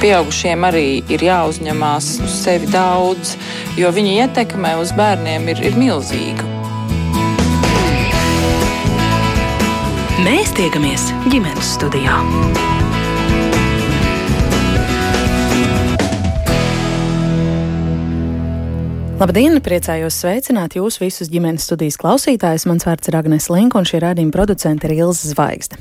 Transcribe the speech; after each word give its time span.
pieaugušiem 0.00 0.64
arī 0.64 0.86
ir 1.12 1.24
jāuzņemās 1.24 2.08
uz 2.24 2.36
sevi 2.42 2.70
daudz, 2.72 3.34
jo 3.78 3.90
viņa 3.92 4.16
ietekme 4.24 4.74
uz 4.80 4.94
bērniem 4.96 5.50
ir, 5.52 5.62
ir 5.70 5.76
milzīga. 5.80 6.48
Mēs 10.24 10.52
tiekamies 10.56 11.10
ģimenes 11.32 11.76
studijā. 11.76 12.20
Labdien! 19.20 19.58
Priecājos 19.60 20.16
sveicināt 20.16 20.78
jūs 20.78 20.96
visus 20.96 21.28
ģimenes 21.28 21.66
studijas 21.68 21.98
klausītājus. 22.00 22.64
Mans 22.64 22.86
vārds 22.88 23.10
ir 23.10 23.18
Agnēs 23.18 23.50
Linka, 23.52 23.76
un 23.76 23.84
šī 23.84 23.98
radījuma 24.00 24.32
producente 24.32 24.88
ir 24.88 24.94
Ilza 24.94 25.28
Zvaigzne. 25.34 25.76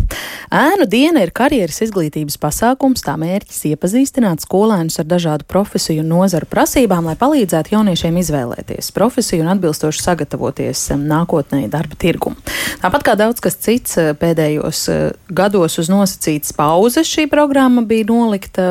Ēnu 0.51 0.83
diena 0.91 1.21
ir 1.23 1.31
karjeras 1.31 1.79
izglītības 1.85 2.35
pasākums, 2.41 2.99
tā 3.05 3.13
mērķis 3.21 3.61
iepazīstināt 3.69 4.43
skolēnus 4.43 4.99
ar 4.99 5.07
dažādu 5.07 5.47
profesiju 5.47 6.03
un 6.03 6.11
nozaru 6.11 6.49
prasībām, 6.51 7.07
lai 7.07 7.15
palīdzētu 7.21 7.77
jauniešiem 7.77 8.17
izvēlēties 8.19 8.91
profesiju 8.97 9.45
un 9.45 9.53
atbilstoši 9.53 10.03
sagatavoties 10.03 10.83
nākotnē 10.99 11.61
darba 11.71 11.95
tirgumu. 11.95 12.35
Tāpat 12.83 13.07
kā 13.07 13.15
daudz 13.23 13.39
kas 13.45 13.55
cits 13.63 13.95
eh, 14.03 14.11
pēdējos 14.19 14.83
eh, 14.91 14.99
gados 15.31 15.79
uz 15.79 15.87
nosacītas 15.87 16.51
pauzes 16.59 17.07
šī 17.07 17.29
programma 17.31 17.85
bija 17.87 18.09
nolikta, 18.11 18.67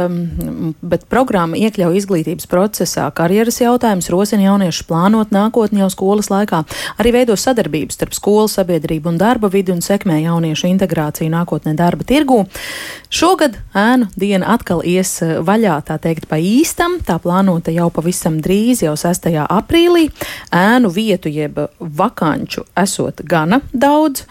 bet 0.84 1.08
programma 1.08 1.56
iekļauj 1.56 2.02
izglītības 2.02 2.52
procesā 2.52 3.08
karjeras 3.16 3.62
jautājumus, 3.64 4.12
rosina 4.12 4.50
jauniešu 4.50 4.57
jaunieši 4.58 4.84
plānot 4.88 5.30
nākotni 5.34 5.82
jau 5.82 5.88
skolas 5.92 6.30
laikā, 6.32 6.64
arī 6.98 7.12
veido 7.14 7.36
sadarbības 7.38 7.98
starp 7.98 8.16
skolu 8.16 8.48
sabiedrību 8.50 9.12
un 9.12 9.18
darba 9.20 9.50
vidi 9.52 9.72
un 9.72 9.82
sekmē 9.84 10.18
jauniešu 10.24 10.66
integrāciju 10.72 11.30
nākotnē 11.30 11.76
darba 11.78 12.06
tirgū. 12.08 12.44
Šogad 13.08 13.54
ēnu 13.78 14.10
diena 14.18 14.50
atkal 14.52 14.82
ies 14.84 15.14
eh, 15.24 15.38
vaļā, 15.40 15.78
tā 15.86 15.96
teikt, 16.02 16.26
pa 16.28 16.36
īstam, 16.42 16.98
tā 17.06 17.16
plānota 17.22 17.72
jau 17.72 17.86
pavisam 17.94 18.36
drīz, 18.44 18.82
jau 18.84 18.92
6. 18.98 19.30
aprīlī. 19.46 20.08
Ēnu 20.52 20.90
vietu 20.92 21.32
jeb 21.32 21.56
vakanču 21.78 22.66
esot 22.76 23.22
gana 23.24 23.62
daudz, 23.72 24.26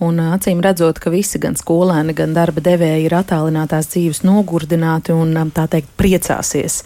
un 0.00 0.22
eh, 0.22 0.30
acīm 0.38 0.62
redzot, 0.64 1.02
ka 1.02 1.12
visi 1.12 1.42
gan 1.42 1.58
skolēni, 1.60 2.14
gan 2.16 2.32
darba 2.36 2.64
devēji 2.64 3.08
ir 3.10 3.18
attālinātās 3.18 3.90
dzīves 3.92 4.22
nogurdināti 4.24 5.12
un, 5.12 5.36
eh, 5.36 5.52
tā 5.52 5.66
teikt, 5.74 5.92
priecāsies 6.00 6.80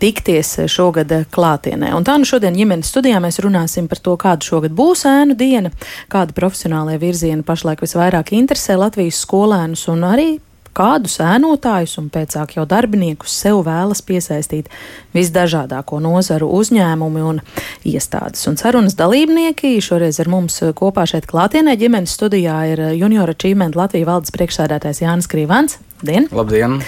tikties 0.00 0.56
šogad 0.72 1.12
klātienē. 1.30 1.92
Un 1.94 2.05
tā 2.06 2.16
nu 2.20 2.28
šodien 2.28 2.54
ģimenes 2.54 2.90
studijā 2.92 3.18
mēs 3.22 3.40
runāsim 3.42 3.88
par 3.90 3.98
to, 4.02 4.14
kāda 4.20 4.46
šogad 4.46 4.74
būs 4.76 5.02
ēnu 5.10 5.34
diena, 5.38 5.72
kāda 6.12 6.36
profesionālajā 6.36 7.02
virziena 7.02 7.46
pašlaik 7.46 7.82
visvairāk 7.82 8.30
interesē 8.36 8.78
Latvijas 8.78 9.18
skolēnus 9.26 9.88
un 9.90 10.06
arī 10.06 10.28
kādus 10.76 11.16
ēnotājus 11.24 11.96
un 12.00 12.10
pēcāk 12.12 12.56
jau 12.58 12.66
darbiniekus 12.68 13.34
sev 13.42 13.62
vēlas 13.66 14.02
piesaistīt 14.06 14.68
visdažādāko 15.16 16.00
nozaru 16.04 16.50
uzņēmumi 16.58 17.24
un 17.24 17.40
iestādes. 17.88 18.44
Un 18.50 18.60
sarunas 18.60 18.98
dalībnieki 18.98 19.76
šoreiz 19.84 20.20
ar 20.22 20.30
mums 20.32 20.60
kopā 20.76 21.06
šeit 21.08 21.28
klātienē 21.30 21.76
ģimenes 21.80 22.14
studijā 22.18 22.60
ir 22.74 22.84
Junior 22.98 23.32
Achievement 23.32 23.78
Latvijas 23.78 24.10
valdes 24.10 24.36
priekšsēdētājs 24.36 25.02
Jānis 25.04 25.30
Krīvans. 25.32 25.80
Labdien! 25.96 26.28
Labdien! 26.36 26.80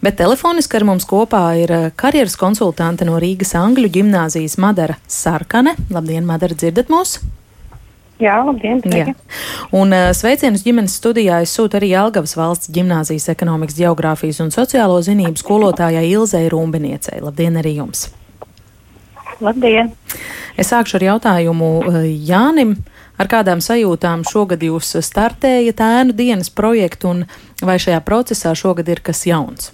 Bet 0.00 0.16
telefoniski 0.16 0.78
ar 0.78 0.86
mums 0.88 1.04
kopā 1.08 1.44
ir 1.60 1.72
karjeras 2.00 2.38
konsultante 2.40 3.04
no 3.04 3.20
Rīgas 3.20 3.52
Angļu 3.60 3.92
ģimnāzijas 3.98 4.56
Madara 4.62 4.96
Sarkane. 5.04 5.76
Labdien, 5.92 6.24
Madara, 6.24 6.56
dzirdat 6.56 6.88
mūs? 6.92 7.18
Jā, 8.22 8.36
labdien! 8.46 8.78
Jā. 8.94 9.10
Un 9.74 9.90
uh, 9.90 10.12
sveicienus 10.14 10.62
ģimenes 10.62 10.94
studijā 11.00 11.40
es 11.42 11.54
sūtu 11.56 11.80
arī 11.80 11.90
Jelgavas 11.90 12.36
valsts 12.38 12.70
ģimnāzijas 12.74 13.26
ekonomikas, 13.32 13.74
geogrāfijas 13.80 14.38
un 14.44 14.52
sociālo 14.54 15.00
zinību 15.02 15.40
skolotājai 15.40 16.06
Ilzei 16.12 16.46
Rumbiniecei. 16.52 17.18
Labdien 17.24 17.58
arī 17.58 17.74
jums! 17.80 18.06
Labdien! 19.42 19.90
Es 20.54 20.70
sākšu 20.70 21.00
ar 21.00 21.08
jautājumu 21.10 21.70
uh, 21.82 22.02
Jānim. 22.06 22.76
Ar 23.18 23.30
kādām 23.30 23.60
sajūtām 23.62 24.24
šogad 24.26 24.62
jūs 24.66 24.96
startējat 25.06 25.82
ēnu 25.82 26.14
dienas 26.18 26.50
projektu 26.50 27.12
un 27.12 27.20
vai 27.62 27.76
šajā 27.82 28.00
procesā 28.06 28.54
šogad 28.58 28.90
ir 28.90 29.02
kas 29.06 29.22
jauns? 29.26 29.70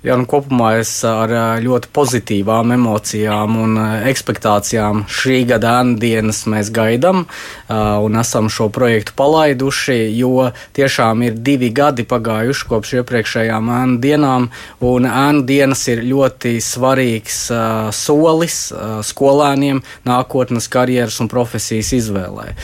Jā, 0.00 0.14
nu, 0.16 0.24
kopumā 0.24 0.78
es 0.80 0.94
ar 1.04 1.28
ļoti 1.60 1.90
pozitīvām 1.92 2.70
emocijām 2.72 3.56
un 3.60 3.74
expectācijām 4.08 5.02
šī 5.12 5.42
gada 5.50 5.74
dienas 6.00 6.46
mēs 6.48 6.70
gaidām 6.72 7.26
un 7.68 8.16
esam 8.16 8.48
šo 8.48 8.70
projektu 8.72 9.12
palaiduši, 9.18 9.98
jo 10.16 10.46
tiešām 10.78 11.20
ir 11.26 11.36
divi 11.44 11.68
gadi 11.76 12.06
pagājuši 12.08 12.68
kopš 12.70 12.94
iepriekšējām 13.02 13.68
ēnu 13.76 13.98
dienām, 14.00 14.46
un 14.80 15.08
ēnu 15.10 15.44
dienas 15.44 15.84
ir 15.92 16.00
ļoti 16.08 16.54
svarīgs 16.64 17.42
solis 17.92 18.56
skolēniem 19.10 19.82
nākotnes 20.08 20.70
karjeras 20.72 21.20
un 21.20 21.28
profesijas 21.28 21.92
izvēlē. 21.98 22.54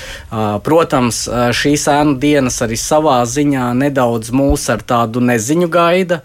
Protams, 0.65 1.21
šīs 1.61 1.85
ēnu 1.99 2.17
dienas 2.25 2.63
arī 2.65 2.81
savā 2.81 3.21
ziņā 3.29 3.69
nedaudz 3.85 4.33
mūs 4.33 4.67
ar 4.73 4.81
tādu 4.89 5.21
neziņu 5.21 5.69
gaida, 5.77 6.23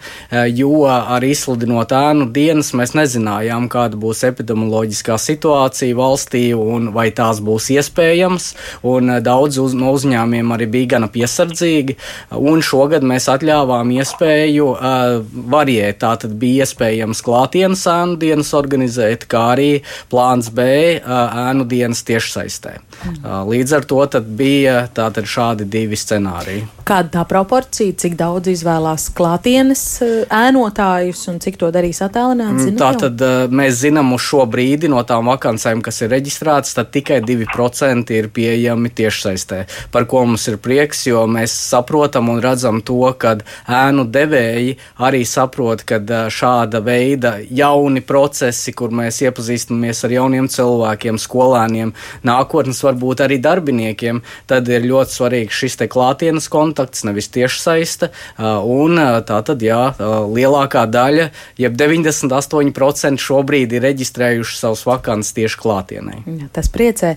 jo 0.48 0.88
ar 1.08 1.24
izsludinot 1.26 1.92
ēnu 1.96 2.28
dienas, 2.34 2.72
mēs 2.76 2.94
nezinājām, 2.98 3.68
kāda 3.72 3.98
būs 4.00 4.22
epidemioloģiskā 4.28 5.16
situācija 5.20 5.96
valstī 5.98 6.44
un 6.56 6.90
vai 6.94 7.08
tās 7.14 7.40
būs 7.44 7.70
iespējamas. 7.76 8.52
Eh, 8.82 9.20
daudz 9.24 9.58
uz, 9.62 9.74
no 9.78 9.92
uzņēmumiem 9.96 10.54
arī 10.56 10.68
bija 10.70 10.92
gana 10.96 11.08
piesardzīgi. 11.12 11.96
Un 12.38 12.62
šogad 12.64 13.04
mēs 13.06 13.28
atļāvām 13.32 13.92
iespēju 13.96 14.68
uh, 14.72 15.18
variēt. 15.52 16.00
Tātad 16.02 16.34
bija 16.38 16.66
iespējams 16.66 17.22
klātienes 17.24 17.84
ēnu 17.90 18.18
dienas 18.20 18.52
organizēt, 18.56 19.26
kā 19.30 19.44
arī 19.54 19.70
plāns 20.12 20.50
B 20.54 20.66
uh, 20.96 21.48
ēnu 21.48 21.66
dienas 21.70 22.02
tiešsaistē. 22.08 22.78
Līdz 23.22 23.76
ar 23.76 23.88
to 23.88 24.00
bija 24.22 24.86
tātad 24.94 25.26
šādi 25.28 25.66
divi 25.68 25.98
scenāriji. 25.98 26.66
Kāda 26.86 27.18
tā 27.18 27.26
proporcija, 27.28 27.94
cik 27.98 28.16
daudz 28.18 28.50
izvēlās 28.52 29.08
klātienes 29.16 29.84
ēnotāju? 30.28 30.92
strādājus 30.92 31.28
un 31.28 31.38
cik 31.40 31.58
to 31.58 31.70
darīs 31.72 32.00
attēlināti? 32.02 32.72
Mm, 32.72 32.78
tā 32.78 32.90
tad 33.00 33.22
mēs 33.50 33.80
zinām 33.82 34.12
uz 34.14 34.22
šo 34.22 34.44
brīdi 34.46 34.88
no 34.88 35.02
tām 35.02 35.26
vakancēm, 35.30 35.82
kas 35.82 36.02
ir 36.02 36.12
reģistrētas, 36.12 36.74
tad 36.74 36.90
tikai 36.92 37.20
2% 37.22 38.12
ir 38.12 38.28
pieejami 38.28 38.90
tiešsaistē. 38.90 39.66
Par 39.92 40.06
ko 40.06 40.24
mums 40.26 40.46
ir 40.48 40.58
prieks, 40.58 41.06
jo 41.06 41.26
mēs 41.26 41.52
saprotam 41.52 42.28
un 42.32 42.40
redzam 42.42 42.82
to, 42.82 43.12
ka 43.18 43.38
ēnu 43.66 44.06
devēji 44.12 44.76
arī 44.98 45.24
saprot, 45.24 45.84
ka 45.84 46.00
šāda 46.28 46.82
veida 46.84 47.38
jauni 47.50 48.02
procesi, 48.02 48.72
kur 48.72 48.90
mēs 48.90 49.22
iepazīstamies 49.22 50.04
ar 50.04 50.16
jauniem 50.18 50.48
cilvēkiem, 50.52 51.18
skolēniem, 51.18 51.94
nākotnes 52.26 52.82
varbūt 52.92 53.24
arī 53.24 53.40
darbiniekiem, 53.42 54.22
tad 54.50 54.68
ir 54.70 54.86
ļoti 54.86 55.16
svarīgs 55.16 55.58
šis 55.62 55.78
te 55.80 55.88
klātienes 55.90 56.48
kontakts, 56.52 57.04
nevis 57.08 57.30
tiešsaiste. 57.34 58.12
Un 58.38 59.00
tā 59.26 59.40
tad, 59.46 59.62
jā, 59.64 59.80
lielākā 59.98 60.84
daļa, 60.92 61.28
jeb 61.60 61.76
98% 61.80 63.22
šobrīd 63.22 63.74
ir 63.76 63.84
reģistrējuši 63.88 64.58
savus 64.58 64.84
vakances 64.88 65.34
tieši 65.36 65.60
klātienē. 65.62 66.16
Jā, 66.26 66.48
tas 66.54 66.68
priecē. 66.72 67.14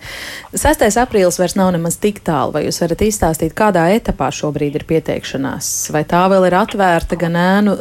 6. 0.55 0.85
aprīlis 1.01 1.39
vairs 1.41 1.57
nav 1.59 1.73
nemaz 1.75 1.99
tik 2.01 2.21
tālu, 2.25 2.55
vai 2.55 2.65
jūs 2.65 2.81
varat 2.83 3.03
izstāstīt, 3.05 3.55
kādā 3.57 3.87
etapā 3.95 4.31
šobrīd 4.33 4.79
ir 4.79 4.87
pieteikšanās? 4.87 5.71
Vai 5.95 6.05
tā 6.07 6.23
vēl 6.31 6.47
ir 6.49 6.57
atvērta 6.57 7.19
gan 7.19 7.35
ēnu 7.39 7.75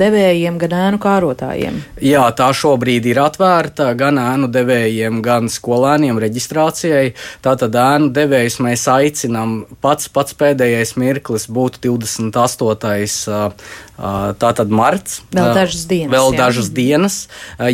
devējiem, 0.00 0.58
gan 0.60 0.76
ēnu 0.84 1.00
kārotājiem? 1.02 1.80
Jā, 2.04 2.24
tā 2.36 2.50
šobrīd 2.56 3.10
ir 3.10 3.20
atvērta 3.22 3.90
gan 3.98 4.20
ēnu 4.20 4.50
devējiem, 4.52 5.20
gan 5.24 5.50
skolēniem 5.50 6.20
reģistrācijai. 6.22 7.12
Tātad 7.44 7.76
ēnu 7.78 8.10
devējus 8.16 8.58
mēs 8.64 8.86
aicinām 8.90 9.54
pats, 9.84 10.10
pats 10.12 10.36
pēdējais 10.38 10.96
mirklis 11.00 11.46
būtu 11.50 11.82
28. 11.88 13.52
Tātad 14.00 14.70
marts. 14.72 15.18
Vēl 15.28 15.50
dažas 15.52 15.84
dienas. 15.84 16.12
Vēl 16.14 16.30
jā. 16.32 16.38
dažas 16.40 16.68
dienas. 16.72 17.16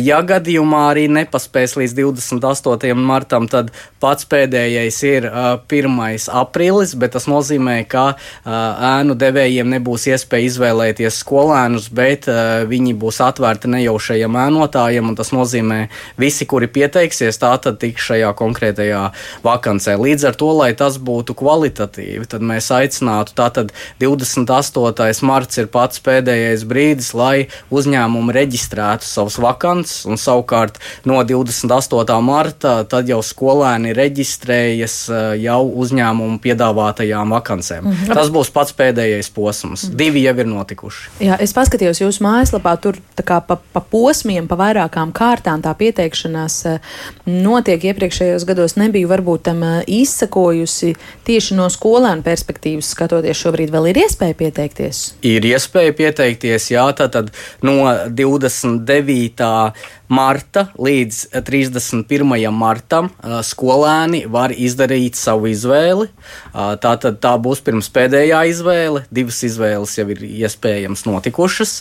Ja 0.03 0.19
gadījumā 0.27 0.81
arī 0.91 1.05
nepaspēs 1.07 1.77
līdz 1.79 1.93
28. 1.95 2.91
martam, 2.99 3.47
tad 3.47 3.71
pats 4.03 4.27
pēdējais 4.27 4.97
ir 5.07 5.27
1. 5.31 5.93
aprīlis, 6.35 6.97
bet 6.99 7.15
tas 7.15 7.29
nozīmē, 7.31 7.77
ka 7.87 8.17
ēnu 8.43 9.15
devējiem 9.15 9.71
nebūs 9.77 10.09
iespēja 10.11 10.49
izvēlēties 10.49 11.21
skolēnus, 11.23 11.87
bet 11.95 12.27
viņi 12.67 12.97
būs 12.99 13.21
atvērti 13.23 13.71
nejaušajiem 13.71 14.37
ēnotājiem, 14.43 15.07
un 15.07 15.15
tas 15.15 15.31
nozīmē, 15.31 15.79
visi, 16.19 16.43
kuri 16.49 16.67
pieteiksies, 16.67 17.39
tātad 17.39 17.79
tiks 17.79 18.09
šajā 18.11 18.33
konkrētajā 18.35 19.05
vakancē. 19.47 19.95
Līdz 19.95 20.27
ar 20.33 20.39
to, 20.43 20.51
lai 20.59 20.73
tas 20.75 20.99
būtu 20.99 21.37
kvalitatīvi, 21.39 22.27
tad 22.27 22.43
mēs 22.43 22.67
aicinātu, 22.75 23.31
tātad 23.39 23.71
28. 24.03 25.23
marts 25.23 25.63
ir 25.63 25.71
pats 25.71 26.03
pēdējais 26.03 26.16
pēdējais 26.17 26.65
brīdis, 26.67 27.13
lai 27.17 27.47
uzņēmumi 27.73 28.35
reģistrētu 28.35 29.05
savus 29.07 29.37
vakances, 29.41 30.05
un 30.09 30.19
savukārt 30.19 30.79
no 31.07 31.21
28. 31.27 32.17
marta 32.25 32.81
tad 32.89 33.09
jau 33.09 33.21
skolēni 33.25 33.93
reģistrējas 33.97 34.97
jau 35.41 35.61
uzņēmumu 35.83 36.39
piedāvātajām 36.43 37.35
vakancēm. 37.37 37.83
Mm 37.85 37.93
-hmm. 37.93 38.13
Tas 38.17 38.31
būs 38.33 38.51
pats 38.53 38.73
pēdējais 38.73 39.29
posms. 39.33 39.83
Mm 39.83 39.89
-hmm. 39.89 39.97
Divi 39.97 40.23
jau 40.23 40.35
ir 40.39 40.47
notikuši. 40.47 41.09
Jā, 41.19 41.37
es 41.39 41.53
paskatījos 41.53 42.01
jūsu 42.01 42.23
mājaslapā, 42.23 42.77
tur 42.81 42.97
kā 43.15 43.41
pa, 43.41 43.57
pa 43.73 43.81
posmiem, 43.81 44.47
pa 44.47 44.55
vairākām 44.55 45.11
kārtām 45.11 45.61
tā 45.61 45.73
pieteikšanās 45.73 46.65
notiek. 47.25 47.83
Iepriekšējos 47.83 48.45
gados 48.45 48.75
nebiju 48.75 49.07
varbūt 49.07 49.41
tam 49.43 49.63
izsakojusi 49.87 50.95
tieši 51.23 51.55
no 51.55 51.69
skolēnu 51.69 52.23
perspektīvas 52.23 52.89
skatoties. 52.93 53.37
Šobrīd 53.37 53.71
vēl 53.71 53.89
ir 53.91 53.97
iespēja 54.05 54.33
pieteikties? 54.33 55.13
Ir 55.21 55.45
iespēja 55.45 55.93
pieteikties, 55.93 56.06
jā, 56.71 56.85
tad 56.97 57.31
no 57.65 57.77
29 58.09 59.47
marta 60.07 60.67
līdz 60.79 61.19
31. 61.43 62.35
Eh, 62.37 62.51
martam 62.51 63.09
skolēni 63.43 64.23
var 64.31 64.53
izdarīt 64.55 65.17
savu 65.19 65.49
izvēli. 65.51 66.07
Tā 66.53 66.93
tad 67.01 67.19
tā 67.23 67.33
būs 67.41 67.61
pirms 67.63 67.89
pēdējā 67.93 68.39
izvēle. 68.51 69.03
Divas 69.13 69.39
izvēles 69.45 69.93
jau 69.97 70.07
ir 70.13 70.21
iespējams 70.25 71.03
notikušas, 71.07 71.73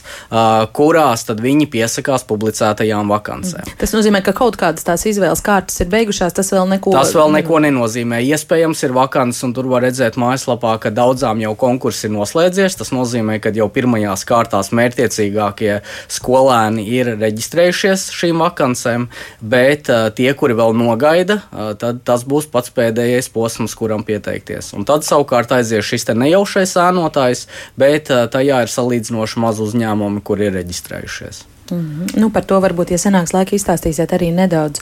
kurās 0.76 1.24
tad 1.28 1.40
viņi 1.44 1.68
piesakās 1.72 2.26
publicētajām 2.28 3.10
vakancēm. 3.12 3.70
Tas 3.80 3.94
nozīmē, 3.94 4.22
ka 4.26 4.34
kaut 4.36 4.58
kādas 4.60 4.86
tās 4.86 5.06
izvēles 5.08 5.42
kārtas 5.44 5.80
ir 5.82 5.90
beigušās, 5.92 6.34
tas 6.36 6.52
vēl 6.54 6.68
neko, 6.76 6.94
tas 6.96 7.14
vēl 7.16 7.32
neko 7.38 7.60
nenozīmē. 7.66 8.20
Iespējams, 8.26 8.84
ir 8.86 8.96
vakants, 8.96 9.42
un 9.46 9.54
tur 9.56 9.70
var 9.70 9.86
redzēt 9.86 10.18
mājaslapā, 10.20 10.76
ka 10.82 10.92
daudzām 10.94 11.40
jau 11.44 11.54
konkursi 11.58 12.08
ir 12.08 12.14
noslēdzies. 12.16 12.78
Tas 12.80 12.92
nozīmē, 12.94 13.38
ka 13.42 13.54
jau 13.56 13.68
pirmajās 13.72 14.26
kārtās 14.28 14.72
mērķiecīgākie 14.76 15.80
skolēni 16.18 16.86
ir 16.98 17.14
reģistrējušies 17.16 18.08
šīm 18.16 18.42
vakancēm, 18.44 19.08
bet 19.40 19.90
uh, 19.92 20.08
tie, 20.16 20.28
kuri 20.38 20.56
vēl 20.58 20.76
nogaida, 20.76 21.40
uh, 21.50 21.72
tad 21.78 22.02
tas 22.06 22.24
būs 22.28 22.48
pats 22.52 22.72
pēdējais 22.76 23.30
posms, 23.34 23.74
kuram 23.78 24.06
pieteikties. 24.06 24.72
Un 24.76 24.86
tad 24.88 25.06
savukārt 25.06 25.52
aizies 25.56 25.86
šis 25.86 26.08
nejaušais 26.12 26.76
ēnotājs, 26.86 27.46
bet 27.78 28.12
uh, 28.14 28.24
tajā 28.30 28.64
ir 28.64 28.72
salīdzinoši 28.72 29.44
maz 29.44 29.60
uzņēmumi, 29.64 30.24
kuri 30.26 30.50
ir 30.50 30.58
reģistrējušies. 30.60 31.44
Mm 31.70 31.78
-hmm. 31.78 32.20
nu, 32.20 32.30
par 32.30 32.44
to 32.44 32.60
varbūt, 32.60 32.90
ja 32.90 32.98
sanāks 32.98 33.32
laika, 33.34 33.56
izstāstīsiet 33.56 34.12
arī 34.12 34.30
nedaudz. 34.34 34.80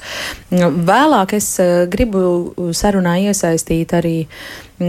Vēlāk 0.91 1.33
es 1.33 1.57
gribu 1.89 2.53
sarunā 2.73 3.17
iesaistīt 3.19 3.93
arī 3.93 4.27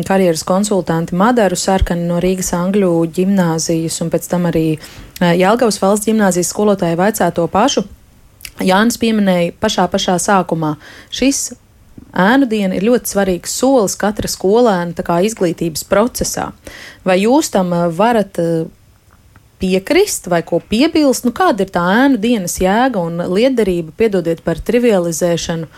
karjeras 0.07 0.43
konsultanti 0.43 1.15
Madaru 1.15 1.55
Sarkani 1.55 2.07
no 2.07 2.19
Rīgas 2.19 2.53
Angļu 2.53 3.05
ģimnāzijas 3.15 4.01
un 4.01 4.09
pēc 4.09 4.29
tam 4.29 4.45
arī 4.45 4.79
Jelgavas 5.21 5.81
valsts 5.81 6.07
ģimnāzijas 6.07 6.49
skolotāju 6.49 6.97
vaicā 6.97 7.31
to 7.31 7.47
pašu. 7.47 7.83
Jānis 8.63 8.99
pieminēja 9.01 9.53
pašā 9.59 9.87
pašā 9.91 10.15
sākumā. 10.21 10.75
Šis 11.13 11.49
ēnu 12.15 12.47
diena 12.49 12.77
ir 12.77 12.87
ļoti 12.87 13.11
svarīgs 13.11 13.57
solis 13.59 13.97
katra 13.99 14.29
skolēna 14.31 15.19
izglītības 15.27 15.83
procesā. 15.89 16.51
Vai 17.03 17.19
jūs 17.23 17.51
tam 17.51 17.73
eh, 17.75 17.85
varat 17.91 18.39
eh, 18.39 18.65
piekrist 19.59 20.29
vai 20.31 20.41
ko 20.47 20.61
piebilst? 20.63 21.27
Nu, 21.27 21.35
kāda 21.35 21.65
ir 21.65 21.75
tā 21.75 21.83
ēnu 22.05 22.21
dienas 22.21 22.59
jēga 22.61 23.03
un 23.03 23.19
liederība, 23.35 23.95
piedodiet 23.97 24.43
par 24.45 24.63
trivializēšanu? 24.63 25.69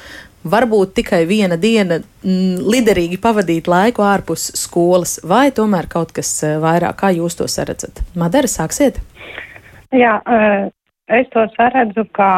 Varbūt 0.48 0.94
tikai 0.96 1.24
viena 1.28 1.58
diena 1.60 1.98
mm, 2.00 2.62
liderīgi 2.70 3.18
pavadīt 3.20 3.68
laiku 3.68 4.06
ārpus 4.06 4.52
skolas, 4.56 5.18
vai 5.26 5.50
tomēr 5.52 5.90
kaut 5.92 6.14
kas 6.16 6.30
eh, 6.46 6.60
vairāk, 6.62 7.02
kā 7.02 7.12
jūs 7.18 7.42
to 7.42 7.50
redzat? 7.50 8.06
Madara, 8.16 8.48
sāksiet! 8.48 9.02
Jā, 9.96 10.20
Es 11.08 11.28
to 11.32 11.46
saredzu 11.56 12.04
kā, 12.18 12.32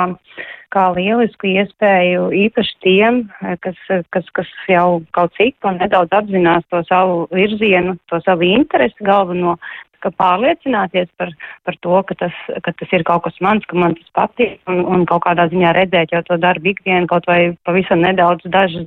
kā 0.74 0.86
lielisku 0.94 1.50
iespēju 1.50 2.30
īpaši 2.46 2.76
tiem, 2.86 3.24
kas, 3.66 3.78
kas, 4.14 4.28
kas 4.38 4.50
jau 4.70 5.02
kaut 5.18 5.34
cik 5.40 5.66
un 5.66 5.80
nedaudz 5.82 6.14
apzinās 6.14 6.68
to 6.70 6.84
savu 6.86 7.24
virzienu, 7.34 7.98
to 8.12 8.22
savu 8.26 8.46
interesi 8.46 9.08
galveno, 9.08 9.56
ka 10.00 10.12
pārliecināties 10.16 11.10
par, 11.18 11.34
par 11.66 11.76
to, 11.84 11.98
ka 12.08 12.16
tas, 12.22 12.36
ka 12.64 12.72
tas 12.72 12.94
ir 12.96 13.04
kaut 13.08 13.26
kas 13.26 13.42
mans, 13.44 13.66
ka 13.68 13.76
man 13.76 13.98
tas 13.98 14.14
patīk 14.16 14.62
un, 14.70 14.86
un 14.86 15.08
kaut 15.10 15.26
kādā 15.26 15.50
ziņā 15.52 15.74
redzēt 15.76 16.14
jau 16.14 16.22
to 16.30 16.38
darbu 16.40 16.72
ikdienu, 16.72 17.10
kaut 17.10 17.26
vai 17.28 17.42
pavisam 17.68 18.06
nedaudz 18.06 18.46
dažas 18.54 18.86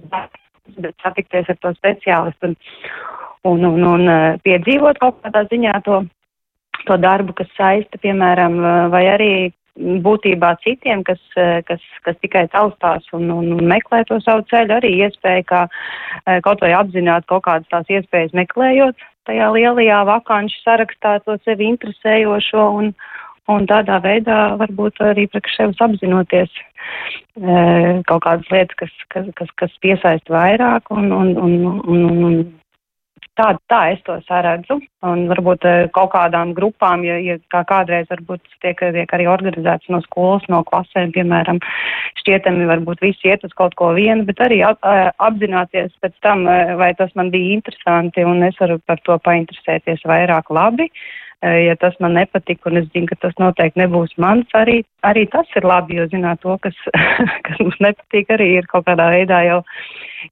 bet 0.78 0.94
satikties 1.02 1.50
ar 1.50 1.58
to 1.58 1.74
speciālistu 1.74 2.52
un, 2.52 2.56
un, 3.50 3.66
un, 3.66 3.86
un 3.90 4.40
piedzīvot 4.46 5.02
kaut 5.02 5.18
kādā 5.26 5.42
ziņā 5.50 5.80
to 5.84 6.04
to 6.86 6.96
darbu, 6.98 7.34
kas 7.38 7.50
saista, 7.56 7.98
piemēram, 8.02 8.56
vai 8.90 9.02
arī 9.12 9.32
būtībā 9.78 10.56
citiem, 10.64 11.04
kas, 11.04 11.20
eh, 11.36 11.62
kas, 11.68 11.80
kas 12.04 12.16
tikai 12.20 12.44
taustās 12.52 13.06
un, 13.16 13.30
un 13.30 13.64
meklē 13.68 14.02
to 14.08 14.20
savu 14.20 14.44
ceļu, 14.50 14.76
arī 14.76 14.92
iespēja, 15.06 15.44
kā 15.48 15.62
eh, 15.68 16.40
kaut 16.44 16.60
vai 16.60 16.74
apzināt 16.76 17.26
kaut 17.26 17.46
kādas 17.46 17.70
tās 17.72 17.88
iespējas 17.88 18.36
meklējot 18.36 19.08
tajā 19.28 19.48
lielajā 19.54 20.02
vakanšu 20.08 20.62
sarakstā 20.64 21.18
to 21.26 21.36
sevi 21.46 21.68
interesējošo 21.70 22.64
un, 22.78 22.92
un 23.52 23.66
tādā 23.70 24.00
veidā 24.02 24.40
varbūt 24.60 25.02
arī 25.06 25.28
priekš 25.30 25.58
sevis 25.58 25.82
apzinoties 25.84 26.50
e, 26.58 28.00
kaut 28.08 28.24
kādas 28.26 28.50
lietas, 28.50 28.78
kas, 28.80 28.96
kas, 29.14 29.28
kas, 29.38 29.52
kas 29.62 29.76
piesaist 29.84 30.32
vairāk 30.32 30.90
un, 30.94 31.10
un, 31.14 31.32
un, 31.38 31.54
un, 31.86 32.02
un 32.26 32.40
Tā, 33.40 33.46
tā 33.72 33.78
es 33.94 34.00
to 34.04 34.18
saredzu. 34.26 34.76
Un 35.08 35.22
varbūt 35.30 35.64
eh, 35.64 35.86
kaut 35.96 36.10
kādām 36.12 36.52
grupām, 36.56 37.00
ja, 37.06 37.16
ja 37.16 37.38
kā 37.54 37.62
kādreiz 37.70 38.10
varbūt 38.12 38.42
tiek, 38.60 38.76
tiek 38.76 39.14
arī 39.16 39.28
organizēts 39.32 39.88
no 39.92 40.02
skolas, 40.04 40.44
no 40.52 40.60
klasēm, 40.68 41.14
piemēram, 41.14 41.62
šķietami 42.20 42.68
varbūt 42.68 43.00
visi 43.00 43.32
iet 43.32 43.46
uz 43.48 43.54
kaut 43.56 43.72
ko 43.80 43.94
vienu, 43.96 44.26
bet 44.28 44.42
arī 44.44 44.60
ap, 44.68 44.84
apzināties 45.16 45.94
pēc 46.04 46.18
tam, 46.20 46.44
eh, 46.44 46.74
vai 46.76 46.92
tas 46.98 47.14
man 47.16 47.32
bija 47.32 47.56
interesanti 47.56 48.26
un 48.28 48.44
es 48.44 48.60
varu 48.60 48.76
par 48.84 49.00
to 49.08 49.16
painteresēties 49.24 50.04
vairāk 50.12 50.52
labi. 50.52 50.90
Ja 51.42 51.74
tas 51.74 51.96
man 51.98 52.14
nepatika 52.14 52.70
un 52.70 52.78
es 52.78 52.84
zinu, 52.92 53.08
ka 53.10 53.16
tas 53.18 53.32
noteikti 53.42 53.80
nebūs 53.80 54.12
mans, 54.22 54.46
arī, 54.54 54.84
arī 55.02 55.24
tas 55.26 55.48
ir 55.58 55.66
labi, 55.66 55.96
jo 55.98 56.06
zināt 56.12 56.38
to, 56.44 56.54
kas, 56.62 56.76
kas 57.48 57.58
mums 57.58 57.80
nepatīk, 57.82 58.30
arī 58.30 58.46
ir 58.60 58.68
kaut 58.70 58.86
kādā 58.86 59.08
veidā 59.10 59.42
jau 59.48 59.62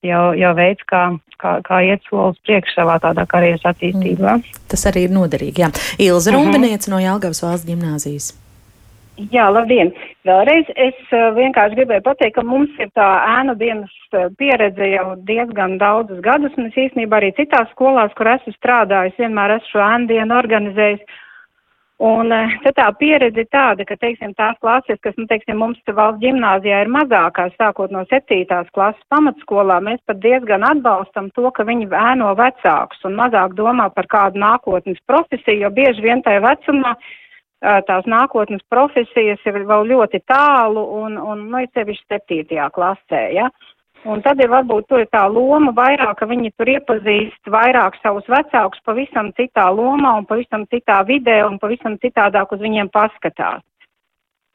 jau, 0.07 0.23
jau 0.39 0.53
veids, 0.57 0.85
kā, 0.91 1.03
kā, 1.41 1.57
kā 1.67 1.81
iet 1.87 2.05
solis 2.09 2.39
priekš 2.47 2.77
savā 2.77 2.99
tādā 3.03 3.27
karjeras 3.31 3.67
attīstībā. 3.73 4.37
Mm. 4.39 4.62
Tas 4.71 4.87
arī 4.91 5.07
ir 5.09 5.17
noderīgi, 5.17 5.65
jā. 5.65 5.73
Ilza 5.99 6.31
uh 6.31 6.37
mhm. 6.37 6.47
-huh. 6.47 6.55
Rumbeniec 6.55 6.89
no 6.89 7.01
Jelgavas 7.01 7.43
valsts 7.43 7.69
ģimnāzijas. 7.69 8.35
Jā, 9.28 9.50
labdien! 9.52 9.90
Vēlreiz 10.25 10.69
es 10.81 10.96
uh, 11.12 11.26
vienkārši 11.37 11.76
gribēju 11.76 12.05
pateikt, 12.06 12.38
ka 12.38 12.44
mums 12.46 12.72
ir 12.81 12.88
tā 12.96 13.08
ēnu 13.37 13.52
dienas 13.61 13.93
uh, 14.17 14.31
pieredze 14.40 14.87
jau 14.94 15.12
diezgan 15.28 15.76
daudzus 15.81 16.22
gadus, 16.25 16.55
un 16.56 16.70
es 16.70 16.78
īstenībā 16.87 17.19
arī 17.19 17.34
citās 17.37 17.69
skolās, 17.75 18.14
kur 18.17 18.31
esmu 18.32 18.55
strādājis, 18.56 19.19
vienmēr 19.20 19.58
esmu 19.58 19.75
šo 19.75 19.84
ēnu 19.84 20.08
dienu 20.14 20.38
organizējis. 20.38 21.20
Un 22.00 22.32
eh, 22.32 22.56
te 22.64 22.72
tā 22.72 22.87
pieredze 22.96 23.43
ir 23.43 23.49
tāda, 23.52 23.84
ka, 23.84 23.99
teiksim, 24.00 24.32
tās 24.38 24.56
klases, 24.64 24.97
kas, 25.04 25.12
nu, 25.21 25.26
teiksim, 25.28 25.59
mums 25.61 25.83
valsts 25.85 26.23
ģimnāzijā 26.23 26.78
ir 26.87 26.88
mazākās, 26.95 27.52
sākot 27.61 27.92
no 27.92 28.06
septītās 28.09 28.73
klases 28.73 29.04
pamatskolā, 29.12 29.83
mēs 29.85 30.00
pat 30.09 30.23
diezgan 30.25 30.64
atbalstam 30.64 31.28
to, 31.37 31.50
ka 31.52 31.68
viņi 31.68 31.90
ēno 31.92 32.33
vecākus 32.40 33.04
un 33.04 33.21
mazāk 33.21 33.52
domā 33.59 33.90
par 33.92 34.09
kādu 34.09 34.40
nākotnes 34.40 35.02
profesiju, 35.04 35.66
jo 35.66 35.76
bieži 35.76 36.09
vien 36.09 36.25
tajā 36.25 36.40
vecumā 36.47 36.97
eh, 36.97 37.11
tās 37.61 38.07
nākotnes 38.09 38.62
profesijas 38.73 39.43
ir 39.45 39.64
vēl 39.69 39.90
ļoti 39.90 40.23
tālu 40.29 40.85
un, 41.02 41.19
un 41.19 41.43
nu, 41.50 41.61
ir 41.61 41.69
sevišķi 41.76 42.09
septītajā 42.09 42.71
klasē, 42.73 43.26
ja. 43.37 43.50
Un 44.09 44.23
tad 44.25 44.40
ir 44.40 44.49
varbūt 44.49 44.87
tur 44.88 45.02
tā 45.12 45.26
loma 45.29 45.75
vairāk, 45.76 46.14
ka 46.17 46.29
viņi 46.29 46.55
tur 46.57 46.71
iepazīst 46.73 47.50
vairāk 47.52 47.99
savus 48.00 48.25
vecākus 48.33 48.81
pavisam 48.87 49.29
citā 49.37 49.67
lomā 49.76 50.14
un 50.23 50.29
pavisam 50.29 50.64
citā 50.73 51.02
vidē 51.05 51.43
un 51.45 51.59
pavisam 51.61 51.99
citādāk 52.00 52.55
uz 52.57 52.62
viņiem 52.64 52.88
paskatās. 52.95 53.61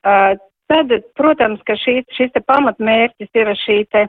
Uh, 0.05 0.33
tad, 0.71 0.89
protams, 1.17 1.61
ka 1.65 1.77
šī, 1.77 1.99
šis 2.17 2.33
te 2.33 2.41
pamatmērķis 2.41 3.37
ir 3.37 3.53
šī 3.61 3.77
te, 3.93 4.07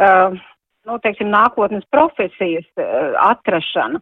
uh, 0.00 0.40
nu, 0.88 0.98
teiksim, 1.04 1.28
nākotnes 1.32 1.84
profesijas 1.92 2.68
uh, 2.80 3.12
atrašana. 3.28 4.00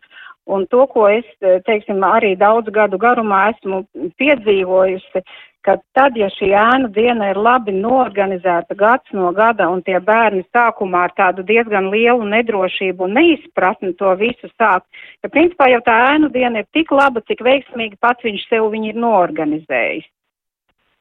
Un 0.51 0.67
to, 0.71 0.87
ko 0.91 1.07
es, 1.11 1.27
teiksim, 1.67 2.03
arī 2.07 2.35
daudz 2.39 2.73
gadu 2.75 2.99
garumā 2.99 3.51
esmu 3.53 3.85
piedzīvojusi, 4.19 5.23
ka 5.67 5.77
tad, 5.97 6.17
ja 6.17 6.31
šī 6.33 6.51
ēnu 6.57 6.89
diena 6.95 7.31
ir 7.31 7.39
labi 7.39 7.75
norganizēta 7.77 8.75
gads 8.79 9.13
no 9.17 9.31
gada 9.37 9.69
un 9.71 9.83
tie 9.87 9.99
bērni 10.01 10.43
sākumā 10.55 11.05
ar 11.09 11.15
tādu 11.19 11.45
diezgan 11.47 11.91
lielu 11.93 12.25
nedrošību 12.33 13.07
un 13.07 13.19
neizpratni 13.19 13.93
to 14.01 14.15
visu 14.21 14.49
sāk, 14.55 14.87
ka 15.21 15.33
principā 15.33 15.69
jau 15.75 15.83
tā 15.87 15.99
ēnu 16.15 16.31
diena 16.33 16.65
ir 16.65 16.71
tik 16.77 16.95
laba, 16.97 17.23
cik 17.29 17.45
veiksmīgi 17.45 18.01
pats 18.01 18.25
viņš 18.25 18.49
sev 18.49 18.71
viņu 18.73 18.95
ir 18.95 19.03
norganizējis. 19.05 20.09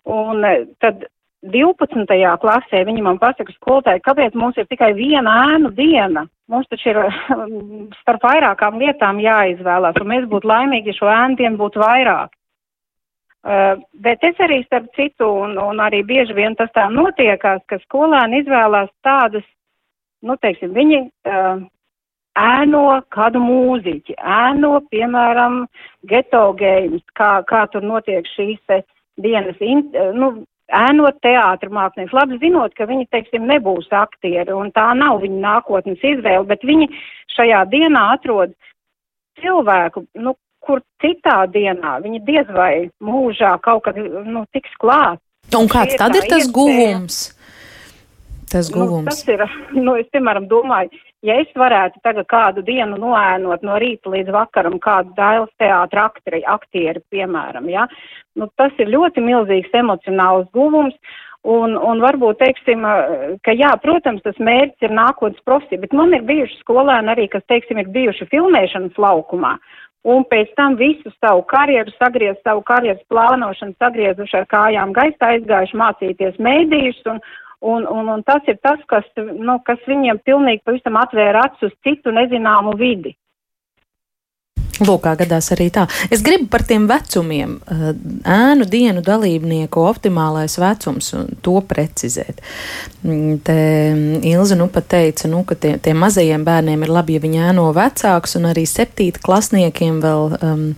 Un 0.10 0.44
eh, 0.46 0.68
tad 0.84 1.08
12. 1.46 2.40
klasē 2.42 2.82
viņi 2.84 3.04
man 3.04 3.20
pasaka 3.20 3.54
skolotāji, 3.56 4.04
kāpēc 4.04 4.36
mums 4.36 4.58
ir 4.60 4.68
tikai 4.68 4.92
viena 4.98 5.36
ēnu 5.54 5.72
diena. 5.76 6.26
Mums 6.52 6.68
taču 6.68 6.92
ir 6.92 7.00
starp 8.02 8.26
vairākām 8.26 8.80
lietām 8.82 9.22
jāizvēlās, 9.24 9.96
un 10.02 10.12
mēs 10.12 10.28
būtu 10.28 10.50
laimīgi, 10.52 10.92
ja 10.92 11.00
šo 11.00 11.08
ēnu 11.14 11.40
dienu 11.40 11.62
būtu 11.62 11.80
vairāk. 11.80 12.36
Uh, 13.40 13.80
bet 13.96 14.24
es 14.28 14.36
arī 14.44 14.60
starp 14.66 14.90
citu, 14.98 15.30
un, 15.46 15.56
un 15.64 15.80
arī 15.80 16.02
bieži 16.04 16.36
vien 16.36 16.58
tas 16.60 16.74
tā 16.76 16.90
notiekās, 16.92 17.62
ka 17.72 17.78
skolēni 17.86 18.42
izvēlās 18.44 18.90
tādas, 19.00 19.46
nu, 20.28 20.36
teiksim, 20.44 20.74
viņi 20.76 21.06
uh, 21.08 21.62
ēno 22.36 22.84
kādu 23.16 23.40
mūziķi, 23.40 24.18
ēno, 24.20 24.74
piemēram, 24.92 25.62
geto 26.12 26.50
games, 26.60 27.00
kā, 27.16 27.38
kā 27.48 27.64
tur 27.72 27.88
notiek 27.88 28.28
šīs 28.36 28.60
te 28.68 28.82
dienas, 29.24 29.56
in, 29.64 29.88
nu, 30.20 30.34
ēnot 30.76 31.20
teātru 31.24 31.72
mākslinieks, 31.74 32.16
labi 32.16 32.40
zinot, 32.42 32.76
ka 32.78 32.88
viņi, 32.90 33.08
teiksim, 33.14 33.48
nebūs 33.50 33.90
aktieri, 33.96 34.54
un 34.56 34.72
tā 34.76 34.92
nav 34.98 35.22
viņa 35.24 35.40
nākotnes 35.46 36.04
izvēle, 36.04 36.46
bet 36.50 36.66
viņi 36.68 36.90
šajā 37.36 37.64
dienā 37.72 38.06
atrod 38.16 38.54
cilvēku, 39.42 40.06
nu, 40.20 40.36
kur 40.66 40.84
citā 41.02 41.42
dienā 41.50 41.98
viņi 42.04 42.22
diez 42.28 42.50
vai 42.54 42.90
mūžā 43.02 43.56
kaut 43.66 43.86
kad, 43.88 43.98
nu, 43.98 44.46
tiks 44.54 44.74
klāt. 44.82 45.22
Un 45.56 45.70
kāds 45.72 45.98
tad 45.98 46.16
ir 46.16 46.28
tas 46.28 46.46
iespēja. 46.46 46.54
guvums? 46.54 47.20
Tas 48.50 48.70
guvums. 48.74 49.06
Nu, 49.06 49.14
tas 49.14 49.24
ir, 49.30 49.46
nu, 49.78 49.96
es, 49.98 50.10
piemēram, 50.14 50.50
domāju, 50.50 50.92
ja 51.26 51.40
es 51.42 51.50
varētu 51.58 52.02
tagad 52.04 52.28
kādu 52.32 52.64
dienu 52.66 53.00
noēnot 53.00 53.64
no 53.66 53.80
rīta 53.82 54.12
līdz 54.14 54.34
vakaram 54.34 54.78
kādu 54.82 55.16
dailes 55.18 55.52
teātra 55.62 56.08
akteri, 56.10 56.44
aktieri, 56.48 57.04
piemēram, 57.12 57.70
ja, 57.72 57.88
nu, 58.40 58.50
tas 58.60 58.76
ir 58.80 58.92
ļoti 58.94 59.24
milzīgs 59.26 59.76
emocionāls 59.84 60.48
guvums. 60.56 60.96
Un, 61.48 61.78
un 61.80 62.02
varbūt 62.04 62.42
teiksim, 62.42 62.82
ka 63.48 63.54
jā, 63.56 63.70
protams, 63.80 64.20
tas 64.26 64.36
mērķis 64.44 64.90
ir 64.90 64.92
nākotnes 64.92 65.40
profesija, 65.48 65.80
bet 65.80 65.94
man 65.96 66.12
ir 66.12 66.26
bijuši 66.28 66.58
skolēni 66.60 67.14
arī, 67.14 67.30
kas, 67.32 67.46
teiksim, 67.48 67.80
ir 67.80 67.88
bijuši 67.96 68.28
filmēšanas 68.28 69.00
laukumā. 69.00 69.54
Un 70.04 70.26
pēc 70.28 70.52
tam 70.60 70.76
visu 70.80 71.14
savu 71.16 71.46
karjeru 71.48 71.96
sagriez, 71.96 72.36
savu 72.44 72.60
karjeras 72.68 73.00
plānošanu 73.12 73.72
sagriezuši 73.80 74.38
ar 74.42 74.50
kājām 74.52 74.92
gaisā, 74.96 75.32
aizgājuši 75.38 75.80
mācīties 75.80 76.44
mēdījus 76.44 77.02
un, 77.14 77.24
Un, 77.62 77.84
un, 77.92 78.08
un 78.08 78.22
tas 78.24 78.46
ir 78.48 78.56
tas, 78.64 78.80
kas, 78.88 79.08
nu, 79.18 79.58
kas 79.68 79.82
viņiem 79.88 80.22
pilnīgi 80.24 80.64
pavisam 80.64 80.96
atvēra 81.02 81.44
acis 81.50 81.68
uz 81.68 81.74
citu 81.84 82.14
nezināmu 82.16 82.78
vidi. 82.80 83.18
Lūk, 84.80 85.02
kā 85.04 85.16
gadās 85.20 85.50
arī 85.52 85.68
tā. 85.76 85.86
Es 86.12 86.22
gribu 86.24 86.48
par 86.52 86.64
tiem 86.68 86.86
vecumiem, 86.88 87.58
eh, 87.68 87.90
ēnu 88.24 88.68
dienu 88.70 89.04
dalībnieku 89.04 89.84
optimālais 89.84 90.56
vecums 90.60 91.14
un 91.14 91.36
to 91.42 91.60
precizēt. 91.62 92.40
Mm, 93.04 93.40
te 93.44 93.58
Ilza 94.30 94.56
nu 94.56 94.68
pat 94.68 94.88
teica, 94.88 95.28
nu, 95.28 95.44
ka 95.44 95.56
tie, 95.56 95.78
tiem 95.78 95.98
mazajiem 95.98 96.46
bērniem 96.46 96.84
ir 96.84 96.90
labi, 96.90 97.14
ja 97.14 97.20
viņi 97.20 97.44
ēno 97.52 97.74
vecāks, 97.76 98.36
un 98.40 98.48
arī 98.52 98.66
septīta 98.68 99.20
klasniekiem 99.20 100.00
vēl 100.04 100.38
um, 100.42 100.76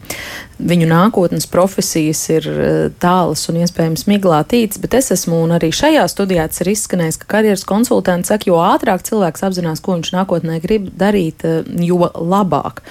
viņu 0.61 0.87
nākotnes 0.89 1.47
profesijas 1.49 2.21
ir 2.33 2.47
eh, 2.49 2.89
tālas 3.01 3.47
un 3.51 3.59
iespējams 3.61 4.07
miglātītas, 4.09 4.81
bet 4.81 4.97
es 4.99 5.11
esmu 5.13 5.43
un 5.45 5.55
arī 5.57 5.71
šajā 5.75 6.07
studijā 6.11 6.47
tas 6.49 6.63
ir 6.63 6.71
izskanējis, 6.73 7.19
ka 7.21 7.29
karjeras 7.37 7.65
konsultanti 7.69 8.31
saka, 8.31 8.49
jo 8.49 8.57
ātrāk 8.61 9.05
cilvēks 9.07 9.45
apzinās, 9.47 9.83
ko 9.83 9.97
viņš 9.97 10.13
nākotnē 10.15 10.57
grib 10.63 10.89
darīt, 10.97 11.45
eh, 11.45 11.61
jo 11.85 12.09
labāk. 12.15 12.81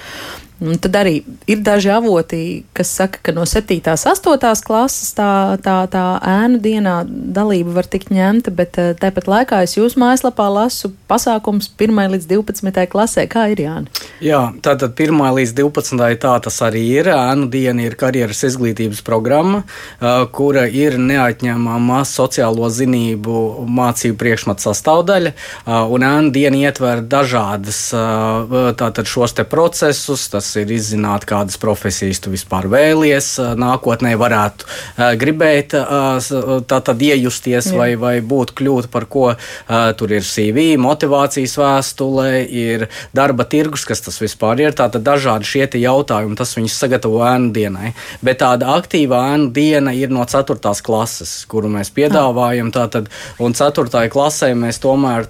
Un 0.61 0.77
tad 0.77 0.93
arī 0.99 1.23
ir 1.49 1.63
daži 1.65 1.89
avoti, 1.89 2.61
kas 2.77 2.91
saka, 2.93 3.17
ka 3.25 3.33
no 3.33 3.47
7. 3.49 3.79
un 3.81 3.97
8. 3.97 4.61
klases 4.61 5.09
tā, 5.17 5.57
tā, 5.65 5.77
tā 5.89 6.03
ēnu 6.21 6.59
dienā 6.61 6.99
dalība 7.09 7.73
var 7.79 7.87
tikt 7.89 8.11
ņemta, 8.13 8.53
bet 8.53 8.77
eh, 8.77 8.91
tāpat 8.99 9.25
laikā 9.25 9.63
es 9.65 9.73
jūsu 9.73 9.97
mājaslapā 10.03 10.45
lasu 10.53 10.91
pasākums 11.09 11.71
1. 11.81 11.97
līdz 12.13 12.27
12. 12.29 12.77
klasē. 12.91 13.25
Kā 13.31 13.47
ir 13.49 13.63
Jāni? 13.63 13.89
Jā, 14.21 14.43
tātad 14.61 14.93
1. 14.93 15.17
līdz 15.39 15.55
12. 15.57 15.97
tā 16.21 16.35
tas 16.45 16.61
arī 16.67 16.83
ir. 16.99 17.09
Ēnu 17.09 17.49
diena 17.49 17.81
ir 17.87 17.97
karjeras 17.97 18.43
izglītības 18.51 19.01
programma, 19.07 19.63
eh, 19.65 20.21
kura 20.29 20.67
ir 20.69 20.99
neatņemama 21.01 22.03
sociālo 22.05 22.69
zinību 22.69 23.65
mācību 23.65 24.19
priekšmetu 24.21 24.67
sastāvdaļa. 24.69 25.33
Eh, 25.33 25.73
un 25.89 26.07
ēnu 26.11 26.35
diena 26.37 26.61
ietver 26.69 27.01
dažādas 27.01 27.81
tātad 28.77 29.09
šos 29.09 29.33
te 29.33 29.43
procesus. 29.47 30.29
Tas 30.29 30.50
ir 30.59 30.71
izzināt, 30.75 31.25
kādas 31.29 31.59
profesijas 31.61 32.19
tu 32.23 32.31
vispār 32.33 32.67
vēlies, 32.71 33.33
nākotnē 33.59 34.13
varētu 34.19 34.67
gribēt 35.21 35.75
tātad 36.67 37.01
iejusties 37.01 37.71
Jā. 37.71 37.77
vai, 37.77 37.89
vai 37.99 38.13
būt 38.21 38.55
kļūt 38.57 38.89
par 38.91 39.07
ko. 39.11 39.27
Tur 39.97 40.15
ir 40.15 40.25
CV, 40.25 40.75
motivācijas 40.81 41.57
vēstule, 41.59 42.27
ir 42.45 42.87
darba 43.15 43.45
tirgus, 43.49 43.85
kas 43.87 44.03
tas 44.05 44.19
vispār 44.21 44.65
ir. 44.65 44.75
Tātad 44.77 45.03
dažādi 45.05 45.47
šie 45.47 45.67
jautājumi, 45.81 46.35
tas 46.39 46.55
viņus 46.57 46.77
sagatavo 46.83 47.21
ēnu 47.25 47.51
dienai. 47.55 47.93
Bet 48.25 48.41
tāda 48.41 48.73
aktīva 48.75 49.19
ēnu 49.35 49.51
diena 49.55 49.93
ir 49.95 50.09
no 50.13 50.25
4. 50.27 50.57
klases, 50.83 51.45
kuru 51.51 51.69
mēs 51.71 51.91
piedāvājam. 51.95 52.71
Tātad, 52.73 53.11
un 53.39 53.53
4. 53.57 54.07
klasē 54.11 54.51
mēs 54.57 54.81
tomēr 54.83 55.27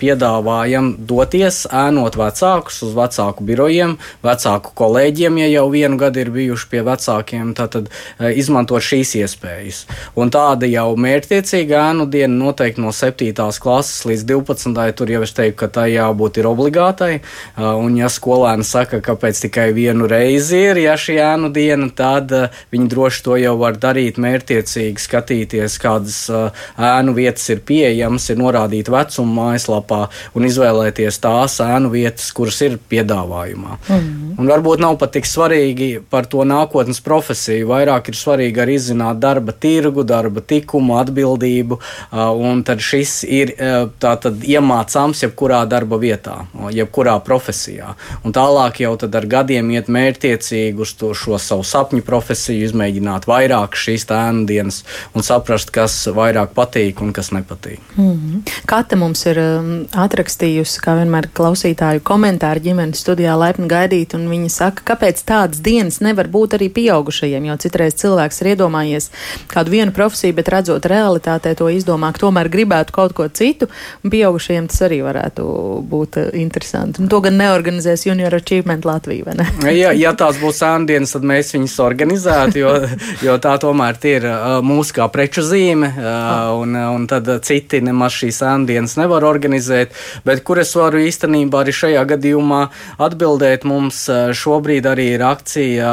piedāvājam 0.00 0.94
doties 1.04 1.64
ēnot 1.68 2.16
vecākus 2.16 2.80
uz 2.86 2.94
vecāku 2.96 3.44
birojiem, 3.44 3.98
vecāku 4.24 4.63
vecāku 4.64 4.72
kolēģiem, 4.74 5.38
ja 5.38 5.48
jau 5.48 5.70
vienu 5.70 5.96
gadu 5.98 6.20
ir 6.20 6.30
bijuši 6.30 6.68
pie 6.70 6.82
vecākiem, 6.82 7.54
tad 7.54 7.88
eh, 7.88 8.32
izmantot 8.36 8.82
šīs 8.82 9.14
iespējas. 9.20 9.86
Un 10.16 10.30
tāda 10.30 10.66
jau 10.66 10.96
mērķtiecīga 10.96 11.90
ēnu 11.90 12.08
diena 12.08 12.34
noteikti 12.34 12.80
no 12.80 12.92
7. 12.92 13.32
klases 13.60 14.04
līdz 14.06 14.24
12. 14.24 14.92
tur 14.96 15.10
jau 15.10 15.22
es 15.22 15.32
teiktu, 15.32 15.56
ka 15.58 15.68
tā 15.68 15.86
jābūt 15.88 16.38
ir 16.38 16.46
obligātai. 16.46 17.20
Eh, 17.20 17.62
un 17.62 17.96
ja 17.96 18.08
skolēni 18.08 18.64
saka, 18.64 19.00
kāpēc 19.00 19.44
tikai 19.46 19.72
vienu 19.74 20.06
reizi 20.06 20.56
ir 20.70 20.78
ja 20.78 20.96
šī 20.96 21.18
ēnu 21.20 21.52
diena, 21.52 21.90
tad 21.90 22.32
eh, 22.32 22.48
viņi 22.72 22.88
droši 22.88 23.24
to 23.24 23.36
jau 23.36 23.56
var 23.58 23.76
darīt 23.76 24.18
mērķtiecīgi, 24.18 25.00
skatīties, 25.04 25.78
kādas 25.82 26.18
ēnu 26.78 27.14
vietas 27.14 27.46
ir 27.52 27.60
pieejamas, 27.66 28.30
ir 28.30 28.40
norādīta 28.40 28.92
vecuma 28.94 29.50
mājaslapā 29.50 30.04
un 30.34 30.46
izvēlēties 30.48 31.20
tās 31.22 31.58
ēnu 31.64 31.90
vietas, 31.92 32.30
kuras 32.34 32.60
ir 32.64 32.78
piedāvājumā. 32.90 33.76
Mm 33.88 33.98
-hmm. 33.98 34.34
Un 34.38 34.50
varbūt 34.54 34.82
nav 34.82 34.98
pat 35.00 35.14
tik 35.16 35.28
svarīgi 35.28 35.90
par 36.10 36.28
to 36.30 36.44
nākotnes 36.48 37.02
profesiju. 37.04 37.68
Vairāk 37.72 38.10
ir 38.10 38.18
svarīgi 38.18 38.62
arī 38.64 38.78
izzināt 38.78 39.20
darba 39.22 39.52
tirgu, 39.52 40.04
darba 40.06 40.42
likumu, 40.50 40.98
atbildību. 41.00 41.78
Un 42.44 42.62
tad 42.66 42.82
šis 42.84 43.22
ir 43.26 43.54
tātad 44.02 44.44
iemācāms 44.46 45.24
jebkurā 45.24 45.64
darba 45.70 45.98
vietā, 46.00 46.36
jebkurā 46.74 47.16
profesijā. 47.24 47.94
Un 48.24 48.34
tālāk 48.36 48.82
jau 48.84 48.94
ar 49.04 49.26
gadiem 49.30 49.70
iet 49.74 49.90
mērķtiecīgi 49.92 50.80
uz 50.80 50.94
to, 50.98 51.12
šo 51.14 51.38
savu 51.42 51.64
sapņu 51.66 52.04
profesiju, 52.06 52.68
izmēģināt 52.68 53.28
vairāk 53.30 53.76
šīs 53.78 54.06
tēnu 54.10 54.46
dienas 54.48 54.82
un 55.14 55.26
saprast, 55.26 55.72
kas 55.74 55.96
vairāk 56.14 56.54
patīk 56.56 57.02
un 57.04 57.12
kas 57.12 57.32
nepatīk. 57.34 57.80
Mm 57.96 58.12
-hmm. 58.12 58.54
Kata 58.66 58.96
mums 58.96 59.26
ir 59.26 59.40
atrakstījusi, 59.92 60.80
kā 60.80 60.96
vienmēr, 61.00 61.28
klausītāju 61.34 62.00
komentāru 62.00 62.60
ģimenes 62.60 63.02
studijā 63.04 63.38
laipni 63.38 63.68
gaidīt. 63.68 64.14
Viņa 64.34 64.50
saka, 64.50 64.82
kāpēc 64.90 65.20
tādas 65.28 65.60
dienas 65.62 66.00
nevar 66.02 66.26
būt 66.32 66.56
arī 66.56 66.66
pieaugušajiem, 66.74 67.44
jo 67.46 67.54
citreiz 67.62 67.94
cilvēks 68.00 68.40
ir 68.42 68.48
iedomājies 68.54 69.10
kādu 69.50 69.70
vienu 69.76 69.94
profesiju, 69.94 70.34
bet 70.34 70.50
redzot 70.50 70.88
realitātē 70.90 71.52
to 71.58 71.68
izdomā, 71.70 72.10
ka 72.14 72.24
tomēr 72.24 72.50
gribētu 72.50 72.94
kaut 72.96 73.14
ko 73.14 73.28
citu, 73.30 73.68
un 74.02 74.10
pieaugušajiem 74.10 74.66
tas 74.72 74.82
arī 74.88 74.98
varētu 75.06 75.44
būt 75.90 76.18
uh, 76.18 76.32
interesanti. 76.40 77.02
Un 77.04 77.10
to 77.12 77.20
gan 77.22 77.38
neorganizēs 77.38 78.06
Junior 78.08 78.34
Achievement 78.34 78.88
Latvija, 78.88 79.28
vai 79.28 79.36
ne? 79.38 79.46
ja, 79.82 79.92
ja 79.94 80.14
tās 80.18 80.40
būs 80.42 80.58
sēndienas, 80.64 81.14
tad 81.14 81.28
mēs 81.30 81.54
viņus 81.54 81.76
organizētu, 81.84 82.62
jo, 82.64 82.74
jo 83.22 83.38
tā 83.44 83.54
tomēr 83.62 84.00
ir 84.10 84.28
uh, 84.32 84.58
mūsu 84.66 84.98
kā 84.98 85.06
preču 85.14 85.46
zīme, 85.46 85.92
uh, 85.94 86.50
un, 86.58 86.74
un 86.74 87.06
tad 87.10 87.30
citi 87.46 87.84
nemaz 87.84 88.18
šīs 88.18 88.42
sēndienas 88.42 88.98
nevar 88.98 89.28
organizēt, 89.30 89.94
bet 90.26 90.42
kur 90.42 90.58
es 90.62 90.74
varu 90.74 91.04
īstenībā 91.06 91.62
arī 91.62 91.78
šajā 91.84 92.02
gadījumā 92.16 92.64
atbildēt 93.06 93.68
mums 93.68 94.04
šobrīd 94.32 94.86
arī 94.88 95.10
ir 95.16 95.26
akcija 95.26 95.90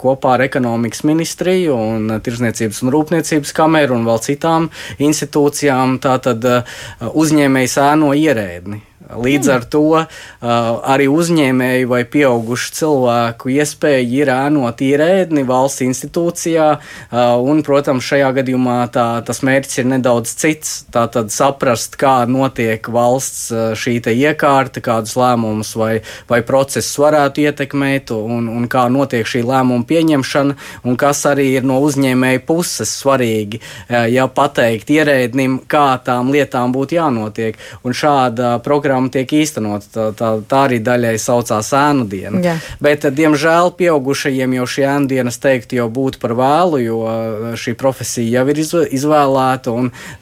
kopā 0.00 0.34
ar 0.36 0.44
ekonomikas 0.48 1.04
ministriju 1.08 1.78
un 1.78 2.18
Tirzniecības 2.20 2.82
un 2.84 2.92
Rūpniecības 2.96 3.54
kameru 3.56 3.96
un 3.96 4.06
vēl 4.08 4.22
citām 4.26 4.68
institūcijām. 4.98 5.98
Tātad 6.04 6.44
uzņēmējs 7.10 7.80
ēno 7.86 8.14
ierēdni. 8.18 8.89
Līdz 9.16 9.48
ar 9.50 9.64
to 9.66 9.82
uh, 9.90 10.06
arī 10.86 11.08
uzņēmēju 11.10 11.88
vai 11.90 12.02
pieaugušu 12.06 12.74
cilvēku 12.78 13.50
iespēja 13.56 14.02
ir 14.04 14.30
ēnot 14.30 14.82
ierēdni 14.84 15.42
valsts 15.48 15.82
institūcijā, 15.82 16.68
uh, 16.78 17.18
un, 17.42 17.62
protams, 17.66 18.06
šajā 18.06 18.30
gadījumā 18.38 18.78
tā, 18.94 19.06
tas 19.26 19.42
mērķis 19.46 19.82
ir 19.82 19.88
nedaudz 19.94 20.34
cits. 20.38 20.74
Tātad 20.94 21.32
saprast, 21.34 21.98
kā 22.00 22.22
notiek 22.30 22.86
valsts 22.92 23.50
uh, 23.50 23.72
šī 23.74 23.98
iekārta, 24.00 24.82
kādus 24.84 25.16
lēmumus 25.18 25.74
vai, 25.78 25.92
vai 26.30 26.40
procesus 26.46 26.94
varētu 27.02 27.44
ietekmēt, 27.48 28.14
un, 28.14 28.48
un 28.52 28.68
kā 28.70 28.86
notiek 28.92 29.26
šī 29.26 29.42
lēmuma 29.46 29.86
pieņemšana, 29.90 30.56
un 30.86 31.00
kas 31.00 31.24
arī 31.28 31.50
ir 31.58 31.66
no 31.66 31.80
uzņēmēja 31.84 32.44
puses 32.46 32.94
svarīgi, 33.02 33.60
uh, 33.60 34.06
ja 34.10 34.28
pateikt 34.30 34.94
ierēdnim, 34.94 35.60
kā 35.70 35.98
tām 36.06 36.30
lietām 36.30 36.74
būtu 36.74 37.00
jānotiek. 37.00 37.58
Un 37.84 37.96
šāda 37.96 38.56
programma 38.64 38.99
programma 39.00 39.10
tiek 39.10 39.32
īstenota. 39.32 39.86
Tā, 39.90 40.04
tā, 40.16 40.28
tā 40.46 40.64
arī 40.68 40.80
daļai 40.80 41.16
saucās 41.18 41.72
ēnu 41.72 42.06
diena. 42.08 42.40
Jā. 42.44 42.56
Bet, 42.80 43.04
diemžēl, 43.04 43.72
pieaugušajiem 43.76 44.54
jau 44.58 44.66
šī 44.66 44.84
ēnu 44.86 45.08
dienas 45.08 45.38
teikti 45.40 45.78
jau 45.78 45.88
būtu 45.88 46.20
par 46.20 46.34
vēlu, 46.34 46.80
jo 46.82 47.54
šī 47.56 47.74
profesija 47.76 48.40
jau 48.40 48.48
ir 48.50 48.60
izvēlēta. 48.60 49.72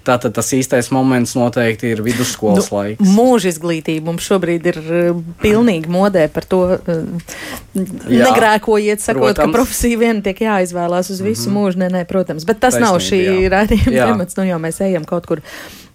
Tātad 0.05 0.35
tas 0.35 0.53
īstais 0.53 0.91
moments 0.91 1.35
noteikti 1.35 1.93
ir 1.95 2.03
vidusskolas 2.03 2.71
nu, 2.71 2.77
laiks. 2.79 3.15
Mūža 3.17 3.53
izglītība 3.53 4.13
mums 4.13 4.27
šobrīd 4.29 4.69
ir 4.71 4.81
pilnīgi 5.43 5.91
modē 5.91 6.29
par 6.33 6.47
to. 6.49 6.63
Jā, 7.79 8.25
negrēkojiet, 8.29 9.03
sakot, 9.03 9.35
protams. 9.35 9.45
ka 9.45 9.55
profesija 9.55 9.99
viena 10.01 10.23
tiek 10.25 10.41
jāizvēlās 10.43 11.13
uz 11.13 11.21
visu 11.23 11.49
mm 11.49 11.57
-hmm. 11.57 11.59
mūžu. 11.59 11.79
Nē, 11.79 11.91
nē, 11.95 12.05
protams, 12.09 12.47
bet 12.49 12.59
tas 12.61 12.75
Taisnība, 12.75 12.91
nav 12.91 13.03
šī 13.03 13.51
raidījuma 13.53 14.07
temats. 14.13 14.39
Nu 14.39 14.47
jau 14.49 14.59
mēs 14.59 14.81
ejam 14.83 15.05
kaut 15.07 15.27
kur 15.27 15.43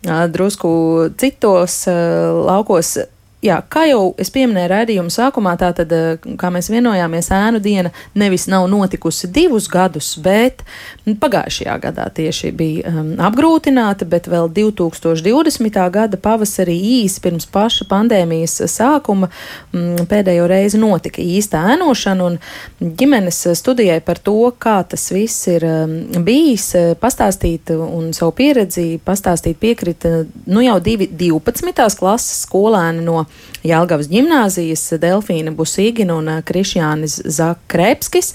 drusku 0.03 1.09
citos 1.17 1.87
laukos 1.87 2.97
jā, 3.43 3.57
kā 3.69 3.85
jau 3.89 4.13
es 4.21 4.31
pieminēju 4.33 4.69
raidījuma 4.71 5.13
sākumā, 5.13 5.53
tātad, 5.59 5.91
eh, 5.91 6.17
kā 6.39 6.49
mēs 6.53 6.69
vienojāmies, 6.71 7.29
ēnu 7.35 7.59
diena 7.63 7.91
nevis 8.15 8.47
nav 8.47 8.67
notikusi 8.71 9.27
divus 9.31 9.67
gadus, 9.67 10.15
bet 10.15 10.63
pagājušajā 11.05 11.75
gadā 11.83 12.07
tieši 12.13 12.51
bija 12.55 12.89
um, 12.89 13.13
apgrūtināta, 13.27 14.07
bet 14.09 14.27
vēl 14.31 14.49
2020. 14.49 15.79
gada 15.91 16.17
pavasarī 16.17 16.75
īsi 17.03 17.21
pirms 17.23 17.47
paša 17.51 17.87
pandēmijas 17.91 18.61
sākuma 18.71 19.29
um, 19.29 19.95
pēdējo 20.09 20.47
reizi 20.47 20.79
notika 20.81 21.21
īsta 21.21 21.65
ēnošana, 21.73 22.29
un 22.31 22.39
ģimenes 22.79 23.43
studijai 23.59 23.99
par 24.05 24.21
to, 24.23 24.37
kā 24.59 24.79
tas 24.87 25.09
viss 25.11 25.47
ir 25.51 25.67
um, 25.67 25.97
bijis, 26.23 26.71
pastāstīt 27.01 27.73
un 27.75 28.11
savu 28.15 28.31
pieredzi 28.37 28.99
pastāstīt 29.03 29.59
piekrita 29.59 30.23
nu 30.45 30.63
jau 30.63 30.79
divi 30.83 31.07
12. 31.07 31.99
klases 31.99 32.45
skolēni 32.47 33.03
no 33.03 33.25
Jelgavas 33.63 34.09
ģimnāzijas 34.11 34.83
Delfīna 34.99 35.53
Busīgina 35.55 36.17
un 36.19 36.29
Krišjānis 36.43 37.21
Zakrēpskis. 37.37 38.33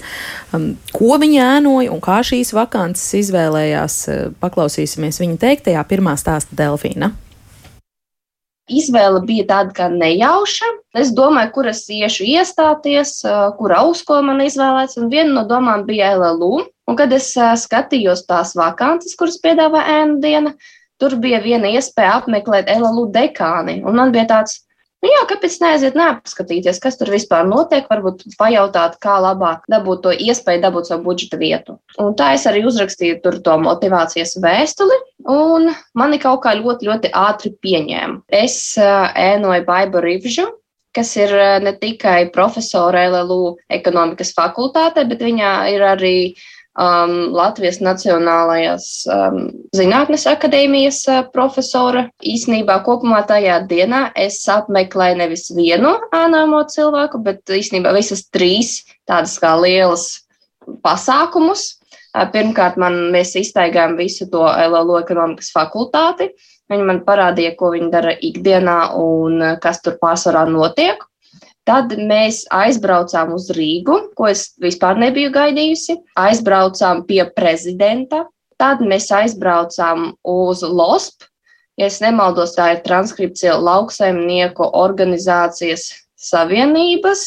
Um, 0.57 0.71
ko 0.95 1.19
viņi 1.21 1.41
ēnoja 1.45 1.93
un 1.93 2.01
kā 2.01 2.19
šīs 2.25 2.55
vakances 2.57 3.13
izvēlējās, 3.21 4.01
paklausīsimies 4.41 5.21
viņa 5.21 5.41
teiktajā 5.45 5.85
pirmā 5.91 6.17
stāsta 6.17 6.57
Delfīna 6.57 7.13
izvēle 8.69 9.21
bija 9.25 9.45
tāda 9.49 9.73
kā 9.75 9.89
nejauša. 9.91 10.69
Es 10.97 11.11
domāju, 11.15 11.51
kur 11.57 11.69
es 11.69 11.83
iešu 11.89 12.25
iestāties, 12.29 13.19
kura 13.57 13.81
augstskola 13.83 14.23
man 14.31 14.43
izvēlēts, 14.45 14.97
un 15.01 15.09
viena 15.11 15.33
no 15.39 15.45
domām 15.49 15.85
bija 15.89 16.13
LLU. 16.17 16.65
Un, 16.89 16.97
kad 16.97 17.11
es 17.13 17.31
skatījos 17.35 18.25
tās 18.29 18.55
vakances, 18.57 19.13
kuras 19.17 19.37
piedāvā 19.43 19.83
ēnu 19.99 20.17
diena, 20.23 20.55
tur 21.01 21.13
bija 21.21 21.37
viena 21.43 21.69
iespēja 21.69 22.15
apmeklēt 22.21 22.71
LLU 22.73 23.09
dekāni. 23.13 23.79
Un 23.85 23.99
man 24.01 24.13
bija 24.15 24.25
tāds, 24.31 24.63
Nu, 24.99 25.07
jā, 25.07 25.19
kāpēc 25.29 25.53
neaiziet, 25.63 25.95
neapskatīties, 25.95 26.79
kas 26.83 26.97
tur 26.99 27.11
vispār 27.13 27.45
notiek, 27.47 27.85
varbūt 27.87 28.25
pajautāt, 28.39 28.97
kā 28.99 29.15
labāk 29.23 29.63
dabūt 29.71 30.01
to 30.03 30.11
iespēju, 30.27 30.59
dabūt 30.65 30.89
savu 30.89 31.05
budžeta 31.07 31.39
vietu. 31.39 31.77
Un 32.03 32.17
tā 32.19 32.33
es 32.35 32.43
arī 32.49 32.65
uzrakstīju 32.67 33.21
tur 33.23 33.39
to 33.45 33.55
motivācijas 33.63 34.35
vēstuli, 34.43 34.99
un 35.31 35.71
mani 35.95 36.19
kaut 36.19 36.43
kā 36.43 36.57
ļoti, 36.59 36.89
ļoti 36.91 37.13
ātri 37.15 37.53
pieņēma. 37.63 38.25
Es 38.41 38.59
ēnoju 38.75 39.67
Baibu 39.69 40.03
Rivžu, 40.03 40.49
kas 40.95 41.15
ir 41.15 41.31
ne 41.63 41.73
tikai 41.79 42.27
profesora 42.35 43.05
LLU 43.07 43.55
ekonomikas 43.71 44.33
fakultātē, 44.35 45.07
bet 45.07 45.23
viņa 45.23 45.53
ir 45.71 45.85
arī 45.95 46.15
um, 46.79 47.13
Latvijas 47.35 47.79
Nacionālajās 47.83 48.87
um, 49.11 49.39
Zinātnes 49.75 50.25
akadēmijas 50.29 51.01
uh, 51.09 51.21
profesora. 51.33 52.07
Īsnībā 52.25 52.79
kopumā 52.85 53.21
tajā 53.29 53.59
dienā 53.69 54.09
es 54.19 54.39
apmeklēju 54.49 55.19
nevis 55.21 55.49
vienu 55.55 55.95
ānāmo 56.15 56.63
cilvēku, 56.71 57.21
bet 57.25 57.43
īsnībā 57.59 57.93
visas 57.97 58.25
trīs 58.31 58.79
tādas 59.09 59.37
kā 59.41 59.55
lielas 59.59 60.07
pasākumus. 60.85 61.75
Uh, 62.15 62.25
pirmkārt, 62.33 62.79
man, 62.81 63.11
mēs 63.13 63.35
iztaigājām 63.39 63.97
visu 63.99 64.29
to 64.31 64.45
LLO 64.47 65.01
ekonomikas 65.03 65.51
fakultāti. 65.55 66.31
Viņi 66.69 66.85
man 66.85 67.03
parādīja, 67.05 67.55
ko 67.57 67.73
viņi 67.73 67.91
dara 67.93 68.13
ikdienā 68.13 68.79
un 68.97 69.39
uh, 69.41 69.55
kas 69.61 69.83
tur 69.85 69.99
pārsvarā 70.01 70.45
notiek. 70.49 71.08
Tad 71.69 71.91
mēs 71.93 72.47
aizbraucām 72.49 73.35
uz 73.35 73.51
Rīgu, 73.53 73.99
ko 74.17 74.29
es 74.31 74.47
vispār 74.57 74.97
nebiju 74.97 75.29
gaidījusi. 75.35 75.99
Aizbraucām 76.17 77.03
pie 77.05 77.21
prezidenta, 77.35 78.23
tad 78.57 78.81
mēs 78.81 79.11
aizbraucām 79.13 80.15
uz 80.25 80.63
LOSP. 80.65 81.27
Ja 81.77 81.87
es 81.87 81.99
nemaldos, 82.01 82.55
tā 82.57 82.71
ir 82.73 82.81
transkripcija 82.87 83.53
lauksaimnieku 83.61 84.65
organizācijas 84.81 85.85
savienības 86.17 87.21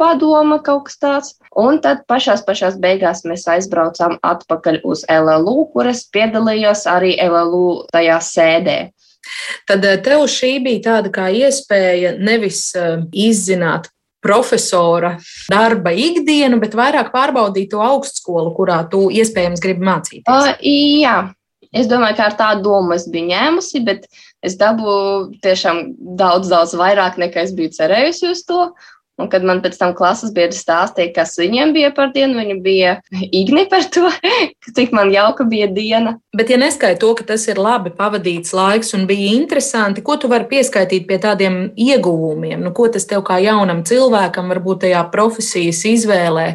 padoma 0.00 0.60
kaut 0.64 0.86
kas 0.86 0.96
tāds. 1.02 1.34
Un 1.58 1.82
tad 1.84 2.06
pašās 2.08 2.44
pašās 2.46 2.78
beigās 2.80 3.24
mēs 3.26 3.44
aizbraucām 3.50 4.16
atpakaļ 4.24 4.80
uz 4.86 5.02
LLU, 5.10 5.66
kuras 5.74 6.06
piedalījos 6.14 6.86
arī 6.88 7.16
LLU 7.26 7.88
tajā 7.92 8.20
sēdē. 8.24 8.78
Tad 9.68 9.84
eh, 9.84 9.98
tev 10.04 10.26
šī 10.30 10.56
bija 10.64 10.84
tāda 10.88 11.12
kā 11.14 11.30
iespēja 11.32 12.16
nevis 12.18 12.68
eh, 12.78 13.00
izzināt 13.28 13.90
profesora 14.20 15.14
darba 15.48 15.92
ikdienu, 15.96 16.60
bet 16.60 16.76
vairāk 16.76 17.08
pārbaudīt 17.14 17.70
to 17.72 17.80
augstskolu, 17.80 18.52
kurā 18.56 18.82
tu 18.92 19.08
iespējams 19.08 19.62
gribi 19.64 19.86
mācīties. 19.88 20.28
Uh, 20.28 20.50
jā, 20.60 21.14
es 21.72 21.88
domāju, 21.88 22.18
ka 22.18 22.28
ar 22.28 22.36
tādu 22.36 22.66
domu 22.68 22.96
es 22.98 23.06
biju 23.08 23.30
ņēmusi, 23.30 23.80
bet 23.86 24.04
es 24.44 24.58
dabūju 24.60 25.40
tiešām 25.44 25.82
daudz, 26.20 26.52
daudz 26.52 26.76
vairāk 26.76 27.16
nekā 27.20 27.46
es 27.46 27.54
biju 27.56 27.72
cerējusi 27.76 28.28
uz 28.34 28.44
to. 28.48 28.66
Un, 29.20 29.28
kad 29.32 29.44
man 29.46 29.60
pēc 29.64 29.76
tam 29.80 29.92
klases 29.96 30.32
biedri 30.34 30.56
stāstīja, 30.56 31.12
kas 31.18 31.36
viņiem 31.40 31.74
bija 31.76 31.90
par 31.96 32.12
dienu, 32.14 32.38
viņi 32.40 32.56
bija 32.64 32.96
igni 33.40 33.66
par 33.70 33.86
to, 33.92 34.08
cik 34.76 34.94
man 34.96 35.12
jauka 35.14 35.44
bija 35.48 35.68
diena. 35.70 36.16
Bet, 36.36 36.52
ja 36.52 36.60
neskaidro 36.60 37.00
to, 37.00 37.14
ka 37.18 37.26
tas 37.32 37.46
ir 37.48 37.60
labi 37.60 37.92
pavadīts 37.96 38.54
laiks 38.56 38.94
un 38.96 39.06
bija 39.08 39.34
interesanti, 39.34 40.04
ko 40.04 40.16
tu 40.20 40.30
vari 40.30 40.48
pieskaitīt 40.50 41.06
pie 41.08 41.20
tādiem 41.22 41.60
ieguvumiem? 41.78 42.60
Nu, 42.64 42.74
ko 42.76 42.88
tas 42.92 43.08
tev 43.08 43.24
kā 43.26 43.40
jaunam 43.42 43.84
cilvēkam, 43.88 44.50
varbūt 44.52 44.84
tajā 44.86 45.04
profesijas 45.12 45.82
izvēlē, 45.88 46.46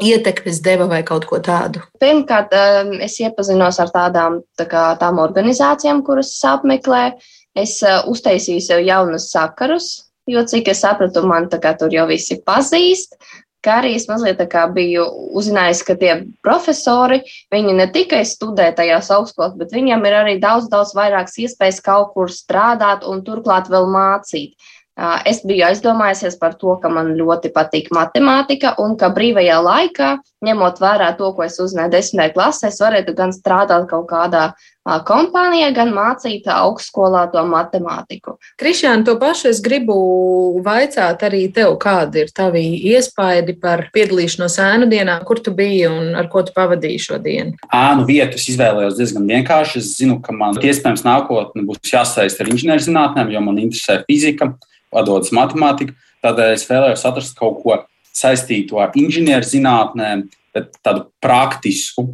ietekmes 0.00 0.60
deva 0.64 0.88
vai 0.90 1.02
kaut 1.06 1.26
ko 1.28 1.40
tādu? 1.44 1.82
Pirmkārt, 2.02 2.54
um, 2.56 2.94
es 3.04 3.18
iepazinos 3.20 3.80
ar 3.82 3.92
tādām 3.94 4.40
tā 4.58 4.66
kā, 4.70 4.90
tām 5.00 5.20
organizācijām, 5.22 6.04
kuras 6.06 6.32
apmeklē. 6.46 7.10
Es 7.58 7.80
uh, 7.82 8.04
uztaisīju 8.08 8.62
sev 8.62 8.84
jaunus 8.86 9.32
sakarus, 9.32 10.09
jo 10.30 10.42
cik 10.46 10.72
es 10.72 10.82
sapratu, 10.84 11.22
man 11.26 11.48
tur 11.50 11.92
jau 11.92 12.06
visi 12.10 12.40
pazīst. 12.46 13.16
Kā 13.60 13.82
arī 13.82 13.92
es 13.92 14.06
mazliet 14.08 14.40
biju 14.72 15.04
uzzinājis, 15.36 15.82
ka 15.84 15.94
tie 16.00 16.14
profesori, 16.40 17.20
viņi 17.52 17.74
ne 17.76 17.86
tikai 17.92 18.22
studē 18.24 18.70
tajās 18.72 19.10
augstskolās, 19.12 19.52
bet 19.60 19.74
viņiem 19.76 20.06
ir 20.08 20.16
arī 20.16 20.38
daudz, 20.40 20.70
daudz 20.72 20.94
vairākas 20.96 21.36
iespējas 21.44 21.82
kaut 21.84 22.14
kur 22.14 22.32
strādāt 22.32 23.04
un 23.04 23.20
turklāt 23.20 23.68
vēl 23.68 23.84
mācīt. 23.92 24.56
Es 25.28 25.38
biju 25.44 25.64
aizdomājusies 25.68 26.34
par 26.40 26.56
to, 26.60 26.74
ka 26.80 26.88
man 26.92 27.14
ļoti 27.16 27.52
patīk 27.54 27.88
matemātika 27.94 28.74
un 28.82 28.96
ka 29.00 29.08
brīvajā 29.12 29.60
laikā, 29.64 30.08
ņemot 30.44 30.80
vērā 30.80 31.12
to, 31.16 31.30
ko 31.36 31.44
es 31.44 31.56
uzzināju 31.62 31.94
desmitajā 31.94 32.34
klasē, 32.34 32.68
es 32.68 32.80
varētu 32.80 33.14
gan 33.16 33.32
strādāt 33.32 33.86
kaut 33.92 34.08
kādā 34.10 34.50
kompānijā, 34.86 35.70
gan 35.76 35.92
mācīt 35.92 36.46
augstskolā 36.48 37.26
to 37.32 37.42
matemātiku. 37.44 38.36
Krišāna, 38.60 39.04
to 39.04 39.16
pašu 39.20 39.50
es 39.50 39.60
gribu 39.60 39.94
vaicāt 40.64 41.22
arī 41.26 41.52
tev, 41.52 41.76
kāda 41.82 42.24
ir 42.24 42.32
tavi 42.32 42.62
iespaidi 42.92 43.58
par 43.60 43.90
piedalīšanos 43.94 44.56
ēnu 44.64 44.88
dienā, 44.90 45.20
kur 45.28 45.42
tu 45.44 45.52
biji 45.54 45.86
un 45.90 46.14
ar 46.16 46.30
ko 46.32 46.42
tu 46.46 46.54
pavadīji 46.56 47.04
šo 47.06 47.20
dienu? 47.22 47.56
Ēnu 47.68 48.06
vietu 48.08 48.40
es 48.40 48.48
izvēlējos 48.54 48.96
diezgan 48.98 49.28
vienkārši. 49.28 49.78
Es 49.80 49.92
zinu, 50.00 50.18
ka 50.24 50.32
man 50.32 50.56
iespējams 50.56 51.04
nākotnē 51.06 51.66
būs 51.68 51.92
jāsaist 51.92 52.40
ar 52.40 52.50
inženierzinātnēm, 52.50 53.32
jo 53.34 53.44
man 53.44 53.60
interesē 53.60 54.00
fizika 54.08 54.54
padodas 54.90 55.32
matemātika. 55.36 55.94
Tādēļ 56.24 56.56
es 56.56 56.66
vēlējos 56.68 57.06
atrast 57.08 57.38
kaut 57.38 57.62
ko 57.62 57.78
saistītu 58.16 58.80
ar 58.82 58.96
inženierzinātnēm, 58.98 60.26
bet 60.56 60.74
tādu 60.84 61.06
praktisku 61.22 62.08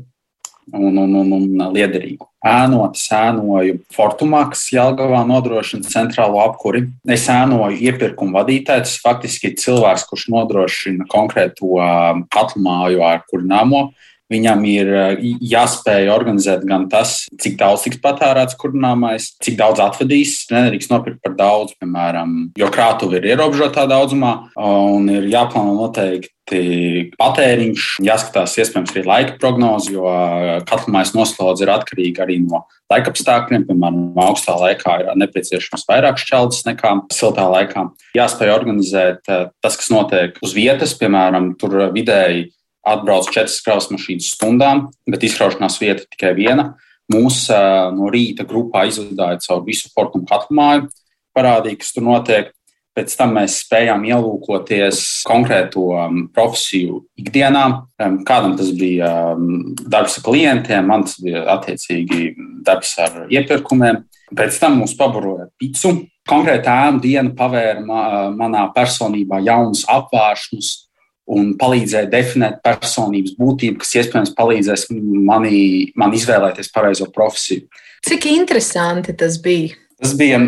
un, 0.72 0.98
un, 0.98 1.14
un, 1.22 1.32
un 1.38 1.68
liederīgu. 1.74 2.28
Ēnot, 2.46 2.98
ēnoju 3.12 3.80
Fortumaks, 3.94 4.68
Jelgavā 4.74 5.22
nodrošina 5.26 5.86
centrālo 5.90 6.38
apkuri. 6.44 6.84
Es 7.10 7.26
ēnoju 7.32 7.80
iepirkumu 7.88 8.38
vadītāju. 8.38 8.84
Tas 8.86 8.98
faktiski 9.02 9.50
ir 9.50 9.56
cilvēks, 9.62 10.06
kurš 10.10 10.28
nodrošina 10.34 11.08
konkrēto 11.10 11.80
katlu 12.32 12.62
māju 12.66 13.02
ar 13.06 13.24
kurināmo. 13.30 13.88
Viņam 14.32 14.64
ir 14.66 14.88
jāspēj 15.38 16.08
organizēt 16.10 16.64
gan 16.66 16.88
tas, 16.90 17.24
cik 17.38 17.58
daudz 17.60 17.84
tiks 17.86 18.00
patērēts 18.02 18.58
kurināmais, 18.58 19.28
cik 19.44 19.58
daudz 19.60 19.82
atvedīs. 19.84 20.40
Nedrīkst 20.50 20.90
nopirkt 20.90 21.22
par 21.22 21.36
daudz, 21.38 21.76
piemēram, 21.78 22.32
jo 22.58 22.70
krātuve 22.74 23.20
ir 23.20 23.28
ierobežotā 23.34 23.86
daudzumā 23.90 24.32
un 24.58 25.06
ir 25.12 25.28
jāplāno 25.30 25.76
noteikti 25.78 26.32
patēriņš, 27.18 27.86
jāskatās, 28.06 28.54
iespējams, 28.58 28.92
arī 28.94 29.04
laika 29.06 29.36
prognoze, 29.42 29.90
jo 29.94 30.10
katlamais 30.66 31.10
noslodze 31.14 31.66
ir 31.66 31.72
atkarīga 31.74 32.22
arī 32.26 32.40
no 32.42 32.64
laika 32.90 33.10
apstākļiem. 33.14 33.64
Piemēram, 33.70 34.12
augstā 34.26 34.54
laikā 34.58 34.98
ir 35.02 35.10
nepieciešams 35.22 35.86
vairāk 35.86 36.18
šķeldes 36.22 36.66
nekā 36.68 36.92
siltā 37.14 37.46
laikā. 37.50 37.88
Jāspēj 38.18 38.54
organizēt 38.54 39.22
tas, 39.26 39.78
kas 39.78 39.90
notiek 39.90 40.38
uz 40.42 40.54
vietas, 40.54 40.94
piemēram, 40.98 41.54
tur 41.58 41.88
vidēji 41.94 42.50
atbrauc 42.86 43.30
četras 43.32 43.60
kravas 43.64 43.88
mašīnas 43.92 44.32
stundām, 44.36 44.86
bet 45.10 45.24
izkraušanās 45.26 45.80
vieta 45.82 46.06
tikai 46.06 46.34
viena. 46.38 46.74
Mūsu 47.12 47.54
no 47.94 48.10
rīta 48.10 48.46
grupā 48.48 48.86
izvadīja 48.88 49.38
caur 49.44 49.62
visu 49.66 49.90
Fortumu 49.94 50.26
katlu 50.26 50.56
māju, 50.58 50.86
parādīja, 51.36 51.80
kas 51.82 51.94
tur 51.94 52.06
notiek. 52.06 52.52
Pēc 52.96 53.12
tam 53.18 53.34
mēs 53.36 53.58
spējām 53.60 54.06
ielūkoties 54.08 55.02
konkrēto 55.28 55.82
um, 55.92 56.22
profesiju 56.32 57.02
ikdienā. 57.20 57.64
Um, 58.00 58.22
kādam 58.24 58.54
tas 58.56 58.70
bija 58.72 59.10
um, 59.34 59.74
darbs 59.76 60.16
ar 60.16 60.24
klientiem, 60.24 60.88
man 60.88 61.04
tas 61.04 61.18
bija 61.20 61.42
attiecīgi 61.58 62.30
darbs 62.64 62.94
ar 63.04 63.26
iepirkumiem. 63.28 64.00
Pēc 64.32 64.56
tam 64.62 64.80
mūs 64.80 64.96
pabaroja 64.96 65.50
picu. 65.60 65.92
Konkrēta 66.26 66.72
ēna 66.88 67.02
diena 67.04 67.34
pavēra 67.36 67.84
manā 68.34 68.64
personībā 68.74 69.42
jaunus 69.44 69.84
apvāršņus, 69.92 70.72
un 71.26 71.54
palīdzēja 71.58 72.08
definēt 72.10 72.60
personības 72.64 73.34
būtību, 73.38 73.80
kas 73.82 73.96
iespējams 73.98 74.34
palīdzēs 74.38 74.86
manī, 74.92 75.58
man 75.98 76.14
izvēlēties 76.14 76.70
pareizo 76.74 77.08
profesiju. 77.14 77.66
Cik 78.06 78.28
interesanti 78.30 79.14
tas 79.18 79.40
bija? 79.42 79.74
Tas 79.98 80.14
bija 80.18 80.40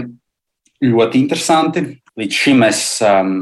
ļoti 0.84 1.18
interesanti. 1.18 1.84
Līdz 2.18 2.38
šim 2.44 2.62
es 2.66 2.82
um, 3.06 3.32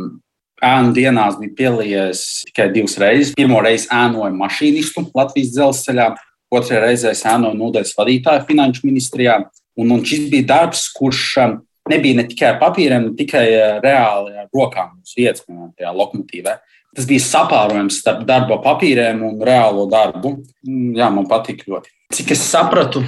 ēnu 0.65 0.95
dienās 0.97 1.37
biju 1.41 1.55
pielījies 1.59 2.23
tikai 2.49 2.71
divas 2.73 2.97
reizes. 3.01 3.35
Pirmo 3.37 3.61
reizi 3.65 3.89
ēnoju 3.93 4.33
mašīnistu 4.37 5.07
Latvijas 5.17 5.53
dzelzceļā, 5.55 6.09
otrajā 6.57 6.83
reizē 6.85 7.13
ēnoju 7.17 7.59
nodaļas 7.61 7.95
vadītāju 7.99 8.47
finanšu 8.49 8.89
ministrijā. 8.89 9.39
Un, 9.77 9.93
un 9.93 10.05
šis 10.09 10.31
bija 10.33 10.49
darbs, 10.55 10.87
kurš 10.97 11.25
um, 11.43 11.59
nebija 11.91 12.17
ne 12.17 12.25
tikai 12.29 12.55
papīriem, 12.61 13.11
ne 13.11 13.17
tikai 13.19 13.45
uh, 13.53 13.77
reāli 13.85 14.33
ar 14.41 14.49
rokām 14.55 14.95
uz 15.03 15.13
vietas, 15.19 15.45
piemēram, 15.45 15.75
tajā 15.77 15.93
lokomotīvā. 15.93 16.57
Tas 16.97 17.05
bija 17.09 17.21
sapārojums 17.21 18.01
starp 18.01 18.25
darba 18.29 18.57
papīriem 18.65 19.21
un 19.27 19.37
reālo 19.45 19.85
darbu. 19.91 20.39
Mm, 20.65 20.95
jā, 20.97 21.11
man 21.13 21.29
patīk 21.29 21.67
ļoti. 21.69 21.93
Cik 22.17 22.31
es 22.33 22.43
sapratu, 22.47 23.03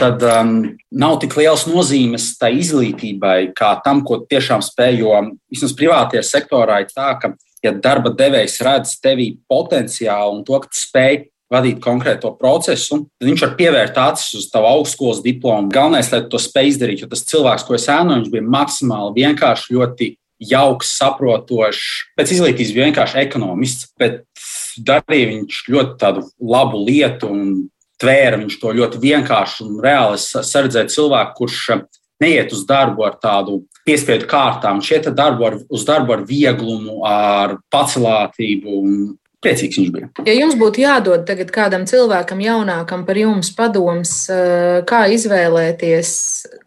tad 0.00 0.22
um, 0.24 0.54
nav 0.90 1.18
tik 1.22 1.36
liels 1.38 1.66
nozīmes 1.68 2.32
tai 2.40 2.54
izglītībai, 2.58 3.52
kā 3.54 3.74
tam, 3.84 4.00
ko 4.06 4.22
tiešām 4.24 4.64
spēj. 4.64 5.02
Jo 5.02 5.18
vismaz 5.52 5.76
privātajā 5.78 6.24
sektorā 6.26 6.80
ir 6.82 6.90
tā, 6.90 7.12
ka, 7.20 7.34
ja 7.62 7.74
darba 7.76 8.10
devējs 8.16 8.56
redz 8.66 8.96
tevī 9.04 9.34
potenciālu 9.50 10.40
un 10.40 10.46
to, 10.48 10.58
ka 10.62 10.72
tu 10.72 10.80
spēj 10.80 11.20
vadīt 11.50 11.80
konkrēto 11.82 12.30
procesu, 12.38 13.04
tad 13.18 13.26
viņš 13.26 13.44
var 13.44 13.54
pievērt 13.58 13.96
acis 13.98 14.38
uz 14.38 14.48
tavu 14.52 14.70
augstskolas 14.70 15.22
diplomu. 15.24 15.70
Galvenais, 15.74 16.10
lai 16.14 16.22
to 16.30 16.38
spēj 16.40 16.72
izdarīt, 16.74 17.02
jo 17.02 17.10
tas 17.10 17.26
cilvēks, 17.26 17.66
ko 17.66 17.74
es 17.76 17.88
ēnoju, 17.90 18.22
viņš 18.22 18.34
bija 18.34 18.50
maksimāli 18.54 19.24
vienkārši 19.24 19.76
ļoti 19.76 20.10
jauks, 20.40 20.94
saprotošs. 20.98 22.12
Pēc 22.18 22.34
izglītības 22.36 22.72
bija 22.74 22.88
vienkārši 22.88 23.20
ekonomists, 23.24 23.90
bet 24.00 24.24
darīja 24.86 25.30
viņš 25.34 25.62
ļoti 25.74 26.12
labu 26.40 26.84
lietu 26.86 27.30
un 27.30 27.46
tvēra 28.00 28.40
viņš 28.40 28.58
to 28.60 28.74
ļoti 28.76 29.00
vienkārši 29.02 29.66
un 29.66 29.80
reāli. 29.84 30.20
Es 30.20 30.54
redzēju 30.56 30.94
cilvēku, 30.94 31.36
kurš 31.42 31.64
neiet 32.20 32.52
uz 32.52 32.64
darbu 32.68 33.04
ar 33.08 33.16
tādu 33.20 33.62
piespiedu 33.88 34.28
kārtām. 34.30 34.82
Šie 34.84 35.00
darbu 35.08 35.46
ar, 35.48 35.58
uz 35.72 35.84
darbu 35.88 36.16
ar 36.16 36.24
vieglumu, 36.28 37.00
ar 37.08 37.58
pacelātību 37.72 38.80
un 38.80 38.96
priecīgs 39.44 39.78
viņš 39.80 39.90
bija. 39.94 40.08
Ja 40.28 40.34
jums 40.36 40.56
būtu 40.60 40.82
jādod 40.84 41.24
tagad 41.28 41.52
kādam 41.54 41.86
cilvēkam 41.88 42.42
jaunākam 42.44 43.06
par 43.08 43.18
jums 43.18 43.52
padoms, 43.56 44.12
eh, 44.32 44.82
kā 44.88 45.06
izvēlēties, 45.16 46.10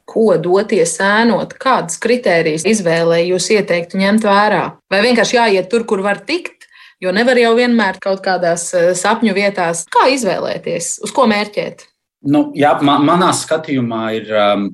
ko 0.10 0.38
doties 0.38 0.98
ēnot, 1.00 1.56
kādas 1.62 2.00
kritērijas 2.02 2.66
izvēlē 2.68 3.24
jūs 3.30 3.50
ieteiktu 3.56 4.02
ņemt 4.02 4.28
vērā? 4.28 4.66
Vai 4.92 5.02
vienkārši 5.06 5.40
jāiet 5.40 5.70
tur, 5.70 5.86
kur 5.86 6.02
var 6.02 6.22
tikt? 6.26 6.68
Jo 7.02 7.12
nevar 7.12 7.36
jau 7.36 7.56
vienmēr 7.56 8.00
kaut 8.00 8.24
kādās 8.24 8.74
eh, 8.74 8.94
sapņu 8.94 9.34
vietās. 9.34 9.86
Kā 9.92 10.08
izvēlēties, 10.14 11.00
uz 11.04 11.12
ko 11.12 11.28
mērķēt? 11.28 11.90
Nu, 12.24 12.52
jā, 12.56 12.72
man, 12.82 13.04
manā 13.04 13.34
skatījumā 13.36 14.04
ir 14.16 14.30
um, 14.32 14.70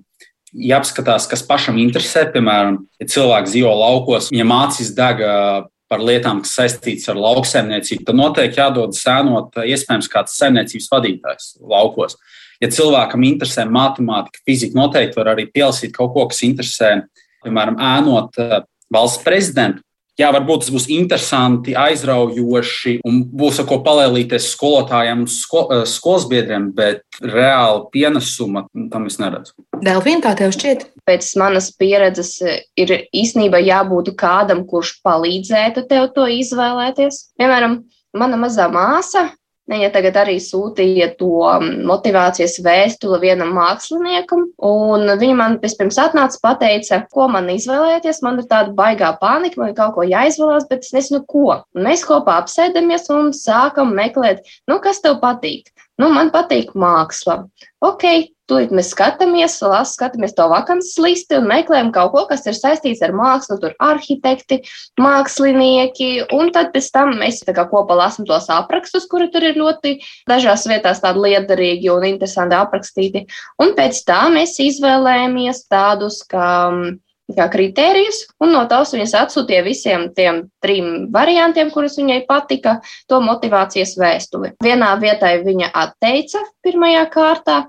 jāapskatās, 0.53 1.25
kas 1.29 1.41
pašam 1.41 1.79
interesē. 1.81 2.27
Piemēram, 2.29 2.83
ja 3.01 3.07
cilvēks 3.09 3.55
dzīvo 3.55 3.73
laukos, 3.73 4.29
viņam 4.29 4.53
acīs 4.59 4.93
deg 4.93 5.23
par 5.89 6.03
lietām, 6.05 6.43
kas 6.45 6.53
saistītas 6.59 7.09
ar 7.09 7.17
lauksaimniecību, 7.19 8.05
tad 8.05 8.17
noteikti 8.19 8.61
jādod 8.61 8.93
sēnot 8.97 9.57
iespējams 9.65 10.09
kāds 10.13 10.37
saimniecības 10.37 10.89
vadītājs 10.93 11.49
laukos. 11.65 12.17
Ja 12.61 12.69
cilvēkam 12.75 13.23
interesē 13.25 13.65
matemātika, 13.65 14.43
fizika, 14.45 14.77
noteikti 14.77 15.17
var 15.17 15.33
arī 15.33 15.47
pielasīt 15.49 15.95
kaut 15.95 16.13
ko, 16.13 16.27
kas 16.29 16.43
interesē, 16.45 16.91
piemēram, 17.45 17.79
ēnot 17.79 18.37
valsts 18.93 19.23
prezidentu 19.25 19.81
jā, 20.19 20.29
varbūt 20.35 20.65
tas 20.65 20.73
būs 20.73 20.87
interesanti, 20.93 21.75
aizraujoši 21.79 22.99
un 23.07 23.21
būs 23.39 23.61
ar 23.61 23.67
ko 23.69 23.79
palēlīties 23.85 24.51
skolotājiem 24.53 25.23
un 25.23 25.31
sko, 25.31 25.65
eh, 25.73 25.85
skolas 25.89 26.27
biedriem, 26.29 26.69
bet 26.75 27.03
reāli 27.23 27.85
pienesuma 27.93 28.65
tam 28.91 29.07
es 29.07 29.19
neredzu. 29.21 29.55
Delfīna, 29.79 30.21
kā 30.25 30.35
tev 30.37 30.53
šķiet? 30.55 30.89
Pēc 31.07 31.29
manas 31.39 31.71
pieredzes 31.71 32.41
eh, 32.41 32.61
ir 32.77 32.95
īstenībā 33.15 33.61
jābūt 33.63 34.13
kādam, 34.19 34.65
kurš 34.67 34.99
palīdzētu 35.05 35.87
tev 35.89 36.11
to 36.15 36.27
izvēlēties. 36.27 37.29
Piemēram, 37.39 37.83
mana 38.13 38.39
mazā 38.41 38.67
māsa 38.71 39.29
Viņa 39.69 39.89
tagad 39.93 40.15
arī 40.17 40.37
sūtīja 40.41 41.11
to 41.19 41.43
mm, 41.45 41.83
motivācijas 41.89 42.57
vēstuli 42.65 43.19
vienam 43.21 43.51
māksliniekam, 43.53 44.47
un 44.65 45.11
viņa 45.21 45.35
man 45.37 45.57
vispirms 45.61 45.99
atnāca 46.01 46.39
pateica, 46.41 47.03
ko 47.13 47.27
man 47.29 47.51
izvēlēties. 47.53 48.23
Man 48.25 48.41
ir 48.41 48.47
tāda 48.49 48.73
baigā 48.77 49.11
panika, 49.21 49.61
man 49.61 49.73
ir 49.73 49.77
kaut 49.77 49.93
ko 49.97 50.07
jāizvēlās, 50.09 50.65
bet 50.71 50.87
es 50.87 50.95
nezinu, 50.95 51.21
ko. 51.29 51.59
Un 51.77 51.85
mēs 51.85 52.05
kopā 52.07 52.39
apsēdamies 52.41 53.11
un 53.13 53.29
sākam 53.37 53.93
meklēt, 53.97 54.41
nu, 54.69 54.79
kas 54.81 55.03
tev 55.05 55.19
patīk. 55.21 55.69
Nu, 56.01 56.09
man 56.15 56.33
patīk 56.33 56.73
māksla. 56.79 57.43
Ok, 57.85 58.07
Tūlīt 58.49 58.71
mēs 58.73 58.87
skatāmies, 58.95 59.59
lasu, 59.61 59.93
skatāmies 59.93 60.33
to 60.37 60.47
vakances 60.49 60.97
listi 61.01 61.37
un 61.37 61.47
meklējam 61.49 61.91
kaut 61.93 62.13
ko, 62.15 62.23
kas 62.31 62.47
ir 62.49 62.55
saistīts 62.57 63.03
ar 63.05 63.13
mākslu, 63.13 63.59
tur 63.61 63.75
arhitekti, 63.85 64.63
mākslinieki, 65.01 66.09
un 66.33 66.49
tad 66.55 66.71
pēc 66.73 66.87
tam 66.95 67.13
mēs 67.19 67.43
tā 67.45 67.53
kopā 67.59 67.97
lasam 67.99 68.25
tos 68.29 68.49
aprakstus, 68.53 69.05
kuri 69.11 69.29
tur 69.33 69.45
ir 69.45 69.59
ļoti 69.59 69.99
dažās 70.29 70.65
vietās 70.71 71.03
tādi 71.03 71.27
liederīgi 71.27 71.91
un 71.93 72.07
interesanti 72.09 72.57
aprakstīti. 72.57 73.27
Un 73.61 73.75
pēc 73.77 74.01
tam 74.09 74.39
mēs 74.39 74.57
izvēlējamies 74.65 75.67
tādus, 75.69 76.23
kā 76.29 76.49
kā 77.37 77.45
kritērijus, 77.51 78.23
un 78.41 78.53
no 78.55 78.63
tās 78.69 78.93
viņas 78.95 79.13
atsūtīja 79.19 79.61
visiem 79.65 80.07
tiem 80.17 80.41
trim 80.63 81.09
variantiem, 81.13 81.69
kurus 81.73 81.99
viņai 81.99 82.23
patika, 82.29 82.79
to 83.09 83.19
motivācijas 83.21 83.95
vēstuli. 84.01 84.55
Vienā 84.65 84.95
vietā 85.01 85.35
viņa 85.43 85.69
atteica 85.83 86.41
pirmajā 86.65 87.05
kārtā, 87.13 87.59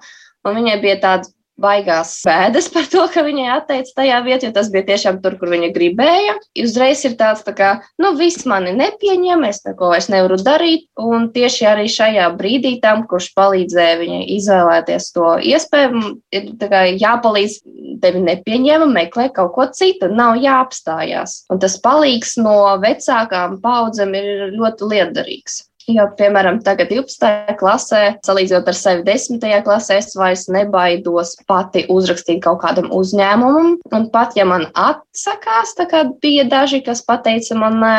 Un 0.46 0.56
viņai 0.56 0.80
bija 0.82 0.96
tāds 1.02 1.34
baigās 1.60 2.14
bēdas 2.24 2.68
par 2.72 2.86
to, 2.90 3.02
ka 3.12 3.22
viņai 3.26 3.48
atteica 3.52 3.92
tajā 4.00 4.20
vietā, 4.24 4.48
jo 4.48 4.54
tas 4.56 4.70
bija 4.72 4.86
tiešām 4.90 5.20
tur, 5.24 5.36
kur 5.40 5.52
viņa 5.52 5.70
gribēja. 5.74 6.36
Uzreiz 6.64 7.04
ir 7.04 7.16
tāds, 7.20 7.44
tā 7.46 7.54
kā, 7.56 7.70
nu, 8.00 8.14
viss 8.18 8.46
mani 8.48 8.72
nepieņem, 8.78 9.44
es 9.50 9.62
neko 9.66 9.92
vairs 9.92 10.10
nevaru 10.12 10.40
darīt. 10.40 10.86
Un 11.00 11.28
tieši 11.34 11.68
arī 11.68 11.86
šajā 11.92 12.30
brīdī 12.40 12.76
tam, 12.82 13.04
kurš 13.10 13.30
palīdzēja 13.36 14.00
viņai 14.00 14.22
izvēlēties 14.38 15.10
to 15.16 15.36
iespēju, 15.52 16.04
ir 16.36 16.50
kā, 16.62 16.84
jāpalīdz 16.96 17.60
tevi 18.00 18.24
nepieņēma, 18.24 18.88
meklē 18.94 19.28
kaut 19.36 19.52
ko 19.56 19.68
citu, 19.76 20.08
nav 20.08 20.40
jāapstājās. 20.40 21.42
Un 21.52 21.60
tas 21.62 21.76
palīgs 21.84 22.38
no 22.40 22.56
vecākām 22.80 23.60
paudzēm 23.64 24.16
ir 24.16 24.46
ļoti 24.56 24.94
liederīgs. 24.94 25.64
Jo, 25.90 26.04
piemēram, 26.18 26.60
tagad 26.62 26.90
12. 26.92 27.56
klasē, 27.58 28.02
salīdzinot 28.26 28.68
ar 28.70 28.76
sevi 28.78 29.02
10. 29.08 29.42
klasē, 29.66 29.98
es 29.98 30.14
vairs 30.18 30.44
nebaidos 30.52 31.34
pati 31.50 31.86
uzrakstīt 31.90 32.42
kaut 32.44 32.60
kādam 32.62 32.90
uzņēmumam. 32.94 33.74
Un 33.96 34.06
pat 34.14 34.38
ja 34.38 34.46
man 34.46 34.68
atsakās, 34.78 35.74
tā 35.78 35.88
kā 35.90 36.04
bija 36.22 36.46
daži, 36.50 36.84
kas 36.86 37.02
teica 37.24 37.58
man, 37.58 37.80
nē, 37.82 37.96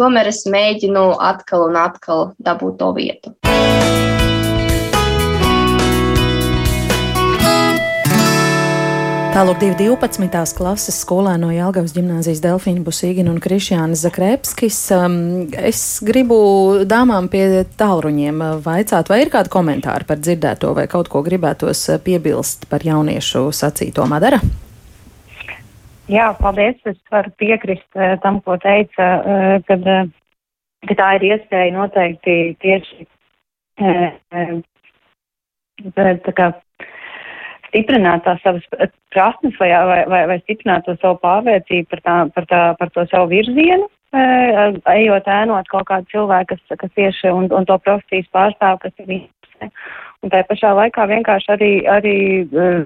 tomēr 0.00 0.32
es 0.32 0.44
mēģinu 0.48 1.06
atkal 1.20 1.68
un 1.68 1.80
atkal 1.84 2.32
dabūt 2.40 2.80
to 2.80 2.92
vietu. 2.96 3.36
Tālāk 9.34 9.56
212. 9.58 10.54
klases 10.54 10.94
skolā 11.02 11.32
no 11.42 11.48
Jālgavas 11.50 11.90
ģimnāzijas 11.96 12.38
Delfīna 12.38 12.84
Busīgina 12.86 13.32
un 13.32 13.40
Krišjānis 13.42 14.04
Zakrēpskis. 14.04 14.76
Um, 14.94 15.16
es 15.58 15.80
gribu 16.06 16.36
dāmām 16.86 17.26
pie 17.32 17.64
tālruņiem 17.80 18.38
vaicāt, 18.62 19.10
vai 19.10 19.18
ir 19.24 19.32
kādi 19.34 19.50
komentāri 19.50 20.06
par 20.06 20.22
dzirdēto 20.22 20.70
vai 20.78 20.84
kaut 20.92 21.10
ko 21.10 21.24
gribētos 21.26 21.82
piebilst 22.06 22.68
par 22.70 22.86
jauniešu 22.86 23.48
sacīto 23.50 24.06
Madara? 24.06 24.38
Jā, 26.06 26.30
paldies. 26.38 26.78
Es 26.86 27.02
varu 27.10 27.34
piekrist 27.34 27.90
uh, 27.98 28.14
tam, 28.22 28.38
ko 28.46 28.54
teica, 28.62 29.08
uh, 29.18 29.56
kad, 29.66 29.82
uh, 29.82 30.06
ka 30.86 31.00
tā 31.02 31.08
ir 31.18 31.26
iespēja 31.32 31.74
noteikti 31.74 32.36
tieši 32.62 33.08
uh, 33.82 34.62
tā 35.90 36.38
kā 36.38 36.54
stiprināt 37.74 38.22
tās 38.22 38.40
savas 38.46 38.62
prasmes 39.10 39.58
vai, 39.58 39.72
vai, 39.90 40.00
vai, 40.06 40.22
vai 40.30 40.38
stiprināt 40.44 40.86
to 40.86 40.94
savu 41.00 41.18
pārliecību 41.24 41.90
par, 41.90 42.02
tā, 42.06 42.16
par, 42.36 42.46
tā, 42.50 42.62
par 42.78 42.94
to 42.94 43.04
savu 43.10 43.32
virzienu, 43.34 43.90
ejot 44.14 45.26
ēnot 45.26 45.68
kaut 45.72 45.88
kādu 45.90 46.06
cilvēku, 46.14 46.54
kas, 46.54 46.78
kas 46.78 46.94
tieši 46.94 47.34
un, 47.34 47.50
un 47.50 47.66
to 47.66 47.78
profesijas 47.82 48.30
pārstāv, 48.34 48.78
kas 48.84 48.94
ir 49.02 49.16
interesē. 49.18 49.70
Un 50.22 50.32
tā 50.32 50.40
pašā 50.48 50.70
laikā 50.78 51.04
vienkārši 51.10 51.50
arī, 51.52 51.72
arī 51.90 52.18
uh, 52.46 52.84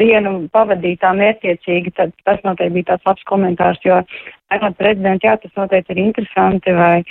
dienu 0.00 0.32
pavadīt 0.54 1.02
tā 1.02 1.10
mērķiecīgi, 1.18 1.92
tad 1.98 2.14
tas 2.24 2.40
noteikti 2.46 2.78
bija 2.78 2.92
tāds 2.92 3.10
labs 3.10 3.26
komentārs, 3.28 3.82
jo 3.84 3.98
ēnot 4.56 4.78
prezidentu, 4.78 5.28
jā, 5.28 5.36
tas 5.40 5.52
noteikti 5.58 5.94
ir 5.94 6.02
interesanti 6.04 6.74
vai, 6.76 7.02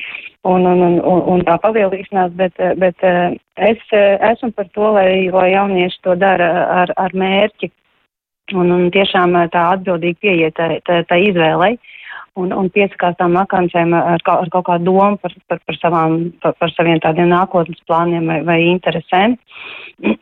un, 0.48 0.66
un, 0.66 0.82
un, 0.88 0.98
un, 1.00 1.22
un 1.36 1.44
tā 1.48 1.58
palielīšanās, 1.64 2.34
bet, 2.40 2.58
bet 2.82 3.06
uh, 3.08 3.36
es 3.58 3.84
uh, 3.94 4.18
esmu 4.32 4.52
par 4.58 4.70
to, 4.76 4.94
lai, 4.98 5.30
lai 5.34 5.52
jaunieši 5.54 6.02
to 6.06 6.18
dara 6.20 6.52
ar, 6.82 6.94
ar 7.02 7.16
mērķi 7.18 7.72
un, 8.58 8.72
un 8.76 8.90
tiešām 8.94 9.36
tā 9.54 9.66
atbildīgi 9.76 10.22
pieiet 10.26 10.58
tā, 10.58 10.70
tā, 10.88 11.02
tā 11.08 11.20
izvēlei. 11.30 11.78
Un, 12.40 12.54
un 12.56 12.70
piesakās 12.72 13.18
tām 13.20 13.34
vakancēm 13.36 13.92
ar, 13.98 14.22
kā, 14.24 14.38
ar 14.40 14.50
kaut 14.54 14.64
kādu 14.70 14.88
domu 14.88 15.20
par, 15.20 15.34
par, 15.52 15.60
par, 15.68 15.78
savām, 15.82 16.14
par, 16.40 16.56
par 16.62 16.72
saviem 16.72 17.02
tādiem 17.04 17.28
nākotnes 17.28 17.82
plāniem 17.90 18.30
vai, 18.32 18.38
vai 18.48 18.60
interesēm. 18.70 19.36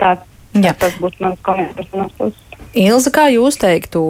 Tā, 0.00 0.14
Jā. 0.54 0.70
tas 0.78 0.94
būtu 1.02 1.22
mans 1.22 1.42
komentārs 1.46 1.90
no 1.98 2.06
puses. 2.14 2.49
Ilza, 2.70 3.10
kā 3.10 3.24
jūs 3.34 3.56
teiktu, 3.58 4.00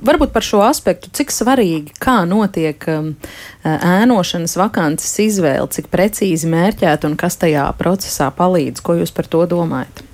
varbūt 0.00 0.30
par 0.32 0.44
šo 0.46 0.62
aspektu, 0.64 1.10
cik 1.12 1.34
svarīgi, 1.34 1.92
kā 2.00 2.22
notiek 2.28 2.86
um, 2.88 3.10
ēnošanas 3.68 4.56
vakances 4.56 5.12
izvēle, 5.20 5.68
cik 5.68 5.90
precīzi 5.92 6.48
mērķēt 6.48 7.04
un 7.08 7.18
kas 7.20 7.36
tajā 7.42 7.66
procesā 7.76 8.30
palīdz, 8.32 8.80
ko 8.80 8.96
jūs 9.02 9.12
par 9.12 9.28
to 9.28 9.44
domājat? 9.50 10.06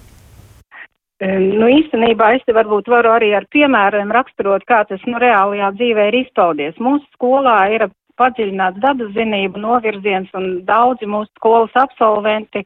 Nu, 1.19 1.67
īstenībā 1.67 2.33
es 2.37 2.45
te 2.47 2.55
varbūt 2.55 2.91
varu 2.91 3.11
arī 3.17 3.33
ar 3.35 3.47
piemēriem 3.51 4.11
raksturot, 4.15 4.63
kā 4.67 4.85
tas 4.87 5.03
nu, 5.07 5.19
reālajā 5.19 5.73
dzīvē 5.75 6.11
ir 6.11 6.19
izpaudies. 6.21 6.77
Mūsu 6.79 7.07
skolā 7.17 7.57
ir 7.75 7.89
padziļināts 8.19 8.83
dabas 8.83 9.11
zinību 9.17 9.63
novirziens 9.63 10.31
un 10.39 10.61
daudzi 10.67 11.09
mūsu 11.11 11.31
skolas 11.39 11.75
absolventi 11.79 12.63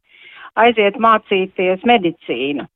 aiziet 0.61 0.99
mācīties 1.01 1.85
medicīnu. 1.89 2.67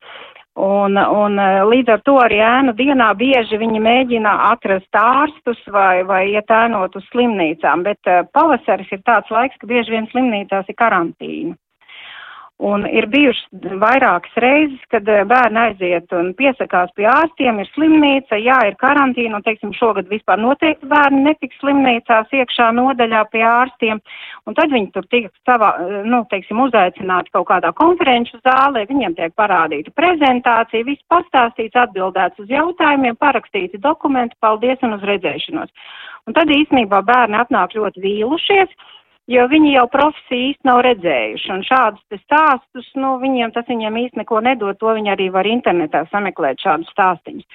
Un, 0.57 0.97
un 0.97 1.37
līdz 1.69 1.91
ar 1.93 2.01
to 2.07 2.15
arī 2.23 2.39
ēnu 2.41 2.73
dienā 2.79 3.11
bieži 3.19 3.59
viņi 3.61 3.83
mēģina 3.85 4.31
atrast 4.47 4.97
ārstus 4.97 5.61
vai, 5.69 6.01
vai 6.09 6.23
iet 6.33 6.49
ēnot 6.49 6.97
uz 6.97 7.05
slimnīcām, 7.13 7.85
bet 7.85 8.01
pavasaris 8.33 8.89
ir 8.97 9.03
tāds 9.05 9.29
laiks, 9.31 9.59
ka 9.61 9.69
bieži 9.69 9.93
vien 9.93 10.09
slimnīcās 10.15 10.73
ir 10.73 10.79
karantīna. 10.81 11.53
Un 12.67 12.83
ir 12.89 13.07
bijušas 13.13 13.75
vairākas 13.79 14.39
reizes, 14.43 14.81
kad 14.91 15.07
eh, 15.13 15.23
bērni 15.29 15.61
aiziet 15.61 16.13
un 16.17 16.33
piesakās 16.39 16.91
pie 16.97 17.05
ārstiem, 17.11 17.61
ir 17.63 17.69
slimnīca, 17.75 18.39
jā, 18.43 18.57
ir 18.67 18.79
karantīna, 18.81 19.39
un, 19.39 19.45
teiksim, 19.47 19.75
šogad 19.77 20.09
vispār 20.11 20.41
noteikti 20.43 20.89
bērni 20.91 21.23
netiks 21.29 21.61
slimnīcās 21.61 22.33
iekšā 22.41 22.73
nodaļā 22.79 23.21
pie 23.31 23.45
ārstiem, 23.47 24.01
un 24.49 24.59
tad 24.59 24.75
viņi 24.75 24.91
tur 24.97 25.07
tiek 25.13 25.29
savā, 25.47 25.71
eh, 25.85 26.01
nu, 26.11 26.25
teiksim, 26.33 26.65
uzaicināti 26.65 27.35
kaut 27.37 27.47
kādā 27.53 27.71
konferenču 27.77 28.41
zālē, 28.41 28.87
viņiem 28.91 29.15
tiek 29.21 29.37
parādīta 29.39 29.95
prezentācija, 29.95 30.89
viss 30.91 31.07
pastāstīts, 31.13 31.79
atbildēts 31.87 32.43
uz 32.43 32.51
jautājumiem, 32.51 33.21
parakstīti 33.21 33.79
dokumenti, 33.79 34.41
paldies 34.43 34.83
un 34.83 34.99
uz 34.99 35.07
redzēšanos. 35.07 35.71
Un 36.27 36.35
tad 36.35 36.51
īstenībā 36.51 37.05
bērni 37.07 37.39
atnāk 37.39 37.79
ļoti 37.79 38.03
vīlušies 38.03 38.75
jo 39.31 39.47
viņi 39.51 39.75
jau 39.75 39.87
profesiju 39.93 40.51
īsti 40.51 40.71
nav 40.71 40.83
redzējuši. 40.87 41.53
Un 41.55 41.63
šādus 41.67 42.25
stāstus, 42.25 42.91
nu, 42.99 43.17
viņiem 43.23 43.55
tas 43.55 43.69
viņiem 43.69 44.01
īsti 44.05 44.23
neko 44.23 44.43
nedod, 44.47 44.79
to 44.81 44.95
viņi 44.99 45.15
arī 45.15 45.31
var 45.35 45.49
internetā 45.51 46.07
sameklēt 46.13 46.63
šādus 46.63 46.93
stāstiņus. 46.95 47.49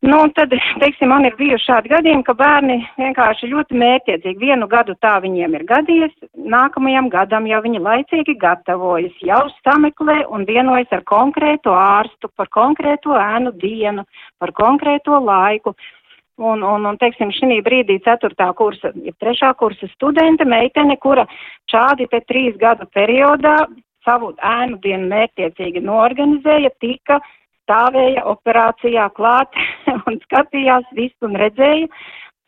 Nu, 0.00 0.16
tad, 0.32 0.54
teiksim, 0.80 1.10
man 1.12 1.26
ir 1.28 1.34
bijuši 1.36 1.66
šādi 1.66 1.90
gadījumi, 1.92 2.24
ka 2.24 2.32
bērni 2.32 2.78
vienkārši 2.96 3.50
ļoti 3.50 3.76
mērķiecīgi 3.82 4.40
vienu 4.40 4.64
gadu 4.70 4.94
tā 5.04 5.18
viņiem 5.20 5.58
ir 5.58 5.66
gadies, 5.68 6.14
nākamajam 6.54 7.10
gadam 7.12 7.44
jau 7.44 7.60
viņi 7.66 7.82
laicīgi 7.84 8.38
gatavojas, 8.40 9.18
jau 9.28 9.42
sameklē 9.58 10.22
un 10.32 10.48
vienojas 10.48 10.88
ar 10.96 11.04
konkrēto 11.04 11.76
ārstu 11.76 12.32
par 12.32 12.48
konkrēto 12.48 13.12
ēnu 13.20 13.52
dienu, 13.60 14.06
par 14.40 14.54
konkrēto 14.56 15.20
laiku. 15.20 15.76
Un, 16.40 16.62
un, 16.64 16.86
un 16.88 16.96
teiksim, 16.96 17.28
šī 17.36 17.58
brīdī 17.66 17.98
ceturtā 18.00 18.46
kursa, 18.56 18.94
ja 19.04 19.12
trešā 19.20 19.52
kursa 19.60 19.88
studente, 19.92 20.46
meitene, 20.48 20.96
kura 20.96 21.26
šādi 21.68 22.06
te 22.08 22.22
trīs 22.24 22.56
gadu 22.60 22.86
periodā 22.96 23.58
savu 24.06 24.32
ēnu 24.40 24.78
dienu 24.80 25.10
mērķiecīgi 25.10 25.82
norganizēja, 25.84 26.72
tika 26.80 27.18
stāvēja 27.64 28.24
operācijā 28.32 29.10
klāt 29.18 29.60
un 30.08 30.16
skatījās 30.24 30.88
visu 30.96 31.28
un 31.28 31.36
redzēja, 31.42 31.90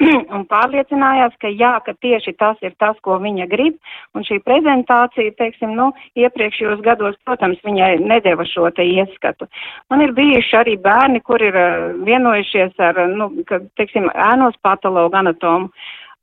un 0.34 0.44
pārliecinājās, 0.50 1.34
ka 1.42 1.50
jā, 1.52 1.72
ka 1.86 1.94
tieši 2.04 2.34
tas 2.40 2.60
ir 2.64 2.74
tas, 2.82 2.96
ko 3.06 3.18
viņa 3.22 3.46
grib, 3.50 3.78
un 4.16 4.26
šī 4.26 4.40
prezentācija, 4.46 5.34
teiksim, 5.38 5.74
nu, 5.78 5.90
iepriekšējos 6.18 6.82
gados, 6.84 7.18
protams, 7.26 7.60
viņai 7.66 7.94
nedēva 8.02 8.46
šo 8.48 8.70
te 8.76 8.86
ieskatu. 8.88 9.48
Man 9.92 10.04
ir 10.04 10.14
bijuši 10.16 10.58
arī 10.58 10.76
bērni, 10.82 11.22
kur 11.26 11.42
ir 11.44 11.58
uh, 11.58 11.90
vienojušies 12.06 12.78
ar, 12.82 13.02
nu, 13.12 13.30
ka, 13.48 13.62
teiksim, 13.80 14.08
ēnos 14.30 14.58
patologu 14.64 15.18
anatomu, 15.18 15.70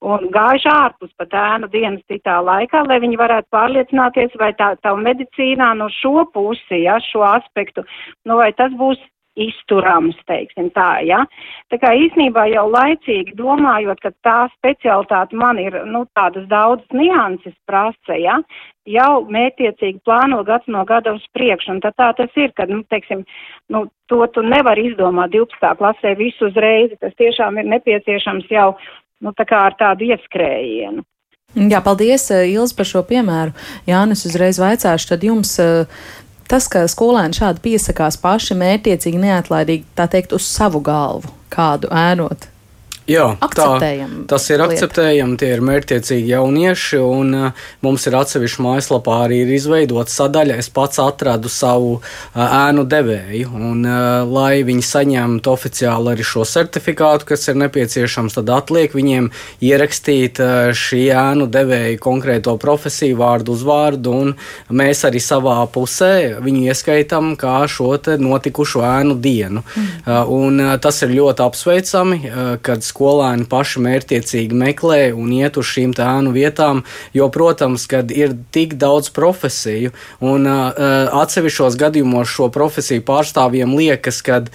un 0.05 0.27
gājuši 0.33 0.69
ārpus 0.71 1.11
pat 1.19 1.33
ēnu 1.35 1.69
dienas 1.71 2.03
citā 2.11 2.39
laikā, 2.43 2.85
lai 2.87 2.99
viņi 3.03 3.19
varētu 3.19 3.51
pārliecināties, 3.55 4.35
vai 4.39 4.53
tā, 4.59 4.73
tā 4.83 4.95
medicīnā 4.95 5.73
no 5.79 5.89
šo 5.99 6.25
pusi, 6.33 6.83
ja, 6.85 6.99
šo 7.11 7.25
aspektu, 7.27 7.83
nu, 8.25 8.39
vai 8.39 8.51
tas 8.55 8.75
būs 8.79 9.01
izturams, 9.39 10.17
teiksim 10.27 10.69
tā, 10.75 10.99
ja. 11.05 11.21
Tā 11.71 11.79
kā 11.81 11.91
īsnībā 11.95 12.47
jau 12.51 12.65
laicīgi 12.71 13.35
domājot, 13.37 14.01
ka 14.03 14.11
tā 14.25 14.37
specialitāte 14.57 15.37
man 15.37 15.59
ir, 15.61 15.77
nu, 15.89 16.05
tādas 16.17 16.47
daudzas 16.51 16.87
nianses 16.95 17.55
prasa, 17.69 18.17
ja, 18.17 18.39
jau 18.89 19.11
mētiecīgi 19.31 20.01
plāno 20.07 20.41
gads 20.47 20.67
no 20.71 20.83
gada 20.89 21.13
uz 21.17 21.25
priekšu, 21.37 21.75
un 21.75 21.83
tad 21.85 21.97
tā 21.99 22.09
tas 22.17 22.41
ir, 22.41 22.51
kad, 22.57 22.71
nu, 22.73 22.81
teiksim, 22.89 23.23
nu, 23.73 23.85
to 24.09 24.25
tu 24.33 24.43
nevari 24.45 24.89
izdomāt 24.91 25.35
12. 25.35 25.75
klasē 25.79 26.15
visu 26.19 26.49
uzreiz, 26.49 26.95
tas 27.01 27.15
tiešām 27.19 27.61
ir 27.61 27.69
nepieciešams 27.75 28.49
jau, 28.51 28.73
nu, 29.23 29.35
tā 29.37 29.45
kā 29.47 29.67
ar 29.69 29.77
tādu 29.79 30.09
ieskrējienu. 30.09 31.05
Jā, 31.57 31.79
paldies, 31.81 32.27
Ilz, 32.29 32.75
par 32.77 32.85
šo 32.85 33.01
piemēru. 33.09 33.55
Jānis 33.89 34.21
uzreiz 34.29 34.59
vaicāšu, 34.61 35.07
tad 35.09 35.23
jums 35.25 35.55
Tas, 36.49 36.65
ka 36.71 36.81
skolēni 36.89 37.37
šādi 37.37 37.61
piesakās 37.61 38.17
paši 38.17 38.55
mērķiecīgi, 38.57 39.19
neatlaidīgi, 39.21 39.83
tā 39.97 40.07
teikt, 40.09 40.33
uz 40.33 40.47
savu 40.49 40.81
galvu 40.81 41.29
kādu 41.53 41.91
ēnot, 41.93 42.47
Jā, 43.09 43.25
tā, 43.55 43.67
tas 44.29 44.43
ir 44.53 44.61
akceptējami, 44.61 45.37
tie 45.41 45.47
ir 45.55 45.63
mērķiecīgi 45.65 46.29
jaunieši, 46.29 46.99
un 47.01 47.33
uh, 47.33 47.63
mums 47.85 48.05
ir 48.05 48.17
atsevišķi 48.19 48.65
mājaslapā 48.65 49.15
arī 49.25 49.39
ir 49.45 49.53
izveidota 49.55 50.13
sadaļa. 50.13 50.59
Es 50.61 50.69
pats 50.73 51.01
atradu 51.01 51.49
savu 51.49 51.95
uh, 51.97 52.03
ēnu 52.37 52.85
devēju, 52.89 53.49
un, 53.57 53.81
uh, 53.81 54.27
lai 54.29 54.61
viņi 54.67 54.85
saņemtu 54.85 55.53
oficiāli 55.53 56.13
arī 56.13 56.27
šo 56.27 56.45
certifikātu, 56.45 57.31
kas 57.31 57.49
ir 57.49 57.57
nepieciešams, 57.63 58.37
tad 58.37 58.51
atliek 58.53 58.93
viņiem 58.93 59.31
ierakstīt 59.65 60.39
šī 60.77 61.01
ēnu 61.15 61.49
devēja 61.49 61.97
konkrēto 62.03 62.55
profesiju, 62.61 63.17
vārdu, 63.19 63.57
uzvārdu, 63.57 64.13
un 64.13 64.35
mēs 64.69 65.01
arī 65.07 65.21
savā 65.23 65.57
pusē 65.73 66.39
viņu 66.43 66.67
ieskaitām 66.69 67.33
kā 67.39 67.63
šo 67.69 67.95
notikušo 68.21 68.83
ēnu 68.85 69.17
dienu. 69.19 69.63
Mm. 69.65 70.29
Un, 70.29 70.61
tas 70.81 71.01
ir 71.03 71.15
ļoti 71.17 71.43
apsveicami, 71.43 72.19
kad 72.65 72.85
skolēni 72.99 73.47
paši 73.47 73.79
mērķiecīgi 73.85 74.55
meklē 74.59 74.99
un 75.15 75.31
iet 75.31 75.55
uz 75.59 75.69
šīm 75.71 75.95
ēnu 75.95 76.33
vietām, 76.35 76.83
jo, 77.15 77.29
protams, 77.31 77.87
kad 77.87 78.11
ir 78.11 78.35
tik 78.51 78.75
daudz 78.79 79.09
profesiju 79.15 79.93
un 80.19 80.47
uh, 80.47 80.75
atsevišķos 81.21 81.77
gadījumos 81.79 82.27
šo 82.27 82.49
profesiju 82.51 83.05
pārstāvjiem 83.07 83.71
liekas, 83.77 84.19
kad 84.25 84.49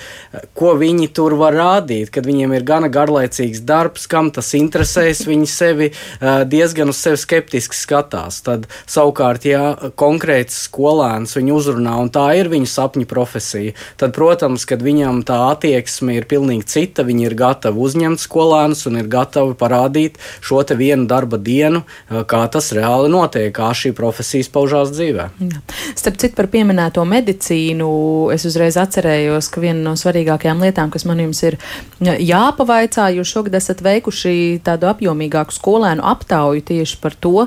ko 0.56 0.74
viņi 0.76 1.08
tur 1.16 1.38
var 1.40 1.56
rādīt, 1.56 2.10
kad 2.12 2.28
viņiem 2.28 2.52
ir 2.58 2.66
gana 2.68 2.90
garlaicīgs 2.92 3.64
darbs, 3.64 4.04
kam 4.10 4.28
tas 4.34 4.52
interesēs, 4.58 5.24
viņi 5.28 5.48
sevi 5.48 5.90
uh, 5.94 6.44
diezgan 6.44 6.92
uz 6.92 7.00
sevi 7.00 7.20
skeptiski 7.20 7.78
skatās. 7.78 8.42
Tad 8.44 8.68
savukārt, 8.84 9.48
ja 9.48 9.90
konkrēts 9.96 10.66
skolēns 10.68 11.36
viņu 11.38 11.56
uzrunā 11.56 11.96
un 12.02 12.12
tā 12.12 12.26
ir 12.36 12.52
viņa 12.52 12.68
sapņu 12.74 13.08
profesija, 13.08 13.72
tad, 14.00 14.12
protams, 14.16 14.66
kad 14.68 14.84
viņam 14.84 15.24
tā 15.24 15.40
attieksme 15.54 16.18
ir 16.18 16.28
pilnīgi 16.28 16.68
cita, 16.76 17.06
viņi 17.06 17.28
ir 17.30 17.38
gatavi 17.40 17.80
uzņemt 17.88 18.20
skolēnus 18.34 18.84
un 18.90 18.98
ir 18.98 19.08
gatavi 19.10 19.54
parādīt 19.58 20.18
šo 20.42 20.62
vienu 20.74 21.06
darba 21.06 21.38
dienu, 21.38 21.84
kā 22.10 22.42
tas 22.50 22.72
reāli 22.74 23.10
notiek, 23.12 23.52
kā 23.54 23.70
šī 23.76 23.92
profesija 23.94 24.50
paužās 24.52 24.90
dzīvē. 24.94 25.28
Jā. 25.44 25.60
Starp 25.94 26.18
citu, 26.18 26.34
par 26.38 26.48
pieminēto 26.50 27.04
medicīnu, 27.06 27.88
es 28.34 28.46
uzreiz 28.48 28.78
atcerējos, 28.80 29.50
ka 29.52 29.62
viena 29.62 29.82
no 29.84 29.94
svarīgākajām 29.98 30.64
lietām, 30.64 30.90
kas 30.94 31.06
man 31.08 31.22
jums 31.22 31.42
ir 31.46 31.58
jāpavaicā, 32.02 33.10
jūs 33.18 33.30
šogad 33.36 33.58
esat 33.60 33.84
veikuši 33.84 34.64
tādu 34.64 34.90
apjomīgāku 34.90 35.54
skolēnu 35.54 36.04
aptauju 36.14 36.64
tieši 36.72 37.00
par 37.02 37.14
to, 37.14 37.46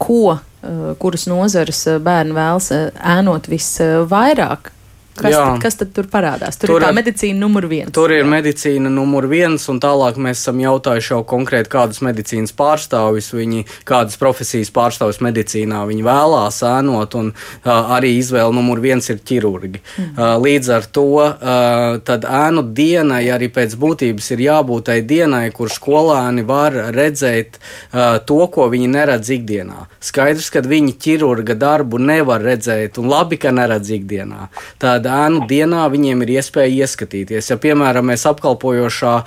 ko 0.00 0.38
kuras 0.98 1.26
nozares 1.28 1.84
bērni 2.02 2.36
vēlas 2.36 2.70
ēnot 2.72 3.50
visvairāk. 3.52 4.73
Kas, 5.14 5.30
Jā. 5.30 5.42
tad, 5.46 5.60
kas 5.62 5.76
tad 5.78 5.90
tur 5.94 6.08
parādās? 6.10 6.56
Tur, 6.58 6.72
tur 6.72 6.80
ir 6.80 6.88
tā 6.88 6.90
medicīna 6.96 7.38
numur 7.38 7.68
viens. 7.70 7.90
Tur 7.94 8.10
ir 8.10 8.24
medicīna 8.26 8.90
numur 8.90 9.28
viens, 9.30 9.62
un 9.70 9.78
tālāk 9.82 10.16
mēs 10.18 10.40
esam 10.40 10.58
jautājuši 10.58 11.12
jau 11.12 11.20
konkrēti, 11.30 11.70
kādus 11.70 12.00
medicīnas 12.02 12.50
pārstāvjus 12.58 13.30
viņi, 13.36 13.62
kādas 13.86 14.18
profesijas 14.18 14.72
pārstāvjus 14.74 15.20
medicīnā 15.22 15.84
viņi 15.86 16.02
vēlās 16.06 16.58
ēnot, 16.66 17.14
un 17.20 17.30
uh, 17.30 17.92
arī 17.94 18.16
izvēle 18.18 18.56
numur 18.56 18.82
viens 18.82 19.06
ir 19.12 19.20
ķirurgi. 19.22 19.84
Mm. 19.84 20.08
Uh, 20.16 20.32
līdz 20.42 20.72
ar 20.80 20.88
to 20.98 21.06
uh, 21.22 22.00
tad 22.10 22.26
ēnu 22.26 22.66
dienai 22.74 23.22
arī 23.30 23.52
pēc 23.54 23.78
būtības 23.78 24.32
ir 24.34 24.44
jābūt 24.48 24.88
tai 24.90 24.98
dienai, 25.06 25.44
kur 25.54 25.70
skolēni 25.70 26.42
var 26.48 26.74
redzēt 26.96 27.60
uh, 27.60 28.18
to, 28.26 28.40
ko 28.50 28.66
viņi 28.74 28.90
neredz 28.96 29.30
ikdienā. 29.38 29.86
Skaidrs, 30.02 30.50
ka 30.50 30.64
viņi 30.66 30.98
ķirurga 31.06 31.54
darbu 31.54 32.02
nevar 32.02 32.42
redzēt, 32.42 32.98
un 32.98 33.14
labi, 33.14 33.38
ka 33.38 33.54
neredz 33.54 33.94
ikdienā. 33.94 34.50
Tad 34.82 35.03
ēnu 35.10 35.44
dienā 35.50 35.84
viņiem 35.92 36.24
ir 36.24 36.34
iespēja 36.38 36.84
ieskatīties. 36.84 37.50
Ja, 37.50 37.58
piemēram, 37.60 38.08
mēs 38.10 38.26
apkalpojošā 38.30 39.14
uh, 39.20 39.26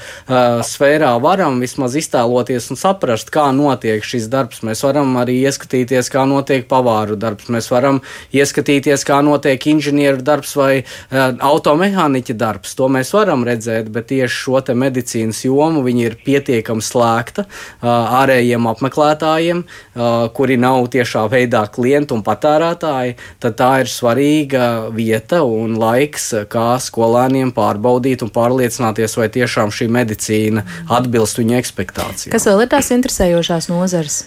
sfērā 0.66 1.14
varam 1.24 1.60
vismaz 1.64 1.98
iztēloties 2.00 2.72
un 2.74 2.80
saprast, 2.80 3.32
kā 3.34 3.50
notiek 3.56 4.06
šis 4.06 4.30
darbs, 4.32 4.64
mēs 4.68 4.84
varam 4.86 5.16
arī 5.22 5.40
ieskatīties, 5.48 6.12
kā 6.14 6.26
notiek 6.30 6.68
pavāru 6.70 7.18
darbs, 7.20 7.50
mēs 7.54 7.70
varam 7.74 8.02
ieskatīties, 8.36 9.06
kā 9.08 9.20
notiek 9.26 9.68
inženieru 9.74 10.24
darbs 10.26 10.56
vai 10.60 10.72
uh, 10.82 11.34
automehāniķa 11.52 12.38
darbs. 12.38 12.76
To 12.80 12.90
mēs 12.92 13.14
varam 13.16 13.46
redzēt, 13.48 13.92
bet 13.94 14.10
tieši 14.14 14.44
šo 14.44 14.64
medicīnas 14.78 15.44
jomu 15.46 15.84
viņi 15.86 16.06
ir 16.08 16.18
pietiekami 16.24 16.84
slēgta 16.84 17.46
uh, 17.48 17.90
ārējiem 18.22 18.68
apmeklētājiem, 18.72 19.64
uh, 19.64 20.28
kuri 20.34 20.58
nav 20.62 20.88
tiešā 20.94 21.28
veidā 21.32 21.66
klienti 21.74 22.16
un 22.16 22.24
patērētāji. 22.26 23.18
Tad 23.44 23.58
tā 23.60 23.72
ir 23.84 23.92
svarīga 23.92 24.68
vieta 24.94 25.44
un 25.44 25.67
laiks, 25.76 26.30
kā 26.52 26.78
skolēniem 26.82 27.52
pārbaudīt 27.56 28.24
un 28.24 28.32
pārliecināties, 28.34 29.18
vai 29.20 29.28
tiešām 29.34 29.74
šī 29.76 29.90
medicīna 29.92 30.64
atbilst 30.94 31.42
viņu 31.42 31.58
expectācijām. 31.60 32.34
Kas 32.34 32.48
vēl 32.48 32.64
ir 32.64 32.72
tās 32.72 32.92
interesējošās 32.96 33.70
nozares? 33.72 34.18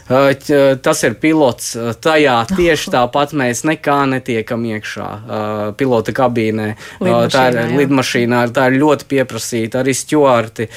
Tas 0.85 1.03
ir 1.07 1.17
pilots. 1.23 1.73
Tajā 2.05 2.37
tieši 2.59 2.93
tāpat 2.95 3.35
mēs 3.39 3.65
nekā 3.69 3.99
netiekam 4.13 4.67
iekšā. 4.75 5.09
Pilota 5.81 6.15
kabīnē, 6.17 6.69
tā 7.01 7.47
ir 7.53 7.75
lidmašīnā, 7.79 8.43
tā 8.57 8.69
ir 8.71 8.81
ļoti 8.83 9.09
pieprasīta, 9.15 9.85
arī 9.85 9.97
stjuarti. 9.97 10.69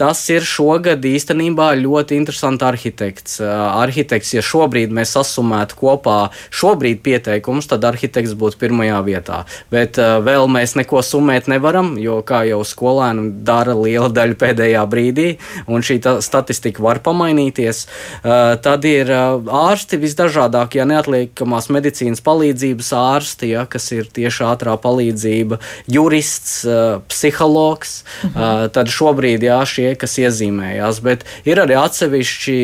Tas 0.00 0.24
ir 0.34 0.46
šogad 0.48 1.04
īstenībā 1.06 1.70
ļoti 1.78 2.18
interesants 2.18 2.64
arhitekts. 2.64 3.38
Arhitekts, 3.44 4.34
ja 4.36 4.44
šobrīd 4.44 4.94
mēs 4.94 5.14
sasumētu 5.14 5.78
kopā 5.78 6.18
šobrīd 6.54 7.02
pieteikumus, 7.04 7.68
tad 7.70 7.84
arhitekts 7.86 8.34
būtu 8.38 8.60
pirmajā 8.64 9.00
vietā 9.06 9.44
bet 9.74 9.83
uh, 10.00 10.18
vēl 10.24 10.48
mēs 10.50 10.74
neko 10.78 11.02
summēt 11.04 11.48
nevaram, 11.50 11.94
jo 12.00 12.20
kā 12.26 12.44
jau 12.48 12.62
skolēni 12.66 13.30
dara 13.46 13.74
liela 13.76 14.08
daļa 14.12 14.38
pēdējā 14.40 14.84
brīdī, 14.90 15.26
un 15.66 15.84
šī 15.84 15.98
statistika 16.24 16.82
var 16.84 17.00
pamainīties. 17.04 17.84
Uh, 17.84 18.54
tad 18.64 18.86
ir 18.88 19.10
uh, 19.12 19.42
ārsti 19.64 20.00
visdažādākie, 20.02 20.80
ja 20.80 20.88
neatliekamās 20.88 21.70
medicīnas 21.74 22.22
palīdzības 22.24 22.92
ārsti, 22.98 23.52
ja, 23.54 23.66
kas 23.70 23.90
ir 23.94 24.08
tieši 24.14 24.46
ātrā 24.48 24.76
palīdzība, 24.80 25.60
jurists, 25.90 26.64
psihologs. 27.10 28.02
Mhm. 28.24 28.70
Tad 28.74 28.90
šobrīd 28.92 29.44
jā, 29.46 29.58
šie, 29.68 29.86
kas 29.98 30.16
iezīmējās, 30.20 31.00
bet 31.04 31.24
ir 31.48 31.60
arī 31.62 31.76
atsevišķi, 31.78 32.56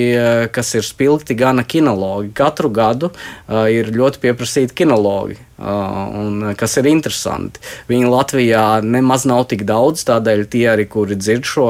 kas 0.55 0.75
ir 0.79 0.87
spilgti 0.87 1.37
gana 1.39 1.65
kinologi. 1.67 2.33
Katru 2.37 2.71
gadu 2.75 3.13
ir 3.49 3.93
ļoti 3.95 4.23
pieprasīti 4.25 4.83
kinologi. 4.83 5.39
Un, 5.61 6.55
kas 6.57 6.79
ir 6.81 6.87
interesanti. 6.89 7.61
Viņi 7.91 8.09
Latvijā 8.09 8.65
nemaz 8.81 9.27
nav 9.29 9.45
tik 9.51 9.67
daudz, 9.69 10.07
tādēļ 10.09 10.45
tie 10.49 10.65
arī, 10.73 10.87
kuri 10.89 11.19
dzird 11.21 11.45
šo 11.45 11.67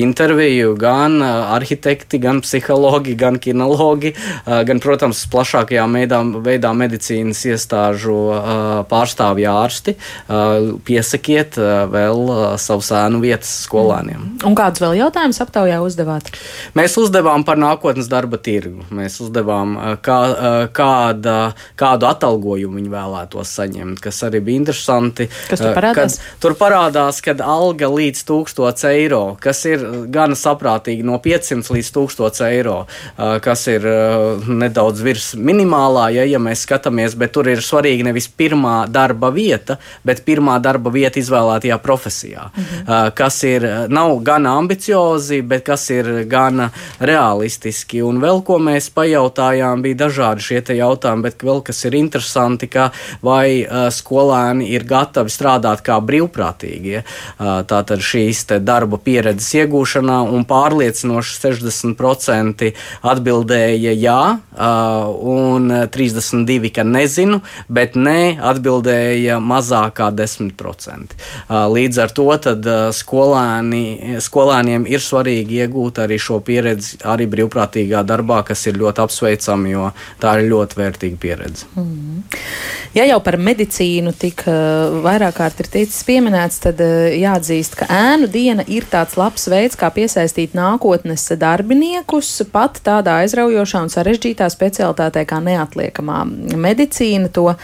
interviju, 0.00 0.72
gan 0.80 1.18
arhitekti, 1.20 2.20
gan 2.22 2.40
psihologi, 2.44 3.12
gan 3.20 3.36
kinologi, 3.42 4.14
gan, 4.46 4.80
protams, 4.80 5.26
plašākajā 5.32 5.84
veidā, 5.92 6.22
veidā 6.44 6.72
medicīnas 6.76 7.42
iestāžu 7.50 8.16
pārstāvji 8.88 9.48
ārsti, 9.50 9.96
piesakiet 10.88 11.60
vēl 11.92 12.56
savu 12.60 12.86
sēnu 12.88 13.20
vietas 13.24 13.52
skolēniem. 13.66 14.24
Un 14.48 14.56
kādus 14.56 14.80
vēl 14.84 14.96
jautājumus 15.02 15.42
aptaujā 15.44 15.82
uzdevāt? 15.84 16.32
Mēs 16.78 16.96
uzdevām 17.00 17.44
par 17.44 17.60
nākotnes 17.60 18.08
darba 18.08 18.40
tirgu. 18.40 18.88
Mēs 18.94 19.20
uzdevām, 19.24 19.76
kā, 20.04 20.18
kāda, 20.72 21.38
kādu 21.80 22.08
atalgojumu 22.08 22.80
viņi 22.80 22.92
vēlētu 22.94 23.33
vēlētos 23.34 23.54
saņemt, 23.58 24.00
kas 24.00 24.22
arī 24.24 24.40
bija 24.40 24.60
interesanti. 24.62 25.28
Kas 25.48 25.60
tur 25.60 25.74
parādās? 25.74 26.18
Kad, 26.18 26.40
tur 26.40 26.54
parādās, 26.58 27.20
ka 27.22 27.34
alga 27.42 27.88
līdz 27.88 28.24
1000 28.24 28.88
eiro, 28.90 29.36
kas 29.40 29.64
ir 29.66 30.06
gana 30.08 30.34
saprātīgi 30.34 31.04
no 31.04 31.18
500 31.18 31.74
līdz 31.74 31.90
1000 31.94 32.44
eiro, 32.48 32.86
kas 33.16 33.66
ir 33.68 33.84
nedaudz 34.46 35.02
virs 35.02 35.34
minimālā, 35.34 36.10
ja, 36.14 36.24
ja 36.24 36.38
mēs 36.38 36.64
skatāmies, 36.66 37.16
bet 37.16 37.32
tur 37.34 37.48
ir 37.48 37.62
svarīgi 37.62 38.04
nevis 38.04 38.28
pirmā 38.28 38.86
darba 38.88 39.30
vieta, 39.30 39.78
bet 40.04 40.24
pirmā 40.24 40.58
darba 40.62 40.90
vieta 40.90 41.18
izvēlētajā 41.20 41.78
profesijā, 41.82 42.50
mhm. 42.54 43.12
kas 43.14 43.42
ir 43.44 43.66
nav 43.88 44.18
gana 44.24 44.56
ambiciozi, 44.58 45.42
bet 45.42 45.64
kas 45.66 45.88
ir 45.90 46.24
gana 46.30 46.70
realistiski. 47.00 48.02
Un 48.04 48.20
vēl 48.22 48.42
ko 48.44 48.58
mēs 48.62 48.90
pajautājām, 48.94 49.82
bija 49.84 50.04
dažādi 50.06 50.44
šie 50.44 50.62
jautājumi, 50.74 51.24
bet 51.26 51.42
vēl 51.44 51.62
kas 51.64 51.84
ir 51.88 51.96
interesanti, 51.98 52.68
ka 52.70 52.90
vai 53.24 53.64
uh, 53.64 53.88
skolēni 53.94 54.68
ir 54.74 54.86
gatavi 54.88 55.32
strādāt 55.32 55.82
kā 55.86 55.98
brīvprātīgie. 56.04 57.02
Uh, 57.04 57.62
tātad 57.68 58.02
šīs 58.04 58.44
darba 58.64 58.98
pieredzes 59.02 59.50
iegūšanā 59.62 60.20
un 60.34 60.44
pārliecinoši 60.48 61.38
60% 61.40 62.70
atbildēja 63.14 63.94
jā, 63.96 64.20
uh, 64.36 65.08
un 65.34 65.70
32% 65.94 66.72
ka 66.74 66.84
nezinu, 66.86 67.40
bet 67.68 67.96
nē, 67.98 68.36
atbildēja 68.42 69.38
mazāk 69.42 69.98
kā 70.00 70.10
10%. 70.14 71.14
Uh, 71.48 71.66
līdz 71.70 72.00
ar 72.04 72.14
to 72.14 72.28
tad, 72.42 72.66
uh, 72.66 72.88
skolēni, 72.94 74.18
skolēniem 74.24 74.88
ir 74.90 75.02
svarīgi 75.04 75.62
iegūt 75.64 76.02
arī 76.04 76.18
šo 76.20 76.40
pieredzi 76.44 77.00
arī 77.06 77.28
brīvprātīgā 77.30 78.02
darbā, 78.06 78.42
kas 78.46 78.66
ir 78.70 78.80
ļoti 78.80 79.04
apsveicami, 79.04 79.74
jo 79.74 79.90
tā 80.22 80.38
ir 80.40 80.50
ļoti 80.52 80.80
vērtīga 80.80 81.20
pieredze. 81.20 81.68
Mm. 81.78 82.24
Ja 82.94 83.06
jau 83.14 83.20
par 83.22 83.36
medicīnu 83.40 84.12
tik 84.18 84.44
uh, 84.48 84.98
vairāk 85.04 85.36
kārt 85.38 85.60
ir 85.62 85.68
ticis 85.70 86.02
pieminēts, 86.06 86.60
tad 86.64 86.80
uh, 86.82 87.06
jāatzīst, 87.14 87.76
ka 87.78 87.86
ēnu 87.92 88.28
diena 88.30 88.64
ir 88.70 88.86
tāds 88.90 89.16
labs 89.20 89.46
veids, 89.50 89.78
kā 89.78 89.90
piesaistīt 89.94 90.54
nākotnes 90.56 91.26
darbiniekus 91.38 92.30
pat 92.52 92.80
tādā 92.84 93.20
aizraujošā 93.22 93.84
un 93.86 93.92
sarežģītā 93.92 94.48
specialitātē 94.52 95.24
kā 95.28 95.40
neatliekamā 95.44 96.22
medicīna. 96.58 97.30
To 97.34 97.46
uh, 97.52 97.58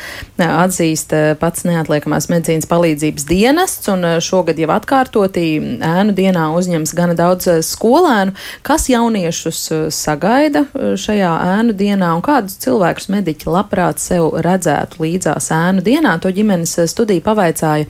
atzīst 0.46 1.14
uh, 1.16 1.32
pats 1.40 1.66
neatliekamās 1.68 2.30
medicīnas 2.32 2.68
palīdzības 2.70 3.26
dienests, 3.30 3.90
un 3.92 4.06
uh, 4.06 4.18
šogad 4.22 4.60
jau 4.60 4.70
atkārtotī 4.76 5.48
ēnu 5.86 6.14
dienā 6.16 6.50
uzņems 6.58 6.94
gana 6.98 7.18
daudz 7.18 7.50
uh, 7.50 7.60
skolēnu. 7.66 8.36
Kas 8.66 8.86
jauniešus 8.92 9.64
uh, 9.74 9.82
sagaida 9.94 10.66
uh, 10.68 10.94
šajā 11.00 11.34
ēnu 11.56 11.76
dienā 11.78 12.14
un 12.18 12.24
kādus 12.24 12.60
cilvēkus 12.62 13.10
mediķi 13.10 13.50
labprāt 13.50 14.02
sev 14.02 14.34
redzētu 14.46 15.02
līdzi? 15.02 15.29
Līdzās 15.30 15.50
ēnu 15.54 15.82
dienā. 15.82 16.18
To 16.20 16.30
ģimenes 16.30 16.76
studija 16.90 17.22
pavaicāja 17.22 17.86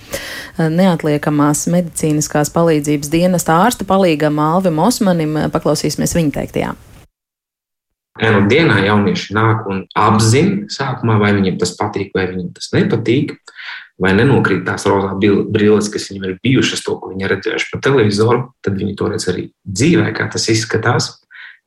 neatliekamās 0.59 1.66
medicīniskās 1.70 2.50
palīdzības 2.53 3.11
dienesta 3.11 3.64
ārsta 3.64 3.85
palīgam 3.85 4.38
Alvim 4.38 4.79
Osmanim. 4.79 5.48
Paklausīsimies 5.53 6.14
viņa 6.16 6.33
teiktajā. 6.37 6.74
Un 8.20 8.48
dienā 8.50 8.83
jaunieši 8.85 9.33
nāk 9.33 9.66
un 9.70 9.87
apzina 9.96 10.68
sākumā, 10.68 11.16
vai 11.20 11.33
viņiem 11.33 11.57
tas 11.59 11.72
patīk, 11.79 12.11
vai 12.12 12.26
viņiem 12.29 12.50
tas 12.53 12.68
nepatīk, 12.74 13.33
vai 14.03 14.12
nenokrīt 14.12 14.66
tās 14.66 14.85
rozā 14.85 15.14
brilles, 15.16 15.88
kas 15.88 16.11
viņiem 16.11 16.26
ir 16.29 16.37
bijušas, 16.42 16.83
to, 16.85 16.98
ko 17.00 17.14
viņi 17.14 17.24
ir 17.24 17.33
redzējuši 17.37 17.70
pa 17.72 17.81
televizoru. 17.87 18.42
Tad 18.61 18.76
viņi 18.76 18.96
to 18.98 19.09
redz 19.09 19.29
arī 19.33 19.48
dzīvē, 19.64 20.11
kā 20.18 20.29
tas 20.29 20.50
izskatās, 20.53 21.14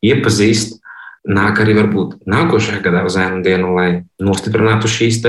iepazīst. 0.06 0.83
Nāk 1.24 1.62
arī 1.64 1.78
varbūt 1.78 2.18
nākošajā 2.28 2.82
gadā 2.84 3.06
uz 3.08 3.16
ēnu 3.20 3.44
dienu, 3.46 3.74
lai 3.78 3.90
nostiprinātu 4.20 4.92
šīs 4.92 5.22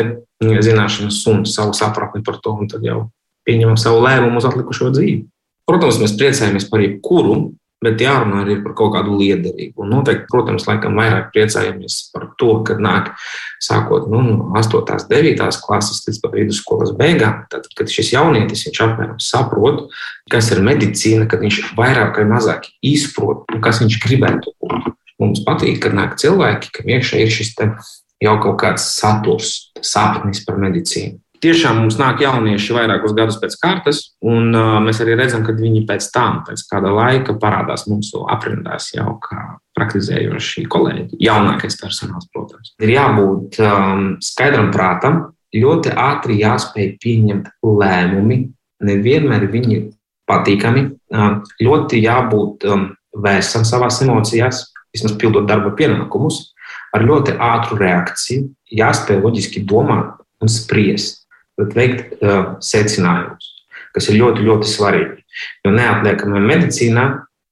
zināšanas 0.42 1.20
un 1.30 1.44
savu 1.46 1.76
sapratni 1.78 2.24
par 2.26 2.40
to, 2.42 2.56
un 2.58 2.70
tad 2.70 2.82
jau 2.82 3.10
pieņemam 3.46 3.78
savu 3.78 4.02
lēmumu 4.02 4.40
uz 4.40 4.48
atlikušo 4.48 4.90
dzīvi. 4.96 5.20
Protams, 5.70 6.00
mēs 6.02 6.16
priecājamies 6.18 6.66
par 6.68 6.82
jebkuru 6.82 7.36
bet 7.84 8.00
jārunā 8.02 8.42
arī 8.44 8.58
par 8.64 8.74
kaut 8.78 8.94
kādu 8.96 9.18
liederīgu. 9.18 9.84
Un 9.84 9.92
noteikti, 9.92 10.26
protams, 10.30 10.66
laikam 10.68 10.96
vairāk 10.98 11.30
priecājamies 11.34 11.98
par 12.14 12.28
to, 12.40 12.50
kad 12.66 12.80
nāk 12.82 13.12
sākot 13.62 14.08
nu, 14.12 14.22
no 14.24 14.48
8. 14.60 14.80
un 14.80 15.06
9. 15.10 15.44
klases 15.64 16.02
līdz 16.08 16.20
pat 16.24 16.36
vidusskolas 16.38 16.94
beigām. 16.98 17.44
Tad, 17.52 17.68
kad 17.76 17.92
šis 17.92 18.14
jaunietis 18.14 18.66
apmēram 18.72 19.20
saprot, 19.22 19.86
kas 20.32 20.50
ir 20.54 20.64
medicīna, 20.64 21.28
kad 21.30 21.44
viņš 21.44 21.62
vairāk 21.78 22.20
vai 22.20 22.28
mazāk 22.32 22.70
izprot, 22.84 23.44
kas 23.64 23.82
viņš 23.84 24.00
gribētu 24.06 24.54
būt. 24.60 24.92
Mums 25.24 25.44
patīk, 25.46 25.80
kad 25.84 25.96
nāk 25.96 26.18
cilvēki, 26.20 26.72
kam 26.78 26.94
iekšā 26.96 27.24
ir 27.24 27.32
šis 27.32 27.54
jau 28.22 28.38
kaut 28.40 28.60
kāds 28.62 28.84
saturs, 28.94 29.72
sapnis 29.82 30.44
par 30.46 30.60
medicīnu 30.62 31.18
tiešām 31.44 31.82
mums 31.82 31.98
nāk 32.00 32.22
jaunieši 32.24 32.74
vairākus 32.76 33.14
gadus 33.16 33.38
pēc 33.42 33.56
kārtas, 33.60 34.00
un 34.24 34.54
uh, 34.54 34.78
mēs 34.84 35.00
arī 35.04 35.16
redzam, 35.18 35.44
ka 35.46 35.54
viņi 35.56 35.84
pēc 35.88 36.08
tam, 36.14 36.40
pēc 36.46 36.64
kāda 36.70 36.92
laika, 36.94 37.36
parādās 37.40 37.86
mūsu 37.90 38.24
aprindās 38.32 38.90
jau 38.94 39.16
kā 39.24 39.42
praktizējoši 39.76 40.66
kolēģi. 40.70 41.20
Jaunākais 41.24 41.76
personāls, 41.80 42.28
protams, 42.32 42.74
ir 42.82 42.94
jābūt 42.94 43.60
um, 43.64 44.06
skaidram 44.24 44.70
prātam, 44.74 45.20
ļoti 45.54 45.92
ātri 46.00 46.40
jāspēj 46.40 46.94
pieņemt 47.02 47.50
lēmumi. 47.64 48.40
Nevienmēr 48.84 49.46
viņi 49.52 49.76
ir 49.76 49.84
patīkami, 50.28 50.88
ļoti 51.62 52.00
jābūt 52.02 52.64
um, 52.68 52.88
vēsam 53.24 53.64
savās 53.68 54.00
emocijās, 54.04 54.64
vismaz 54.94 55.16
pildot 55.20 55.48
darba 55.50 55.74
pienākumus, 55.76 56.54
ar 56.94 57.04
ļoti 57.04 57.36
ātru 57.42 57.78
reakciju, 57.80 58.48
jāspēj 58.70 59.20
loģiski 59.22 59.64
domāt 59.68 60.14
un 60.42 60.50
spriest 60.50 61.24
bet 61.58 61.74
veikt 61.76 62.22
uh, 62.22 62.54
secinājumus, 62.64 63.50
kas 63.94 64.08
ir 64.10 64.18
ļoti, 64.20 64.46
ļoti 64.46 64.70
svarīgi. 64.70 65.20
Jo 65.66 65.74
neatliekamā 65.74 66.42
medicīnā 66.42 67.06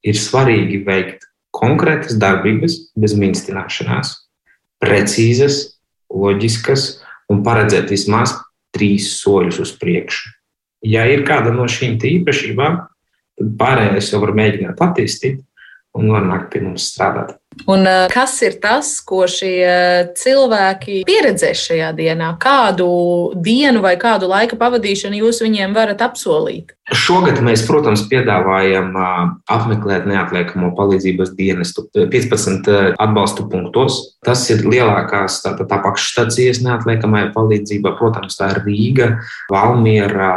ir 0.06 0.18
svarīgi 0.18 0.82
veikt 0.86 1.26
konkrētas 1.54 2.16
darbības 2.20 2.78
bez 2.98 3.14
minstināšanās, 3.18 4.14
precīzas, 4.82 5.78
loģiskas 6.12 7.02
un 7.30 7.42
paredzēt 7.46 7.92
vismaz 7.92 8.34
trīs 8.74 9.12
soļus 9.20 9.60
uz 9.62 9.74
priekšu. 9.78 10.32
Ja 10.82 11.04
ir 11.06 11.22
kāda 11.26 11.52
no 11.54 11.68
šīm 11.70 12.00
īpašībām, 12.02 12.80
tad 13.38 13.52
pārējais 13.60 14.10
jau 14.10 14.22
var 14.24 14.32
mēģināt 14.34 14.80
attīstīt 14.82 15.38
un 15.98 16.12
nākt 16.28 16.50
pie 16.52 16.62
mums 16.64 16.88
strādāt. 16.92 17.36
Un 17.68 17.84
kas 18.12 18.38
ir 18.46 18.56
tas, 18.62 18.94
ko 19.04 19.26
šie 19.28 20.12
cilvēki 20.16 21.02
pieredzēs 21.08 21.66
šajā 21.68 21.90
dienā? 21.98 22.30
Kādu 22.40 22.88
dienu 23.44 23.82
vai 23.84 23.94
kādu 24.00 24.30
laika 24.30 24.56
pavadīšanu 24.60 25.20
jūs 25.20 25.42
viņiem 25.44 25.76
varat 25.76 26.00
apsolīt? 26.04 26.72
Šogad 26.92 27.38
mēs, 27.44 27.62
protams, 27.64 28.02
piedāvājam 28.10 28.92
apmeklēt 29.50 30.04
neatliekamo 30.08 30.72
palīdzības 30.76 31.32
dienestu 31.38 31.86
15 31.94 32.68
atbalstu 33.00 33.46
punktos. 33.48 34.00
Tas 34.22 34.44
ir 34.52 34.60
lielākās 34.68 35.40
tātad 35.42 35.72
apakšstacijas 35.72 36.60
neatliekamajā 36.62 37.30
palīdzībā. 37.34 37.94
Protams, 37.98 38.36
tā 38.38 38.50
ir 38.52 38.60
Rīga, 38.66 39.08
Valmiera, 39.50 40.32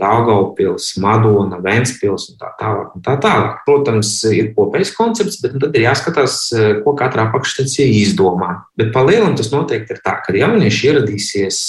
Daugavpils, 0.00 0.92
Madona, 1.00 1.60
Ventspils 1.62 2.30
un 2.32 2.40
tā 2.42 2.50
tālāk. 2.58 2.96
Un 2.98 3.04
tā 3.06 3.14
tālāk. 3.22 3.62
Protams, 3.68 4.12
ir 4.34 4.50
kopējs 4.56 4.92
koncepts, 4.98 5.38
bet 5.44 5.56
tad 5.62 5.78
ir 5.78 5.86
jāskatās, 5.86 6.40
ko 6.84 6.96
katra 6.98 7.28
apakšstacija 7.28 7.86
izdomā. 8.00 8.64
Bet 8.80 8.90
pa 8.96 9.04
lielam 9.06 9.38
tas 9.38 9.52
noteikti 9.54 9.94
ir 9.94 10.02
tā, 10.04 10.16
ka 10.24 10.34
jaunieši 10.36 10.90
ieradīsies 10.90 11.62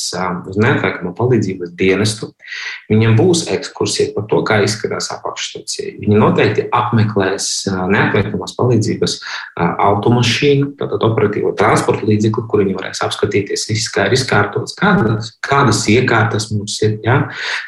uz 0.50 0.60
neatliekamo 0.60 1.14
palīdzības 1.18 1.76
dienestu, 1.78 2.34
viņiem 2.92 3.16
būs 3.20 3.46
ekskursija 3.54 4.16
par 4.16 4.31
to, 4.32 4.42
kā 4.48 4.62
izskatās 4.64 5.10
apakšstacija. 5.14 5.98
Viņi 6.02 6.20
noteikti 6.20 6.66
apmeklēs 6.76 7.48
neatliekamās 7.92 8.56
palīdzības 8.58 9.18
automašīnu, 9.60 10.72
tātad 10.80 11.04
operatīvo 11.06 11.54
transporta 11.60 12.08
līdzekli, 12.08 12.46
kur 12.50 12.64
viņi 12.64 12.78
varēs 12.78 13.04
apskatīties, 13.06 13.68
kā 13.94 14.08
ir 14.08 14.16
izkārtots, 14.16 14.76
kādas, 14.80 15.34
kādas 15.44 15.84
iekārtas 15.92 16.50
mums 16.54 16.78
ir, 16.86 16.98
ja? 17.06 17.18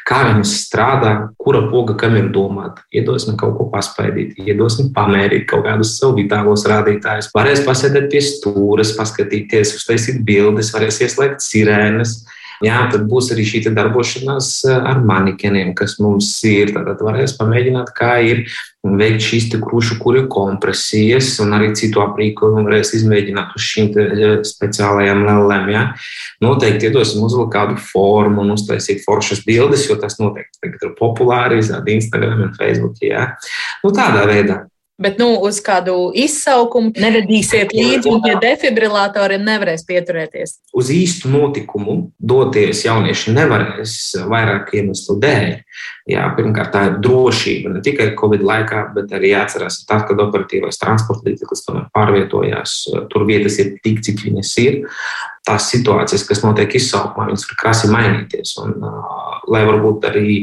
kā 0.08 0.22
viņas 0.30 0.54
strādā, 0.64 1.14
kura 1.40 1.64
poga 1.70 1.96
kam 2.00 2.16
ir 2.18 2.30
domāta. 2.34 2.84
Iedosim 2.94 3.38
kaut 3.40 3.58
ko 3.58 3.68
paspaidīt, 3.72 4.38
iedosim 4.40 4.92
pamērīt 4.96 5.48
kaut 5.50 5.66
kādus 5.68 5.96
savu 5.98 6.18
vitālos 6.22 6.64
rādītājus, 6.70 7.32
varēs 7.34 7.64
pasēdēt 7.66 8.08
pie 8.12 8.22
stūres, 8.24 8.94
paskatīties, 8.98 9.76
uztaisīt 9.80 10.22
bildes, 10.26 10.72
varēs 10.74 11.02
ieslēgt 11.04 11.44
sirēnas 11.44 12.22
jā, 12.62 12.78
tad 12.92 13.06
būs 13.10 13.32
arī 13.34 13.46
šī 13.48 13.64
darbošanās 13.66 14.50
eh, 14.68 14.76
ar 14.76 15.00
manikeniem, 15.06 15.72
kas 15.78 15.96
mums 16.02 16.30
ir. 16.48 16.74
Tad 16.76 17.02
varēs 17.04 17.36
pamēģināt, 17.40 17.92
kā 17.96 18.18
ir 18.22 18.44
veikt 18.84 19.24
šīs 19.24 19.48
krušu 19.62 19.96
kuļu 20.02 20.26
kompresijas 20.32 21.32
un 21.40 21.56
arī 21.56 21.70
citu 21.78 22.02
aprīkojumu 22.04 22.66
varēs 22.66 22.92
izmēģināt 22.98 23.56
uz 23.56 23.70
šīm 23.70 23.90
eh, 23.96 24.36
speciālajām 24.46 25.24
lēlēm. 25.28 25.72
Ja? 25.72 25.86
Noteikti 26.44 26.90
iedosim 26.90 27.24
uzvilkt 27.24 27.54
kādu 27.56 27.80
formu 27.80 28.44
un 28.44 28.54
uztaisīt 28.58 29.02
foršas 29.06 29.42
bildes, 29.48 29.88
jo 29.88 29.98
tas 30.00 30.20
noteikti 30.20 30.70
ir 30.74 30.94
populāri, 31.00 31.62
iznāk 31.64 31.90
Instagram 31.96 32.46
un 32.50 32.54
Facebook. 32.58 33.00
Ja? 33.02 33.32
Nu, 33.82 33.94
tādā 33.94 34.28
veidā. 34.30 34.64
Bet 34.94 35.18
nu, 35.18 35.32
uz 35.42 35.56
kādu 35.64 36.12
izsaukumu 36.14 36.92
nevedīsiet 37.02 37.72
līdzi, 37.74 38.10
un 38.12 38.20
pie 38.22 38.36
defibrilatoriem 38.38 39.42
nevarēs 39.42 39.82
pieturēties. 39.88 40.60
Uz 40.70 40.90
īstu 40.94 41.32
notikumu 41.32 41.96
doties 42.22 42.84
jaunieši 42.86 43.34
nevarēs 43.34 43.96
vairāk 44.30 44.70
iemeslu 44.78 45.18
dēļ. 45.24 45.48
Jā, 46.04 46.26
pirmkārt, 46.36 46.68
tā 46.74 46.82
ir 46.90 46.96
drošība 47.00 47.70
ne 47.72 47.80
tikai 47.84 48.10
Covid 48.18 48.42
laikā, 48.44 48.82
bet 48.92 49.12
arī 49.16 49.30
jāatcerās, 49.30 49.78
ka 49.80 49.86
tad, 49.88 50.02
kad 50.10 50.18
operatīvais 50.26 50.76
transporta 50.76 51.30
līdzeklis 51.30 51.64
pārvietojās, 51.96 52.74
tur 53.08 53.24
vietas 53.24 53.56
ir 53.62 53.78
tik, 53.80 54.02
cik 54.04 54.20
viņas 54.26 54.50
ir 54.60 54.82
tās 55.48 55.70
situācijas, 55.72 56.26
kas 56.28 56.42
notiek 56.44 56.76
izsaukumā, 56.76 57.30
viņas 57.30 57.46
var 57.48 57.58
krasi 57.60 57.88
mainīties. 57.92 58.52
Un, 58.60 58.76
uh, 58.84 59.24
lai 59.48 59.62
varbūt 59.68 60.06
arī 60.08 60.36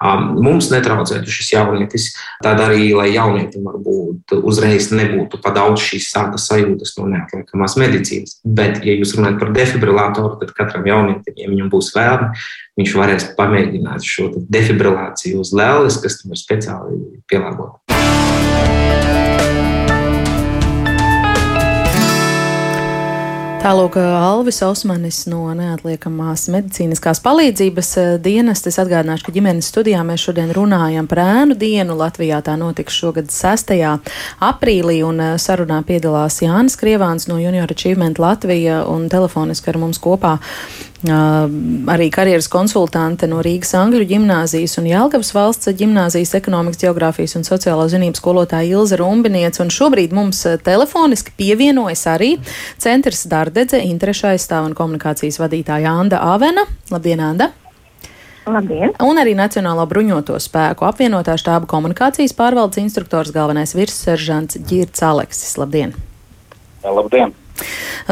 um, 0.00 0.30
mums 0.44 0.70
netraucētu 0.72 1.32
šis 1.32 1.52
jaunietis, 1.54 2.10
tad 2.44 2.60
arī, 2.64 2.90
lai 2.96 3.08
jaunietim 3.12 3.66
varbūt 3.68 4.36
uzreiz 4.40 4.88
nebūtu 4.92 5.40
pa 5.44 5.52
daudz 5.56 5.84
šīs 5.84 6.10
sāta 6.12 6.40
sajūtas 6.40 6.96
no 7.00 7.08
neatliekamās 7.12 7.76
medicīnas. 7.80 8.38
Bet, 8.44 8.80
ja 8.86 8.96
jūs 8.96 9.16
runājat 9.18 9.40
par 9.42 9.52
defibrilatoru, 9.56 10.36
tad 10.40 10.54
katram 10.56 10.88
jaunietim, 10.88 11.36
ja 11.36 11.50
viņam 11.52 11.72
būs 11.72 11.92
vēlme, 11.96 12.32
viņš 12.76 12.96
varēs 13.00 13.30
pamēģināt 13.38 14.04
šo 14.04 14.30
defibrilāciju 14.36 15.40
uz 15.44 15.54
lēles, 15.56 16.00
kas 16.02 16.20
tam 16.20 16.36
ir 16.36 16.42
speciāli 16.42 17.00
pielāgota. 17.30 17.80
Tālūk, 23.66 23.96
Alvis 23.98 24.60
Osmanis 24.62 25.24
no 25.26 25.48
neatliekamās 25.58 26.44
medicīniskās 26.54 27.18
palīdzības 27.24 27.88
eh, 27.98 28.10
dienas. 28.22 28.60
Es 28.70 28.76
atgādināšu, 28.78 29.26
ka 29.26 29.34
ģimenes 29.34 29.66
studijā 29.72 30.04
mēs 30.06 30.22
šodien 30.22 30.52
runājam 30.54 31.08
par 31.10 31.18
ēnu 31.24 31.56
dienu. 31.58 31.96
Latvijā 31.98 32.38
tā 32.46 32.54
notiks 32.60 32.94
šogad 32.94 33.32
6. 33.34 33.72
aprīlī, 34.46 35.00
un 35.08 35.18
eh, 35.24 35.32
sarunā 35.42 35.80
piedalās 35.88 36.38
Jānis 36.44 36.78
Krievāns 36.78 37.26
no 37.26 37.40
Junior 37.42 37.74
Achievement 37.74 38.20
Latvija 38.22 38.84
un 38.86 39.08
telefoniski 39.10 39.74
ar 39.74 39.80
mums 39.82 39.98
kopā 39.98 40.36
arī 41.04 42.08
karjeras 42.10 42.48
konsultante 42.48 43.26
no 43.28 43.42
Rīgas 43.44 43.74
Angļu 43.76 44.06
ģimnāzijas 44.08 44.78
un 44.80 44.86
Jelgavas 44.88 45.32
valsts 45.36 45.68
ģimnāzijas 45.76 46.34
ekonomikas, 46.38 46.80
geogrāfijas 46.80 47.36
un 47.36 47.44
sociālo 47.44 47.84
zinību 47.92 48.16
skolotāja 48.16 48.78
Ilza 48.78 48.96
Rumbiniec. 48.96 49.60
Un 49.60 49.68
šobrīd 49.68 50.14
mums 50.16 50.40
telefoniski 50.64 51.34
pievienojas 51.36 52.06
arī 52.08 52.32
centrs 52.78 53.26
Dardedze, 53.28 53.82
interešu 53.82 54.32
aizstāv 54.32 54.70
un 54.70 54.74
komunikācijas 54.74 55.40
vadītāja 55.42 55.92
Anda 55.92 56.22
Avena. 56.32 56.64
Labdien, 56.90 57.20
Anda! 57.20 57.52
Labdien! 58.46 58.94
Un 59.02 59.18
arī 59.18 59.34
Nacionālo 59.36 59.84
bruņoto 59.90 60.38
spēku 60.40 60.86
apvienotā 60.86 61.34
štāba 61.40 61.66
komunikācijas 61.70 62.32
pārvaldes 62.38 62.78
instruktors 62.80 63.34
galvenais 63.34 63.74
virsseržants 63.76 64.62
Girts 64.64 65.02
Aleksis. 65.02 65.58
Labdien! 65.58 65.92
Labdien! 66.86 67.34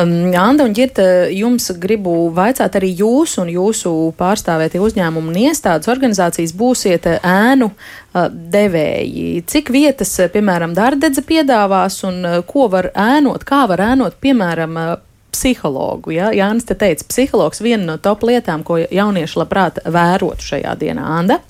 Um, 0.00 0.32
Anda 0.38 0.64
un 0.64 0.74
Girta, 0.74 1.04
jums 1.30 1.68
gribu 1.80 2.30
vaicāt 2.34 2.78
arī 2.78 2.90
jūs 2.98 3.36
un 3.42 3.50
jūsu 3.52 3.92
pārstāvētie 4.18 4.80
uzņēmumu 4.82 5.30
un 5.30 5.40
iestādes 5.44 5.90
organizācijas 5.92 6.54
būsiet 6.56 7.08
uh, 7.10 7.18
ēnu 7.22 7.70
uh, 7.70 8.28
devēji. 8.30 9.44
Cik 9.50 9.72
vietas, 9.74 10.16
uh, 10.18 10.30
piemēram, 10.32 10.74
Dārdedze 10.76 11.22
piedāvās 11.28 12.00
un 12.08 12.20
uh, 12.24 12.38
ko 12.48 12.68
var 12.72 12.90
ēnot, 12.90 13.46
kā 13.48 13.64
var 13.70 13.84
ēnot, 13.92 14.18
piemēram, 14.24 14.78
uh, 14.80 14.94
psihologu. 15.34 16.14
Ja? 16.14 16.30
Jānis 16.34 16.68
te 16.68 16.76
teica, 16.78 17.06
psihologs 17.10 17.62
viena 17.64 17.84
no 17.92 17.98
top 18.02 18.24
lietām, 18.26 18.62
ko 18.66 18.78
jaunieši 18.82 19.40
labprāt 19.42 19.82
vērotu 19.84 20.54
šajā 20.54 20.76
dienā. 20.80 21.04
Anda? 21.18 21.40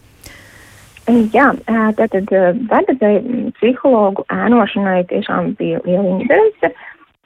Jā, 1.34 1.50
tātad 1.98 2.30
Dārdedzei 2.70 3.18
psihologu 3.58 4.24
ēnošanai 4.32 5.02
tiešām 5.10 5.52
bija 5.58 5.82
liela 5.84 6.14
interese. 6.16 6.72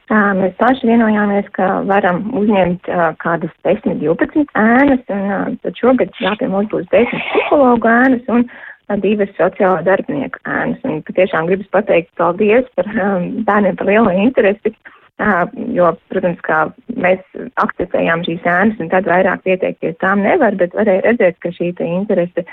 Mēs 0.08 0.54
paši 0.56 0.88
vienojāmies, 0.88 1.48
ka 1.52 1.82
varam 1.88 2.22
uzņemt 2.38 2.88
kādas 3.20 3.52
10, 3.66 3.98
12 4.00 4.54
ēnas, 4.56 5.02
un 5.12 5.58
tad 5.60 5.76
šogad 5.76 6.14
jā, 6.22 6.32
pie 6.40 6.48
mums 6.48 6.70
būs 6.72 6.86
10 6.94 7.12
psihologu 7.12 7.90
ēnas 7.92 8.30
un 8.32 8.46
divas 9.04 9.28
sociāla 9.36 9.84
darbinieku 9.84 10.40
ēnas. 10.48 10.80
Un 10.88 11.02
patiešām 11.04 11.50
gribas 11.50 11.68
pateikt 11.76 12.14
paldies 12.16 12.64
par 12.78 12.88
bērniem 12.88 13.76
par 13.76 13.90
lielo 13.90 14.14
interesi, 14.16 14.72
jo, 15.74 15.90
protams, 16.12 16.40
kā 16.46 16.58
mēs 16.94 17.22
akceptējām 17.58 18.24
šīs 18.26 18.44
ēnas 18.46 18.82
un 18.82 18.90
tad 18.92 19.08
vairāk 19.10 19.42
pieteikties 19.46 19.96
tām 20.02 20.22
nevar, 20.22 20.54
bet 20.60 20.76
varēja 20.78 21.08
redzēt, 21.08 21.38
ka 21.42 21.50
šī 21.54 21.72
interese 21.86 22.44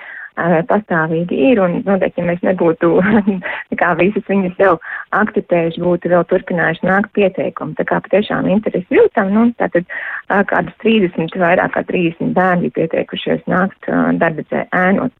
pastāvīgi 0.67 1.37
ir, 1.51 1.61
un 1.63 1.77
noteikti, 1.85 2.21
ja 2.21 2.27
mēs 2.27 2.41
nebūtu 2.43 2.89
kā 3.81 3.91
visas 3.99 4.25
viņas 4.27 4.57
jau 4.59 4.73
akceptējuši, 5.15 5.83
būtu 5.85 6.11
vēl 6.11 6.25
turpinājuši 6.31 6.89
nākt 6.89 7.13
pieteikumi. 7.15 7.75
Tā 7.77 7.85
kā 7.87 8.01
patiešām 8.03 8.49
interesi 8.51 8.97
jūtam, 8.97 9.31
nu, 9.31 9.45
tātad 9.61 9.85
kādas 10.27 10.75
30, 10.83 11.37
vairāk 11.39 11.77
kā 11.77 11.85
30 11.87 12.33
bērni 12.35 12.73
bija 12.73 12.81
pieteikušies 12.81 13.45
nākt 13.47 13.93
darbicē 14.19 14.67
ēnot. 14.73 15.13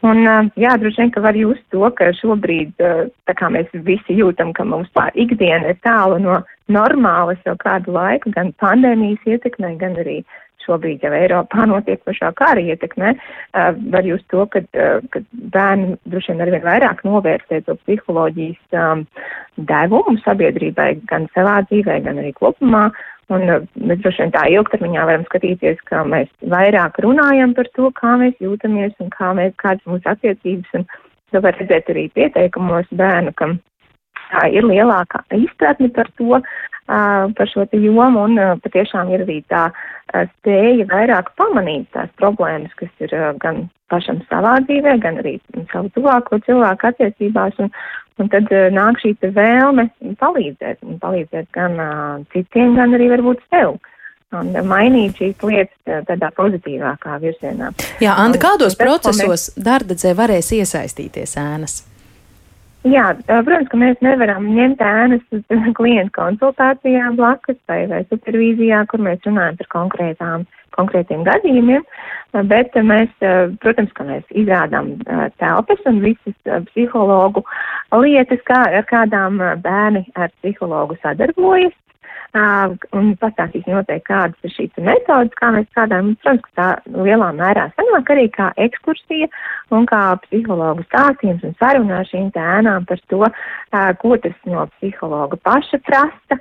Un, 0.00 0.22
jā, 0.56 0.74
droši 0.80 1.02
vien, 1.02 1.10
ka 1.12 1.20
var 1.20 1.36
just 1.36 1.64
to, 1.74 1.82
ka 1.96 2.08
šobrīd, 2.16 2.72
tā 3.28 3.34
kā 3.36 3.50
mēs 3.52 3.68
visi 3.84 4.16
jūtam, 4.16 4.54
ka 4.56 4.64
mums 4.64 4.88
tā 4.96 5.10
ikdiena 5.12 5.74
ir 5.74 5.80
tālu 5.84 6.16
no 6.22 6.38
normālas 6.72 7.40
jau 7.44 7.52
kādu 7.60 7.92
laiku, 7.92 8.32
gan 8.32 8.54
pandēmijas 8.62 9.26
ietekmē, 9.28 9.74
gan 9.80 9.98
arī 10.00 10.22
šobrīd 10.64 11.04
jau 11.04 11.12
Eiropā 11.16 11.66
notiek 11.68 12.00
pašā 12.06 12.30
kara 12.38 12.62
ietekmē, 12.62 13.12
uh, 13.16 13.70
var 13.92 14.08
jūs 14.08 14.22
to, 14.32 14.46
ka, 14.52 14.62
uh, 14.76 15.04
ka 15.12 15.22
bērni 15.54 15.96
droši 16.08 16.32
vien 16.32 16.44
arvien 16.46 16.64
vairāk 16.64 17.04
novērtē 17.06 17.62
to 17.66 17.76
psiholoģijas 17.82 18.80
um, 18.80 19.06
devumu 19.70 20.16
sabiedrībai 20.24 20.92
gan 21.10 21.28
savā 21.36 21.60
dzīvē, 21.68 22.00
gan 22.06 22.20
arī 22.22 22.32
kopumā. 22.36 22.88
Un 23.30 23.46
uh, 23.46 23.62
mēs 23.78 24.00
droši 24.02 24.24
vien 24.24 24.34
tā 24.34 24.44
ilgtermiņā 24.50 25.06
varam 25.06 25.24
skatīties, 25.28 25.78
ka 25.90 26.02
mēs 26.08 26.30
vairāk 26.50 26.98
runājam 27.04 27.54
par 27.54 27.70
to, 27.78 27.90
kā 28.00 28.16
mēs 28.20 28.34
jūtamies 28.42 28.96
un 29.02 29.10
kā 29.14 29.30
mēs, 29.38 29.54
kādas 29.62 29.86
mūsu 29.86 30.10
attiecības. 30.10 30.72
Un 30.80 30.86
to 31.30 31.42
var 31.44 31.58
redzēt 31.60 31.92
arī 31.92 32.08
pieteikumos 32.16 32.90
bērnu, 32.98 33.34
kam 33.38 33.60
ir 34.52 34.66
lielākā 34.66 35.22
izpratne 35.36 35.90
par 35.94 36.10
to, 36.18 36.40
par 36.86 37.50
šo 37.50 37.66
jomu, 37.72 38.26
un 38.26 38.60
patiešām 38.64 39.12
ir 39.14 39.24
arī 39.26 39.40
tā 39.50 39.68
spēja 40.10 40.88
vairāk 40.90 41.30
pamanīt 41.38 41.90
tās 41.94 42.10
problēmas, 42.18 42.72
kas 42.78 42.90
ir 43.04 43.14
gan 43.42 43.68
pašam 43.90 44.22
savā 44.30 44.58
dzīvē, 44.66 44.96
gan 45.02 45.20
arī 45.22 45.36
savu 45.72 45.90
tuvāko 45.94 46.40
cilvēku 46.46 46.90
attiecībās, 46.90 47.58
un, 47.62 47.70
un 48.18 48.32
tad 48.32 48.50
nāk 48.74 48.98
šī 49.02 49.14
vēlme 49.22 49.86
palīdzēt, 50.18 50.82
un 50.82 50.98
palīdzēt 51.02 51.50
gan 51.54 51.78
citiem, 52.34 52.74
gan 52.78 52.98
arī 52.98 53.10
varbūt 53.14 53.46
sev 53.50 53.78
un 54.38 54.50
mainīt 54.66 55.18
šīs 55.18 55.42
lietas 55.42 56.04
tādā 56.06 56.30
pozitīvākā 56.36 57.18
virzienā. 57.22 57.72
Jā, 58.02 58.14
Anda, 58.14 58.38
kādos 58.42 58.76
un, 58.76 58.82
procesos 58.84 59.26
mēs... 59.26 59.46
darbdedzē 59.58 60.14
varēs 60.18 60.52
iesaistīties 60.58 61.34
ēnas? 61.40 61.80
Jā, 62.88 63.10
protams, 63.28 63.68
ka 63.68 63.76
mēs 63.76 63.98
nevaram 64.00 64.46
ņemt 64.56 64.80
ēnas 64.80 65.24
uz 65.36 65.42
klientu 65.78 66.14
konsultācijām 66.16 67.18
blakus 67.18 67.58
vai, 67.68 67.82
vai 67.90 68.00
supervīzijā, 68.08 68.86
kur 68.88 69.04
mēs 69.04 69.20
runājam 69.26 69.58
par 69.58 69.68
konkrētām, 69.74 70.46
konkrētiem 70.78 71.26
gadījumiem, 71.26 71.84
bet 72.48 72.78
mēs, 72.86 73.12
protams, 73.60 73.92
ka 73.98 74.06
mēs 74.08 74.24
izrādām 74.32 74.94
telpas 75.42 75.84
un 75.90 76.00
visas 76.00 76.64
psihologu 76.70 77.44
lietas, 78.00 78.40
kā, 78.48 78.62
ar 78.78 78.88
kādām 78.88 79.42
bērni 79.60 80.06
ar 80.16 80.32
psihologu 80.38 80.96
sadarbojas 81.02 81.76
un 82.34 83.14
pastāstīsim 83.18 83.74
noteikti, 83.74 84.06
kādas 84.06 84.46
ir 84.46 84.54
šīs 84.54 84.76
metodas, 84.78 85.34
kā 85.38 85.50
mēs 85.54 85.66
strādājam. 85.70 86.12
Protams, 86.22 86.42
ka 86.46 86.50
tā 86.60 86.68
lielā 86.94 87.30
mērā 87.38 87.66
sanāk 87.74 88.12
arī 88.14 88.28
kā 88.34 88.50
ekskursija 88.66 89.28
un 89.74 89.86
kā 89.90 90.02
psihologu 90.26 90.84
stāstījums 90.86 91.44
un 91.46 91.56
sarunā 91.58 92.02
šīm 92.08 92.30
ēnām 92.34 92.86
par 92.86 93.00
to, 93.10 93.22
ko 94.02 94.16
tas 94.22 94.36
no 94.46 94.66
psihologa 94.76 95.38
paša 95.46 95.80
prasa, 95.86 96.38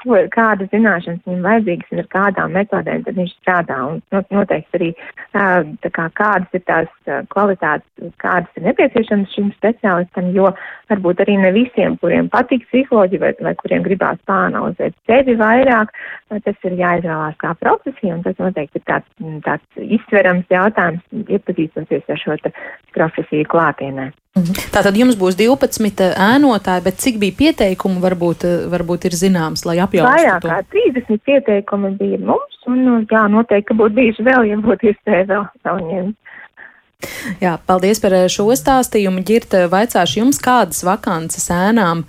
ko, 0.00 0.20
kādas 0.32 0.70
zināšanas 0.72 1.24
viņam 1.26 1.46
vajadzīgas 1.48 1.92
un 1.92 2.02
ar 2.04 2.10
kādām 2.14 2.56
metodēm 2.56 3.04
tad 3.04 3.18
viņš 3.18 3.34
strādā. 3.40 3.78
Un 3.88 4.24
noteikti 4.32 4.78
arī 4.78 4.90
kā, 5.32 6.08
kādas 6.20 6.56
ir 6.56 6.64
tās 6.68 7.12
kvalitātes, 7.32 8.12
kādas 8.22 8.60
ir 8.60 8.68
nepieciešamas 8.68 9.34
šim 9.34 9.50
speciālistam, 9.56 10.32
jo 10.36 10.52
varbūt 10.92 11.24
arī 11.24 11.36
ne 11.42 11.52
visiem, 11.56 11.96
kuriem 12.00 12.30
patīk 12.32 12.68
psiholoģija 12.68 13.24
vai, 13.24 13.32
vai 13.48 13.54
kuriem 13.60 13.84
gribās 13.86 14.20
pāanalizēt 14.28 14.77
sevi 15.08 15.34
vairāk, 15.38 15.90
tas 16.30 16.68
ir 16.68 16.76
jāizvēlās 16.78 17.36
kā 17.40 17.54
profesija, 17.60 18.16
un 18.16 18.22
tas 18.26 18.38
noteikti 18.40 18.80
ir 18.80 18.86
tāds, 18.88 19.08
tāds 19.46 19.82
izsverams 19.98 20.48
jautājums, 20.52 21.04
iepazīstoties 21.26 22.08
ar 22.08 22.22
šo 22.22 22.38
profesiju 22.96 23.48
klātienē. 23.50 24.10
Mhm. 24.38 24.68
Tātad 24.74 24.96
jums 24.98 25.18
būs 25.18 25.38
12 25.38 26.12
ēnotāji, 26.14 26.84
bet 26.84 27.02
cik 27.02 27.18
bija 27.22 27.36
pieteikumu, 27.40 28.02
varbūt, 28.04 28.46
varbūt 28.70 29.08
ir 29.08 29.16
zināms, 29.18 29.64
lai 29.66 29.78
apjaustu 29.82 30.14
Vairāk 30.14 30.46
kā 30.46 30.60
30 30.74 31.24
pieteikumi 31.26 31.94
bija 31.98 32.20
mums, 32.30 32.60
un 32.70 33.06
jā, 33.10 33.24
noteikti, 33.32 33.76
būtu 33.78 33.98
bijuši 33.98 34.26
vēl, 34.30 34.48
ja 34.52 34.60
būtu 34.62 34.92
iespēja 34.92 35.28
vēl, 35.32 35.44
vēl 35.66 35.84
ņemt. 35.90 36.16
Jā, 37.38 37.52
paldies 37.68 38.00
par 38.02 38.14
eh, 38.16 38.24
šo 38.32 38.48
stāstījumu. 38.58 39.22
Girta, 39.26 39.60
vaicāšu 39.70 40.18
jums, 40.18 40.40
kādas 40.42 40.80
vakances 40.82 41.46
ēnām 41.54 42.02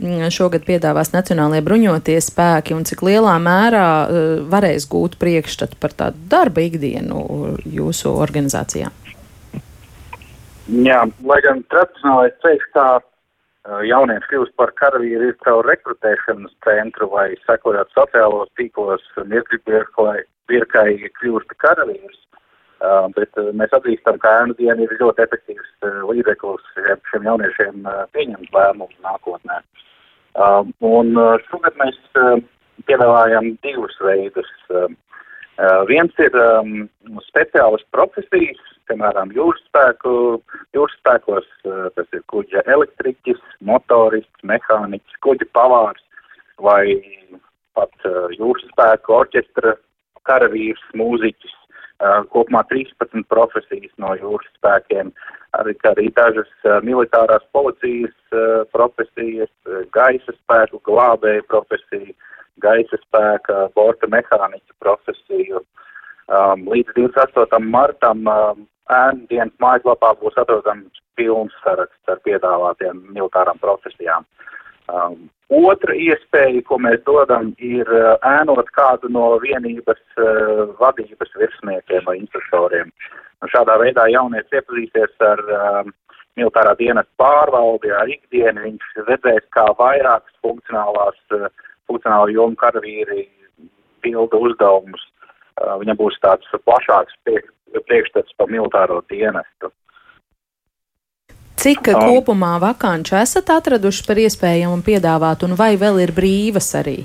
mm, 0.00 0.30
šogad 0.32 0.64
piedāvās 0.64 1.12
Nacionālajie 1.12 1.64
bruņotie 1.66 2.16
spēki 2.24 2.72
un 2.76 2.86
cik 2.88 3.02
lielā 3.04 3.34
mērā 3.42 3.88
uh, 4.06 4.30
varēs 4.48 4.86
gūt 4.88 5.18
priekšstatu 5.20 5.76
par 5.82 5.92
tādu 5.98 6.24
darba 6.32 6.64
ikdienu 6.64 7.58
jūsu 7.68 8.14
organizācijā? 8.16 8.88
Jā, 10.70 11.02
lai 11.28 11.40
gan 11.44 11.60
tradicionālais 11.68 12.40
ceļš, 12.40 12.66
uh, 12.80 13.82
jaunieši 13.90 14.32
kļūst 14.32 14.56
par 14.56 14.72
karavīru, 14.80 15.34
ir 15.34 15.38
caur 15.44 15.68
rekrutēšanas 15.68 16.56
centru 16.64 17.10
vai 17.12 17.28
sekojot 17.44 17.92
sociālos 17.92 18.48
tīklos, 18.56 19.04
mirkļu 19.20 19.60
birkai 20.48 20.96
kļūst 21.20 21.52
par 21.52 21.62
karavīrus 21.66 22.20
Uh, 22.80 23.10
bet 23.12 23.36
uh, 23.36 23.50
mēs 23.52 23.74
atzīstam, 23.76 24.16
ka 24.22 24.30
ēnu 24.40 24.54
diena 24.56 24.80
ir 24.80 24.92
ļoti 24.96 25.20
efektīvs 25.26 25.68
uh, 25.84 25.98
līdzeklis 26.08 26.70
šiem 27.10 27.26
jauniešiem 27.28 27.84
uh, 27.84 28.06
pieņemt 28.16 28.54
lēmumus 28.56 28.96
nākotnē. 29.04 29.58
Uh, 30.32 30.64
un 30.88 31.12
uh, 31.20 31.34
šogad 31.50 31.76
mēs 31.76 31.98
piedāvājam 32.88 33.52
divus 33.66 33.98
veidus. 34.00 34.48
Viens 35.90 36.16
ir 36.24 36.36
um, 36.40 36.86
speciālas 37.26 37.82
profesijas, 37.92 38.60
piemēram, 38.88 39.34
jūras 39.36 39.60
spēku, 39.66 40.14
jūras 40.72 40.96
spēkos, 41.02 41.52
uh, 41.68 41.90
tas 41.98 42.08
ir 42.16 42.24
kuģa 42.32 42.64
elektriķis, 42.64 43.44
motorists, 43.68 44.46
mehāniķis, 44.48 45.20
kuģa 45.26 45.50
pavārs 45.52 46.00
vai 46.64 46.96
pat 47.76 47.92
uh, 48.08 48.32
jūras 48.40 48.64
spēku 48.72 49.20
orķestra 49.20 49.76
karavīrs, 50.24 50.80
mūziķis 50.96 51.59
kopumā 52.32 52.62
13 52.70 53.26
profesijas 53.28 53.92
no 54.00 54.14
jūras 54.16 54.48
spēkiem, 54.56 55.12
arī, 55.58 55.74
arī 55.90 56.06
dažas 56.16 56.50
militārās 56.86 57.44
policijas 57.52 58.16
profesijas, 58.72 59.52
gaisa 59.92 60.34
spēku 60.38 60.80
glābēju 60.88 61.44
profesiju, 61.52 62.14
gaisa 62.64 62.98
spēka, 63.04 63.68
borta 63.76 64.08
mehāniķa 64.08 64.78
profesiju. 64.80 65.62
Um, 66.30 66.68
līdz 66.70 66.92
28. 66.94 67.58
martam 67.66 68.28
um, 68.30 68.66
ēnu 68.90 69.26
dienas 69.30 69.54
mājaslapā 69.62 70.12
būs 70.20 70.36
atrodams 70.38 71.00
pilns 71.18 71.54
saraksts 71.64 72.12
ar 72.12 72.20
piedāvātiem 72.26 73.02
militārām 73.16 73.58
profesijām. 73.62 74.26
Um, 74.90 75.28
Otra 75.50 75.96
iespēja, 75.98 76.60
ko 76.62 76.76
mēs 76.78 77.00
dodam, 77.02 77.48
ir 77.58 77.88
uh, 77.90 78.12
ēnot 78.22 78.68
kādu 78.70 79.08
no 79.10 79.32
vienības 79.42 79.98
uh, 80.14 80.68
vadības 80.78 81.32
virsniekiem 81.34 82.04
vai 82.06 82.20
instruktoriem. 82.20 82.92
Un 83.42 83.50
šādā 83.50 83.74
veidā 83.82 84.04
jaunieci 84.12 84.60
iepazīsies 84.60 85.24
ar 85.26 85.42
um, 85.56 85.90
militārā 86.38 86.76
dienas 86.78 87.08
pārvaldi, 87.18 87.90
ar 87.90 88.12
ikdienu. 88.14 88.62
Viņš 88.62 89.02
redzēs, 89.08 89.48
kā 89.50 89.66
vairākas 89.80 90.38
funkcionālās 90.46 91.18
uh, 91.34 91.50
funkcionāla 91.90 92.30
joma 92.30 92.54
karavīri 92.62 93.26
pilda 94.06 94.38
uzdevumus. 94.38 95.02
Uh, 95.58 95.80
viņam 95.82 95.98
būs 95.98 96.22
tāds 96.22 96.46
plašāks 96.62 97.18
priek, 97.26 97.50
priekšstats 97.90 98.38
par 98.38 98.54
militāro 98.54 99.02
dienestu. 99.10 99.74
Cik 101.60 101.90
um, 101.92 101.98
kopumā 102.08 102.54
vakanču 102.62 103.18
esat 103.20 103.50
atraduši 103.52 104.04
par 104.06 104.20
iespējamu 104.22 104.80
piedāvāt, 104.86 105.44
un 105.44 105.56
vai 105.58 105.74
vēl 105.80 106.00
ir 106.06 106.12
brīvas 106.16 106.70
arī? 106.78 107.02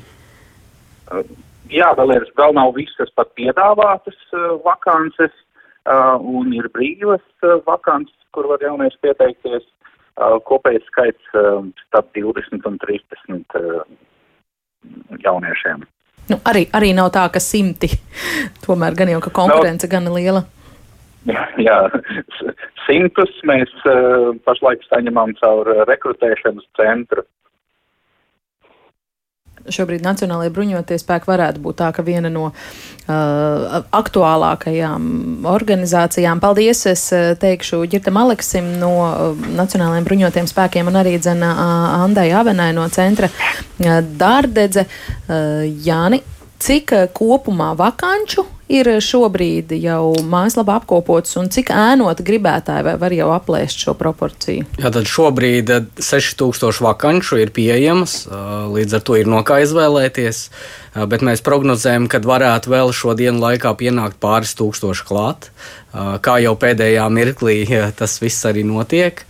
Uh, 1.11 1.25
jā, 1.71 1.89
vēl 1.97 2.15
ir, 2.15 2.27
vēl 2.39 2.55
nav 2.55 2.71
visas 2.77 3.11
pat 3.19 3.33
piedāvātas 3.35 4.15
uh, 4.31 4.55
vakances, 4.63 5.33
uh, 5.83 6.15
un 6.19 6.53
ir 6.55 6.69
brīvas 6.71 7.25
uh, 7.43 7.57
vakances, 7.67 8.15
kur 8.31 8.47
var 8.53 8.63
jaunieši 8.63 9.01
pieteikties. 9.03 9.67
Uh, 10.15 10.37
kopējais 10.47 10.85
skaits 10.87 11.35
uh, 11.35 11.59
starp 11.89 12.15
20 12.15 12.63
un 12.69 12.79
30 12.79 13.59
uh, 13.59 13.83
jauniešiem. 15.19 15.83
Nu, 16.31 16.39
arī, 16.47 16.63
arī 16.71 16.93
nav 16.95 17.11
tā, 17.11 17.27
ka 17.33 17.43
simti. 17.43 17.91
Tomēr 18.63 18.95
gan 18.95 19.11
jau, 19.11 19.19
ka 19.27 19.35
konkurence 19.35 19.89
no, 19.89 19.91
gan 19.91 20.07
liela. 20.15 20.45
Jā, 21.67 21.77
simtus 22.85 23.31
mēs 23.49 23.71
uh, 23.89 24.33
pašlaik 24.45 24.83
saņemam 24.89 25.33
caur 25.41 25.71
rekrutēšanas 25.89 26.67
centru. 26.77 27.25
Šobrīd 29.65 30.03
Nacionālajie 30.05 30.51
bruņoties 30.53 31.01
spēki 31.01 31.25
varētu 31.25 31.61
būt 31.63 31.79
tā, 31.79 31.87
ka 31.95 32.03
viena 32.05 32.29
no 32.29 32.51
uh, 32.51 33.77
aktuālākajām 33.97 35.47
organizācijām. 35.49 36.41
Paldies, 36.43 36.83
es 36.91 37.07
teikšu 37.41 37.81
Girtam 37.89 38.19
Aleksim 38.21 38.75
no 38.81 38.91
uh, 39.01 39.47
Nacionālajiem 39.57 40.05
bruņotiem 40.05 40.49
spēkiem 40.51 40.91
un 40.91 41.01
arī 41.01 41.15
dzena 41.17 41.49
uh, 41.55 41.95
Andai 42.03 42.27
Avenai 42.37 42.69
no 42.77 42.85
centra 42.93 43.31
uh, 43.31 44.01
Dārdedze. 44.05 44.85
Uh, 45.25 45.65
Jāni, 45.65 46.21
cik 46.61 46.93
kopumā 47.17 47.73
vakanču 47.79 48.45
ir 48.71 48.89
šobrīd 49.03 49.73
jau 49.77 50.13
mājaslapā 50.25 50.79
apkopots 50.81 51.35
un 51.39 51.49
cik 51.53 51.69
ēnot 51.73 52.21
gribētāji 52.25 52.95
var 53.01 53.15
jau 53.15 53.29
aplēst 53.35 53.85
šo 53.85 53.95
proporciju? 53.97 54.65
Jā, 54.81 54.91
tad 54.93 55.09
šobrīd 55.09 55.71
6000 55.99 56.71
eh, 56.71 56.81
vakanšu 56.87 57.41
ir 57.43 57.53
pieejamas, 57.55 58.23
eh, 58.25 58.47
līdz 58.77 58.97
ar 58.97 59.05
to 59.05 59.19
ir 59.21 59.29
no 59.29 59.43
kā 59.45 59.61
izvēlēties, 59.65 60.41
eh, 60.49 60.84
bet 60.95 61.25
mēs 61.25 61.43
prognozējam, 61.45 62.09
ka 62.11 62.23
varētu 62.23 62.71
vēl 62.71 62.93
šo 62.95 63.15
dienu 63.19 63.43
laikā 63.43 63.75
pienākt 63.79 64.21
pāris 64.23 64.55
tūkstoši 64.59 65.07
klāt. 65.07 65.51
Kā 65.95 66.33
jau 66.43 66.51
pēdējā 66.59 67.05
mirklī 67.07 67.53
tas 67.95 68.17
viss 68.19 68.43
arī 68.43 68.65
notiek. 68.67 69.21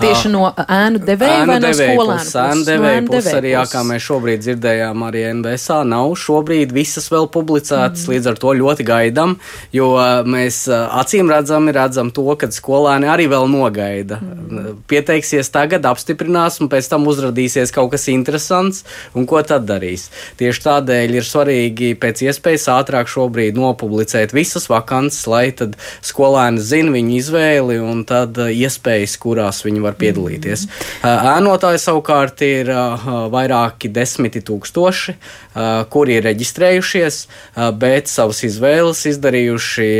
Tieši 0.00 0.30
no 0.32 0.46
ēnu 0.56 1.02
devēja 1.04 1.42
vai 1.50 1.58
no 1.60 1.72
skolēnu? 1.76 2.30
Ēnu 2.40 2.64
devēja 2.64 3.02
no 3.02 3.10
puses 3.10 3.34
arī, 3.36 3.50
jā, 3.52 3.64
kā 3.68 3.82
mēs 3.84 4.06
šobrīd 4.06 4.40
dzirdējām, 4.40 5.04
arī 5.04 5.26
NBSā 5.34 5.82
nav 5.84 6.14
šobrīd 6.16 6.72
visas 6.72 7.10
vēl 7.12 7.28
publicētas, 7.34 8.06
mm. 8.06 8.14
līdz 8.14 8.30
ar 8.32 8.40
to 8.40 8.54
ļoti 8.56 8.86
gaidām, 8.88 9.34
jo 9.76 9.90
mēs 10.24 10.62
acīm 10.72 11.28
redzam, 11.28 11.68
redzam 11.76 12.08
to, 12.16 12.24
ka 12.40 12.48
skolēni 12.56 13.10
arī 13.12 13.28
vēl 13.28 13.44
nogaida. 13.52 14.16
Mm. 14.24 14.80
Pieteiksies 14.88 15.52
tagad, 15.52 15.84
apstiprinās, 15.92 16.56
un 16.64 16.72
pēc 16.72 16.88
tam 16.88 17.04
uzrādīsies 17.12 17.74
kaut 17.76 17.92
kas 17.98 18.08
interesants, 18.14 18.80
un 19.12 19.28
ko 19.28 19.44
tad 19.44 19.68
darīs. 19.68 20.08
Tieši 20.40 20.66
tādēļ 20.70 21.13
ir 21.18 21.26
svarīgi 21.26 21.92
pēc 22.00 22.24
iespējas 22.28 22.66
ātrāk 22.74 23.10
šobrīd 23.10 23.58
nopublicēt 23.58 24.34
visas 24.36 24.68
vakances, 24.70 25.26
lai 25.30 25.46
tad 25.56 25.76
skolēni 26.04 26.62
zina 26.62 26.94
viņu 26.94 27.16
izvēli 27.18 27.78
un 27.82 28.04
tad 28.08 28.38
iespējas, 28.38 29.16
kurās 29.22 29.62
viņi 29.66 29.84
var 29.84 29.98
piedalīties. 30.00 30.66
Mm. 30.66 31.30
Ēnotāji 31.34 31.82
savukārt 31.82 32.44
ir 32.46 32.70
vairāki 33.32 33.90
desmiti 33.92 34.42
tūkstoši, 34.44 35.16
kuri 35.94 36.18
ir 36.18 36.28
reģistrējušies, 36.28 37.20
bet 37.80 38.10
savas 38.12 38.42
izvēles 38.46 39.04
izdarījuši, 39.14 39.90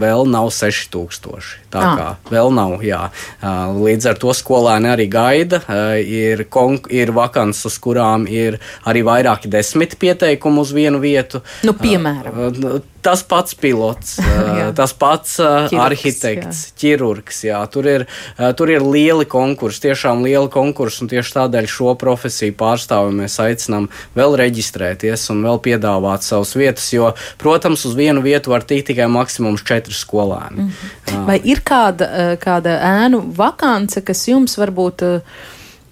vēl 0.00 0.26
nav 0.30 0.50
6000. 0.54 1.64
Tā 1.74 1.82
ah. 1.82 1.94
kā 1.98 2.30
vēl 2.30 2.52
nav, 2.54 2.76
jā. 2.86 3.08
Līdz 3.74 4.12
ar 4.12 4.18
to 4.22 4.34
skolēni 4.36 4.92
arī 4.92 5.08
gaida. 5.10 5.58
Ir, 5.98 6.44
ir 6.94 7.12
vakances, 7.16 7.64
uz 7.66 7.78
kurām 7.82 8.28
ir 8.30 8.60
arī 8.86 9.02
vairāki 9.06 9.50
desmit 9.50 9.96
pieteikumi 9.98 10.33
uz 10.62 10.72
vienu 10.74 11.00
vietu. 11.02 11.42
Nu, 11.66 11.76
piemēram 11.78 12.82
tas 13.04 13.22
pats 13.22 13.54
pilots, 13.54 14.16
tas 14.78 14.94
pats 14.96 15.36
ķirurgs, 15.36 15.80
arhitekts, 15.84 16.60
jā. 16.64 16.76
ķirurgs. 16.80 17.40
Jā, 17.44 17.60
tur, 17.70 17.88
ir, 17.90 18.06
tur 18.56 18.72
ir 18.72 18.84
lieli 18.84 19.26
konkursi, 19.28 19.82
tiešām 19.88 20.24
lieli 20.24 20.48
konkursi, 20.52 21.02
un 21.04 21.12
tieši 21.12 21.36
tādēļ 21.36 21.68
šo 21.70 21.94
profesiju 22.00 22.56
pārstāvi 22.60 23.12
mēs 23.20 23.36
aicinām 23.44 23.90
vēl 24.16 24.38
reģistrēties 24.40 25.28
un 25.34 25.44
vēl 25.44 25.60
piedāvāt 25.68 26.24
savas 26.24 26.54
vietas, 26.56 26.88
jo, 26.96 27.12
protams, 27.40 27.84
uz 27.88 27.96
vienu 27.98 28.24
vietu 28.24 28.54
var 28.54 28.64
tikt 28.64 28.88
tikai 28.92 29.08
maksimums 29.12 29.64
četri 29.64 29.94
skolēni. 29.96 30.68
-hmm. 30.68 31.26
Vai 31.28 31.40
ir 31.44 31.60
kāda, 31.64 32.36
kāda 32.40 32.78
ēnu 33.04 33.22
vakance, 33.36 34.00
kas 34.00 34.28
jums 34.28 34.58
varbūt 34.58 35.04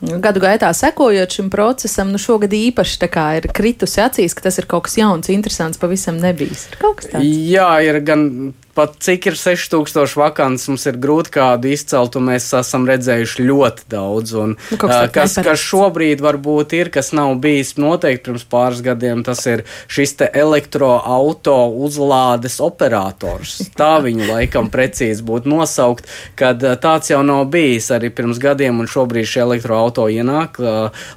gadu 0.03 0.43
gaitā 0.43 0.73
sekojot 0.75 1.37
šim 1.37 1.51
procesam, 1.53 2.11
nu 2.13 2.19
šogad 2.19 2.53
īpaši 2.57 2.99
ir 3.39 3.49
kritusi 3.55 4.03
acīs, 4.03 4.35
ka 4.35 4.49
tas 4.49 4.59
ir 4.59 4.67
kaut 4.71 4.89
kas 4.89 4.99
jauns, 4.99 5.31
interesants, 5.31 5.79
pavisam 5.79 6.19
nebijis. 6.23 6.67
Ir 6.73 6.81
kaut 6.81 6.99
kas 7.01 7.13
tāds? 7.13 7.27
Jā, 7.27 7.71
ir 7.87 8.01
gan 8.07 8.53
pat 8.75 8.95
cik 9.05 9.27
ir 9.29 9.37
6000 9.37 10.17
vakants, 10.17 10.65
mums 10.71 10.87
ir 10.89 10.97
grūti 11.01 11.33
kādu 11.35 11.73
izcelt, 11.73 12.17
un 12.17 12.31
mēs 12.31 12.49
esam 12.57 12.87
redzējuši 12.89 13.45
ļoti 13.45 13.89
daudz. 13.93 14.35
Un, 14.41 14.55
nu, 14.57 14.79
kas, 14.81 15.37
kas 15.45 15.61
šobrīd 15.61 16.23
varbūt 16.25 16.73
ir, 16.79 16.91
kas 16.93 17.13
nav 17.17 17.35
bijis 17.43 17.75
noteikti 17.81 18.31
pirms 18.31 18.47
pāris 18.49 18.81
gadiem, 18.85 19.25
tas 19.27 19.45
ir 19.51 19.65
šis 19.93 20.17
elektroauto 20.33 21.59
uzlādes 21.85 22.59
operators. 22.65 23.59
Tā 23.77 23.93
viņu 24.07 24.31
laikam 24.31 24.71
precīzi 24.73 25.25
būtu 25.27 25.53
nosaukt, 25.53 26.09
kad 26.39 26.65
tāds 26.83 27.13
jau 27.13 27.21
nav 27.27 27.45
bijis 27.53 27.91
arī 27.93 28.13
pirms 28.15 28.41
gadiem, 28.43 28.81
un 28.81 28.89
šobrīd 28.91 29.29
šie 29.29 29.45
elektroauto 29.45 30.09
ienāk 30.13 30.61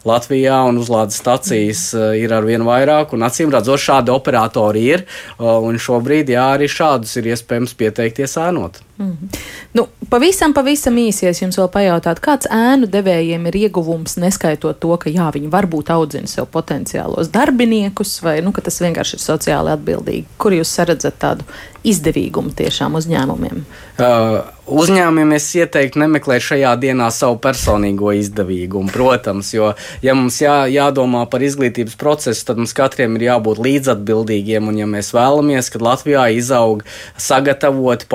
Latvijā, 0.06 0.60
un 0.68 0.82
uzlādes 0.84 1.22
stacijas 1.22 1.88
ir 1.96 2.36
arvien 2.36 2.66
vairāk, 2.68 3.16
un 3.16 3.24
acīm 3.28 3.54
redzot, 3.54 3.80
šādi 3.86 4.12
operatori 4.12 4.86
ir, 4.92 5.06
un 5.40 5.80
šobrīd, 5.82 6.32
jā, 6.36 6.50
arī 6.58 6.68
šādus 6.72 7.16
ir 7.20 7.32
iespējams 7.32 7.45
iespējams 7.46 7.76
pieteikties 7.78 8.38
ēnot. 8.42 8.82
Mm 8.98 9.12
-hmm. 9.12 9.40
nu, 9.74 9.88
pavisam, 10.10 10.54
pavisam 10.54 10.96
īsies 10.96 11.42
jums 11.42 11.58
vēl 11.58 11.68
pajautāt, 11.68 12.20
kāds 12.20 12.48
ēnu 12.48 12.88
devējiem 12.88 13.48
ir 13.48 13.56
ieguvums, 13.56 14.16
neskaitot 14.18 14.80
to, 14.80 14.98
ka 14.98 15.10
jā, 15.10 15.32
viņi 15.34 15.52
varbūt 15.52 15.90
audzina 15.90 16.28
sev 16.28 16.46
potenciālos 16.46 17.28
darbiniekus, 17.32 18.22
vai 18.24 18.42
nu, 18.42 18.54
tas 18.64 18.82
vienkārši 18.82 19.16
ir 19.16 19.22
sociāli 19.22 19.72
atbildīgi. 19.76 20.26
Kur 20.38 20.54
jūs 20.54 20.72
saredzat 20.76 21.20
tādu 21.20 21.44
izdevīgumu 21.86 22.54
tiešām 22.58 22.98
uzņēmumiem? 22.98 23.64
Uh, 23.96 24.42
uzņēmumiem 24.66 25.36
es 25.38 25.46
ieteiktu 25.56 26.02
nemeklēt 26.02 26.44
šajā 26.44 26.74
dienā 26.82 27.08
savu 27.14 27.38
personīgo 27.44 28.12
izdevīgumu, 28.18 28.92
protams, 28.92 29.54
jo, 29.54 29.70
ja 30.04 30.16
mums 30.18 30.42
jā, 30.42 30.56
jādomā 30.72 31.24
par 31.32 31.46
izglītības 31.46 31.96
procesu, 32.00 32.46
tad 32.48 32.60
mums 32.60 32.74
katram 32.76 33.16
ir 33.16 33.28
jābūt 33.30 33.62
līdzatbildīgiem, 33.68 34.68
un 34.72 34.82
ja 34.82 34.90
mēs 34.90 35.14
vēlamies, 35.16 35.70
ka 35.72 35.84
Latvijā 35.86 36.26
izaug 36.36 36.84
sagatavoti 37.22 38.10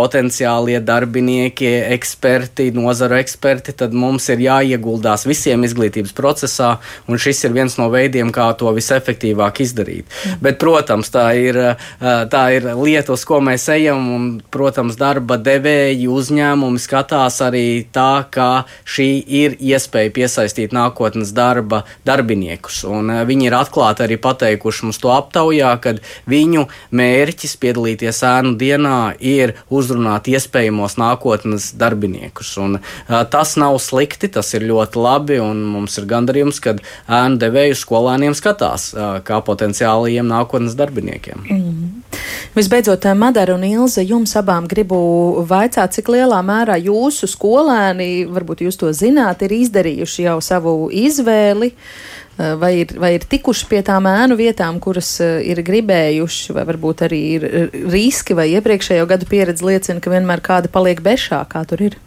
potenciālie 0.70 0.80
darbinieki, 0.80 1.66
eksperti, 1.94 2.70
nozaru 2.72 3.18
eksperti, 3.18 3.72
tad 3.72 3.92
mums 3.92 4.28
ir 4.30 4.38
jāieguldās 4.40 5.26
visiem 5.26 5.64
izglītības 5.64 6.12
procesā, 6.14 6.78
un 7.08 7.18
šis 7.18 7.44
ir 7.44 7.52
viens 7.52 7.76
no 7.78 7.90
veidiem, 7.90 8.30
kā 8.32 8.54
to 8.56 8.70
visefektīvāk 8.72 9.60
izdarīt. 9.60 10.06
Mm. 10.06 10.40
Bet, 10.42 10.58
protams, 10.58 11.10
tā 11.10 11.32
ir, 11.34 11.76
tā 12.00 12.42
ir 12.54 12.68
lieta, 12.76 13.12
uz 13.12 13.24
ko 13.24 13.40
mēs 13.40 13.68
ejam, 13.68 14.08
un, 14.14 14.40
protams, 14.50 14.96
darba 14.96 15.36
devēji 15.38 16.08
uzņēmumi 16.08 16.78
skatās 16.80 17.40
arī 17.42 17.86
tā, 17.92 18.26
ka 18.30 18.64
šī 18.84 19.24
ir 19.26 19.56
iespēja 19.60 20.10
piesaistīt 20.10 20.72
nākotnes 20.72 21.32
darba 21.32 21.84
darbiniekus. 22.06 22.84
Un 22.84 23.10
viņi 23.26 23.50
ir 23.50 23.58
atklāti 23.58 24.04
arī 24.06 24.18
pateikuši 24.20 24.86
mums 24.86 25.00
to 25.00 25.12
aptaujā, 25.14 25.72
kad 25.80 26.00
viņu 26.30 26.66
mērķis 26.90 27.56
piedalīties 27.60 28.22
ēnu 28.26 28.56
dienā 28.60 29.14
ir 29.20 29.56
uzrunāt 29.70 30.28
iespējamos 30.60 30.98
nākotnes 31.00 31.72
darbiniekus. 31.78 32.56
Un, 32.60 32.78
uh, 32.80 33.22
tas 33.30 33.56
nav 33.56 33.78
slikti, 33.80 34.28
tas 34.28 34.52
ir 34.54 34.66
ļoti 34.68 35.00
labi, 35.00 35.40
un 35.40 35.62
mums 35.64 35.96
ir 35.98 36.06
gandarījums, 36.10 36.60
kad 36.60 36.82
ēnu 37.08 37.40
devēju 37.40 37.78
skolēniem 37.78 38.34
skatās 38.34 38.92
uh, 38.94 39.20
kā 39.24 39.40
potenciālajiem 39.40 40.26
nākotnes 40.28 40.76
darbiniekiem. 40.76 41.46
Mm. 41.48 42.02
Visbeidzot, 42.54 43.04
Madara 43.14 43.54
un 43.54 43.64
Ilze, 43.64 44.02
jums 44.02 44.34
abām 44.36 44.66
gribu 44.68 45.44
vaicāt, 45.46 45.94
cik 45.94 46.10
lielā 46.10 46.40
mērā 46.42 46.76
jūsu 46.82 47.28
skolēni, 47.30 48.26
varbūt 48.26 48.64
jūs 48.66 48.80
to 48.80 48.90
zināt, 48.92 49.44
ir 49.46 49.54
izdarījuši 49.54 50.26
jau 50.26 50.40
savu 50.42 50.74
izvēli. 50.90 51.70
Eh, 51.70 52.19
vai 52.60 52.72
ir, 52.82 52.94
vai 53.00 53.14
ir 53.16 53.26
tikuši 53.30 53.66
pie 53.70 53.80
tām 53.86 54.08
ēnu 54.10 54.36
vietām, 54.38 54.78
kuras 54.82 55.12
eh, 55.24 55.40
ir 55.52 55.62
gribējuši, 55.66 56.54
vai 56.56 56.66
varbūt 56.68 57.04
arī 57.08 57.20
ir 57.38 57.48
riski, 57.92 58.36
vai 58.38 58.50
iepriekšējo 58.54 59.08
gadu 59.10 59.28
pieredze 59.30 59.66
liecina, 59.66 60.02
ka 60.02 60.12
vienmēr 60.12 60.44
kāda 60.44 60.70
paliek 60.72 61.02
bešā, 61.04 61.42
kā 61.50 61.64
tur 61.68 61.84
ir? 61.90 61.98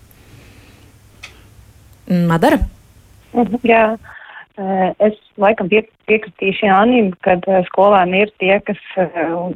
Madara? 2.10 2.60
Mhm, 3.34 3.62
jā, 3.66 3.86
Es 5.02 5.16
laikam 5.42 5.66
pie, 5.66 5.80
piekritīšu 6.06 6.68
Jānim, 6.68 7.08
kad 7.26 7.42
skolēni 7.72 8.20
ir 8.22 8.32
tie, 8.38 8.60
kas, 8.62 8.78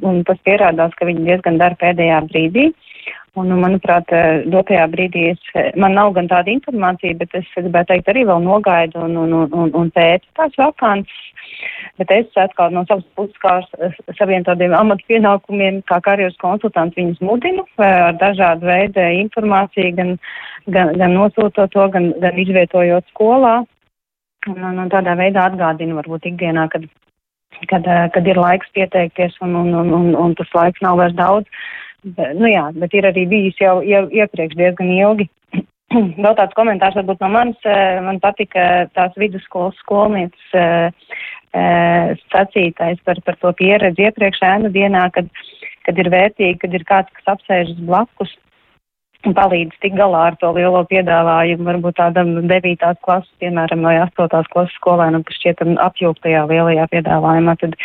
un, 0.02 0.24
tas 0.26 0.40
pierādās, 0.42 0.96
ka 0.98 1.06
viņi 1.06 1.28
diezgan 1.28 1.60
dara 1.62 1.78
pēdējā 1.78 2.24
brīdī. 2.32 2.72
Un, 3.38 3.52
manuprāt, 3.62 4.10
dotajā 4.50 4.88
brīdī 4.90 5.28
es, 5.34 5.42
man 5.78 5.94
nav 5.94 6.16
gan 6.16 6.30
tāda 6.32 6.50
informācija, 6.50 7.14
bet 7.20 7.36
es 7.38 7.46
gribētu 7.54 7.92
teikt 7.92 8.10
arī 8.10 8.24
vēl 8.26 8.42
nogaidu 8.42 9.04
un, 9.06 9.14
un, 9.22 9.36
un, 9.46 9.74
un 9.78 9.92
pētu 9.94 10.26
tās 10.40 10.58
vakances. 10.58 11.28
Bet 12.02 12.12
es 12.14 12.40
atkal 12.42 12.74
no 12.74 12.84
savas 12.90 13.06
puses 13.18 13.38
kā 13.42 13.60
saviem 14.18 14.46
tādiem 14.46 14.74
amatu 14.78 15.06
pienākumiem, 15.12 15.84
kā 15.90 16.00
karjeras 16.06 16.38
konsultants, 16.42 16.98
viņus 16.98 17.22
mudinu 17.26 17.66
ar 17.82 18.18
dažādu 18.18 18.70
veidu 18.70 19.06
informāciju, 19.22 19.94
gan, 20.00 20.14
gan, 20.74 20.94
gan 20.98 21.18
nosūtot 21.18 21.74
to, 21.74 21.88
gan, 21.94 22.12
gan 22.24 22.42
izvietojot 22.42 23.06
skolā. 23.14 23.60
Un, 24.48 24.62
un, 24.64 24.82
un 24.82 24.94
tādā 24.94 25.14
veidā 25.20 25.46
atgādinu 25.50 25.98
varbūt 25.98 26.30
ikdienā, 26.32 26.68
kad, 26.74 26.86
kad, 27.70 27.86
kad 28.14 28.30
ir 28.30 28.40
laiks 28.40 28.70
pieteikties 28.74 29.38
un, 29.46 29.58
un, 29.62 29.74
un, 29.82 29.94
un, 29.98 30.14
un 30.26 30.38
tas 30.40 30.54
laiks 30.58 30.82
nav 30.86 30.98
vairs 31.02 31.18
daudz. 31.18 31.60
Bet, 32.16 32.38
nu 32.40 32.48
jā, 32.48 32.68
bet 32.78 32.94
ir 32.96 33.08
arī 33.10 33.26
bijis 33.28 33.58
jau, 33.60 33.80
jau 33.84 34.06
iepriekš 34.14 34.56
diezgan 34.60 34.92
ilgi. 34.96 35.28
Vēl 36.24 36.36
tāds 36.38 36.56
komentārs 36.56 36.96
varbūt 37.00 37.24
no 37.24 37.32
manis. 37.34 37.70
Man 38.06 38.22
patika 38.24 38.88
tās 38.96 39.16
vidusskolas 39.20 39.76
skolnieces 39.84 40.54
sacītais 42.32 43.00
par, 43.08 43.20
par 43.26 43.38
to 43.42 43.52
pieredzi 43.58 44.06
iepriekš 44.06 44.44
ēnu 44.46 44.70
dienā, 44.76 45.08
kad, 45.16 45.30
kad 45.88 45.98
ir 45.98 46.12
vērtīgi, 46.14 46.60
kad 46.62 46.76
ir 46.76 46.84
kāds, 46.86 47.14
kas 47.18 47.32
apsēžas 47.38 47.80
blakus 47.88 48.36
palīdz 49.26 49.78
tik 49.82 49.96
galā 49.98 50.28
ar 50.32 50.36
to 50.42 50.52
lielo 50.56 50.84
piedāvājumu, 50.90 51.66
varbūt 51.66 51.98
tādam 51.98 52.36
devītās 52.48 52.98
klases, 53.04 53.32
piemēram, 53.42 53.82
vai 53.88 53.98
astotās 54.04 54.48
klases 54.54 54.76
skolēnam, 54.78 55.24
kas 55.26 55.40
šķietam 55.40 55.78
apjūgtajā 55.82 56.46
lielajā 56.50 56.88
piedāvājumā, 56.94 57.58
tad, 57.62 57.76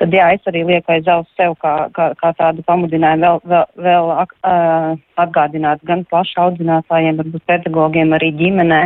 tad 0.00 0.14
jā, 0.14 0.32
es 0.34 0.50
arī 0.50 0.64
lieku 0.66 0.92
aiz 0.92 1.08
auss 1.08 1.30
sev 1.38 1.56
kā, 1.62 1.74
kā, 1.94 2.10
kā 2.18 2.32
tādu 2.38 2.64
pamudinājumu 2.66 3.22
vēl, 3.22 3.40
vēl, 3.54 3.70
vēl 3.86 4.12
uh, 4.18 4.90
atgādināt 5.24 5.84
gan 5.86 6.04
plašu 6.10 6.42
audzinātājiem, 6.48 7.22
varbūt 7.22 7.46
pedagogiem, 7.50 8.14
arī 8.18 8.32
ģimenē, 8.40 8.82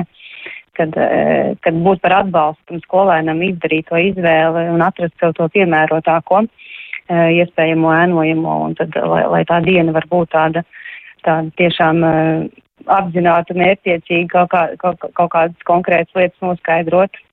kad, 0.78 0.94
uh, 0.94 1.54
kad 1.64 1.84
būt 1.86 2.04
par 2.04 2.20
atbalstu 2.22 2.82
skolēnam 2.84 3.40
izdarīt 3.48 3.88
to 3.88 4.00
izvēli 4.10 4.68
un 4.74 4.84
atrast 4.84 5.16
sev 5.18 5.32
to 5.40 5.48
piemērotāko 5.56 6.44
uh, 6.44 7.30
iespējamo 7.32 7.96
ēnojamo, 8.04 8.60
un 8.68 8.76
tad, 8.78 8.92
lai, 9.08 9.24
lai 9.32 9.42
tā 9.48 9.62
diena 9.64 9.96
var 9.96 10.06
būt 10.12 10.36
tāda 10.36 10.66
tāda 11.28 11.54
tiešām 11.60 12.02
uh, 12.08 12.48
apzināta, 12.98 13.56
mērķiecīga 13.58 14.32
kaut, 14.32 14.52
kā, 14.52 14.66
kaut, 14.80 15.08
kaut 15.14 15.32
kādas 15.36 15.68
konkrētas 15.68 16.16
lietas 16.16 16.44
noskaidrot. 16.44 17.24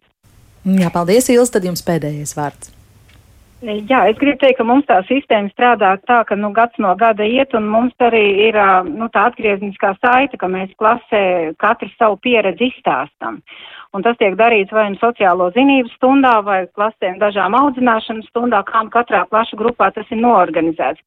Jā, 0.65 0.89
paldies, 0.93 1.29
Ilis, 1.29 1.53
tad 1.53 1.67
jums 1.67 1.85
pēdējais 1.85 2.33
vārds. 2.37 2.75
Jā, 3.65 4.01
es 4.11 4.17
gribu 4.19 4.37
teikt, 4.41 4.59
ka 4.59 4.65
mums 4.67 4.85
tā 4.85 4.97
sistēma 5.07 5.49
strādā 5.49 5.93
tā, 6.05 6.19
ka 6.27 6.35
nu, 6.37 6.51
gads 6.53 6.75
no 6.81 6.91
gada 6.99 7.25
iet, 7.25 7.53
un 7.57 7.69
mums 7.71 7.95
arī 8.03 8.49
ir 8.49 8.57
nu, 8.85 9.07
tā 9.13 9.23
atgriezniskā 9.31 9.95
saita, 10.03 10.37
ka 10.37 10.49
mēs 10.51 10.73
klasē 10.77 11.21
katrs 11.61 11.95
savu 11.97 12.19
pieredzi 12.21 12.67
izstāstam. 12.69 13.39
Un 13.95 14.03
tas 14.05 14.19
tiek 14.19 14.35
darīts 14.37 14.75
vai 14.75 14.89
nu 14.91 14.99
sociālo 14.99 15.47
zinību 15.55 15.89
stundā, 15.95 16.35
vai 16.45 16.65
klasēm 16.77 17.17
dažām 17.21 17.55
audzināšanas 17.57 18.27
stundā, 18.29 18.61
kā 18.67 18.83
katrā 18.93 19.23
plaša 19.31 19.57
grupā 19.57 19.89
tas 19.95 20.11
ir 20.11 20.19
noorganizēts. 20.21 21.01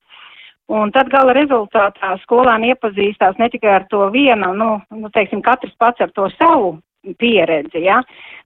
Un 0.68 0.90
tad 0.92 1.08
gala 1.08 1.32
rezultātā 1.32 2.12
skolēni 2.26 2.74
iepazīstās 2.74 3.38
ne 3.40 3.48
tikai 3.48 3.70
ar 3.78 3.86
to 3.88 4.02
vienu, 4.12 4.52
nu, 4.52 4.74
nu 4.92 5.08
teiksim, 5.14 5.40
katrs 5.44 5.72
pats 5.80 6.04
ar 6.04 6.12
to 6.12 6.28
savu 6.36 6.74
pieredzi, 7.16 7.86
ja, 7.86 8.02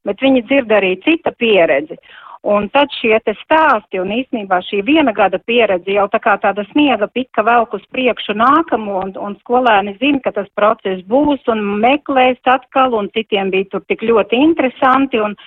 bet 0.06 0.22
viņi 0.22 0.44
dzird 0.46 0.70
arī 0.70 0.92
cita 1.02 1.32
pieredzi. 1.34 1.98
Un 2.42 2.66
tad 2.74 2.90
šie 2.98 3.14
te 3.22 3.36
stāsti 3.38 4.00
un 4.02 4.10
īstenībā 4.14 4.56
šī 4.66 4.80
viena 4.86 5.12
gada 5.14 5.38
pieredze 5.38 5.94
jau 5.94 6.08
tā 6.10 6.18
kā 6.22 6.34
tāda 6.42 6.64
sniega 6.72 7.06
pika 7.06 7.44
velk 7.46 7.74
uz 7.78 7.84
priekšu 7.94 8.34
nākamo 8.38 8.96
un, 8.98 9.12
un 9.14 9.36
skolēni 9.44 9.94
zina, 10.00 10.18
ka 10.24 10.32
tas 10.38 10.48
process 10.58 11.04
būs 11.06 11.46
un 11.54 11.62
meklēs 11.82 12.42
atkal 12.50 12.98
un 12.98 13.10
citiem 13.14 13.50
bija 13.54 13.70
tur 13.70 13.86
tik 13.86 14.02
ļoti 14.02 14.42
interesanti 14.42 15.22
un, 15.22 15.38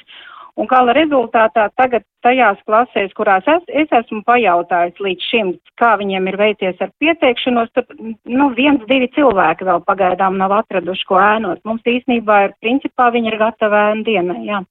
Un 0.55 0.69
kā 0.71 0.79
rezultātā 0.95 1.65
tagad 1.75 2.05
tajās 2.23 2.59
klasēs, 2.67 3.11
kurās 3.17 3.47
es, 3.51 3.63
es 3.67 3.91
esmu 3.91 4.21
pajautājis 4.27 5.01
līdz 5.03 5.25
šim, 5.29 5.49
kā 5.81 5.95
viņiem 5.99 6.29
ir 6.31 6.37
veicies 6.39 6.79
ar 6.79 6.93
pieteikšanos, 7.03 7.73
tur, 7.75 7.83
nu, 8.23 8.47
viens, 8.55 8.85
divi 8.87 9.09
cilvēki 9.17 9.67
vēl 9.67 9.83
pagaidām 9.89 10.39
nav 10.39 10.55
atraduši, 10.61 11.09
ko 11.09 11.19
ēnot. 11.19 11.59
Mums 11.67 11.83
īstenībā 11.83 12.39
ir, 12.47 12.55
principā, 12.63 13.09
viņi 13.11 13.33
ir 13.33 13.39
gatavi 13.43 13.81
ēnu 13.81 14.07
dienai, 14.07 14.39
jā. 14.47 14.63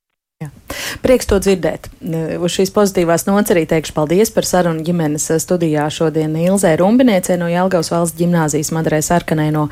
Prieks 1.04 1.28
to 1.28 1.36
dzirdēt. 1.36 1.90
Uz 2.40 2.54
šīs 2.54 2.70
pozitīvās 2.72 3.26
nots 3.28 3.52
arī 3.52 3.66
teikšu 3.68 3.92
paldies 3.92 4.30
par 4.32 4.46
sarunu 4.48 4.80
ģimenes 4.86 5.26
studijā 5.42 5.84
šodien 5.92 6.32
Ilzē 6.40 6.70
Rumbiniecē 6.80 7.36
no 7.36 7.50
Jelgavas 7.52 7.92
valsts 7.92 8.16
ģimnāzijas, 8.16 8.72
Madrē 8.72 9.02
Sarkanai 9.04 9.50
no 9.52 9.66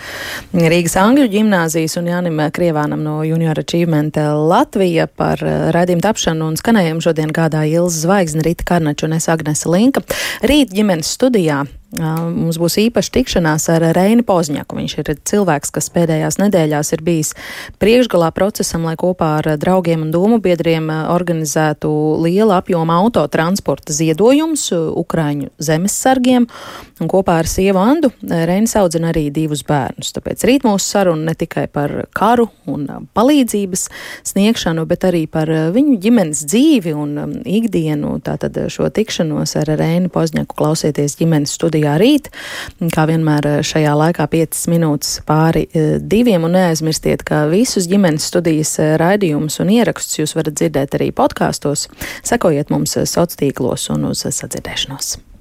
Rīgas 0.53 0.99
Angļu 1.01 1.31
ģimnāzijas 1.33 1.97
un 2.03 2.13
Jānim 2.13 2.45
Krievānam 2.53 3.01
no 3.01 3.23
Junior 3.25 3.63
Achievement 3.65 4.21
Latvija 4.21 5.09
par 5.09 5.41
raidījumu 5.41 6.05
tapšanu 6.05 6.53
un 6.53 6.61
skanējumu 6.61 7.01
šodien 7.09 7.33
gādā 7.33 7.65
Ilza 7.65 8.05
Zvaigzne, 8.05 8.45
Rita 8.45 8.69
Karnača 8.69 9.09
un 9.09 9.17
es 9.17 9.31
Agnese 9.33 9.73
Linka. 9.73 10.05
Rīt 10.45 10.77
ģimenes 10.77 11.17
studijā 11.17 11.63
Mums 11.93 12.57
būs 12.57 12.79
īpaša 12.87 13.13
tikšanās 13.13 13.67
ar 13.69 13.85
Reini 13.93 14.23
Pozņaku. 14.25 14.79
Viņš 14.79 14.93
ir 15.03 15.09
cilvēks, 15.29 15.73
kas 15.77 15.91
pēdējās 15.93 16.39
nedēļās 16.41 16.93
ir 16.97 17.03
bijis 17.05 17.33
priekšgalā 17.83 18.31
procesam, 18.33 18.87
lai 18.89 18.95
kopā 18.97 19.29
ar 19.43 19.49
draugiem 19.61 20.07
un 20.07 20.13
domu 20.15 20.39
biedriem 20.41 20.89
organizētu 21.13 21.91
liela 22.25 22.63
apjoma 22.63 22.97
autotransporta 23.03 23.93
ziedojumus 23.93 24.71
Ukraiņu 24.73 25.51
zemessargiem. 25.61 26.47
Un 27.03 27.11
kopā 27.13 27.43
ar 27.43 27.51
sievu 27.51 27.83
Andu 27.83 28.09
Reinis 28.23 28.73
audzina 28.81 29.11
arī 29.13 29.27
divus 29.35 29.61
bērnus. 29.69 30.15
Tāpēc 30.17 30.47
rīt 30.49 30.65
mūsu 30.65 30.95
saruna 30.95 31.29
ne 31.29 31.37
tikai 31.37 31.67
par 31.69 32.07
karu 32.17 32.49
un 32.73 32.89
palīdzības 33.13 33.85
sniegšanu, 34.33 34.87
bet 34.89 35.05
arī 35.11 35.27
par 35.29 35.51
viņu 35.77 35.99
ģimenes 36.01 36.47
dzīvi 36.49 36.97
un 36.97 37.45
ikdienu. 37.45 38.17
Tātad 38.25 38.57
šo 38.73 38.89
tikšanos 38.89 39.59
ar 39.61 39.75
Reini 39.77 40.09
Pozņaku 40.13 40.57
klausieties 40.57 41.21
ģimenes 41.21 41.53
studijā 41.59 41.82
studijā 41.83 41.97
rīt. 41.99 42.31
Kā 42.93 43.07
vienmēr 43.07 43.47
eh, 43.47 43.63
šajā 43.63 43.95
laikā 43.99 44.27
5 44.31 44.69
minūtes 44.71 45.23
pāri 45.27 45.67
eh, 45.73 45.99
diviem. 45.99 46.45
Un 46.45 46.55
neaizmirstiet, 46.57 47.25
ka 47.25 47.47
visus 47.51 47.89
ģimenes 47.91 48.29
studijas 48.31 48.79
eh, 48.79 48.95
raidījumus 49.01 49.61
un 49.61 49.71
ierakstus 49.71 50.21
jūs 50.21 50.37
varat 50.37 50.55
dzirdēt 50.55 50.95
arī 50.99 51.13
podkāstos. 51.13 51.89
Sekojiet 52.23 52.71
mums 52.71 52.95
sociālos 52.95 53.39
tīklos 53.39 53.91
un 53.93 54.11
uz 54.13 54.25
sadzirdēšanos. 54.27 55.32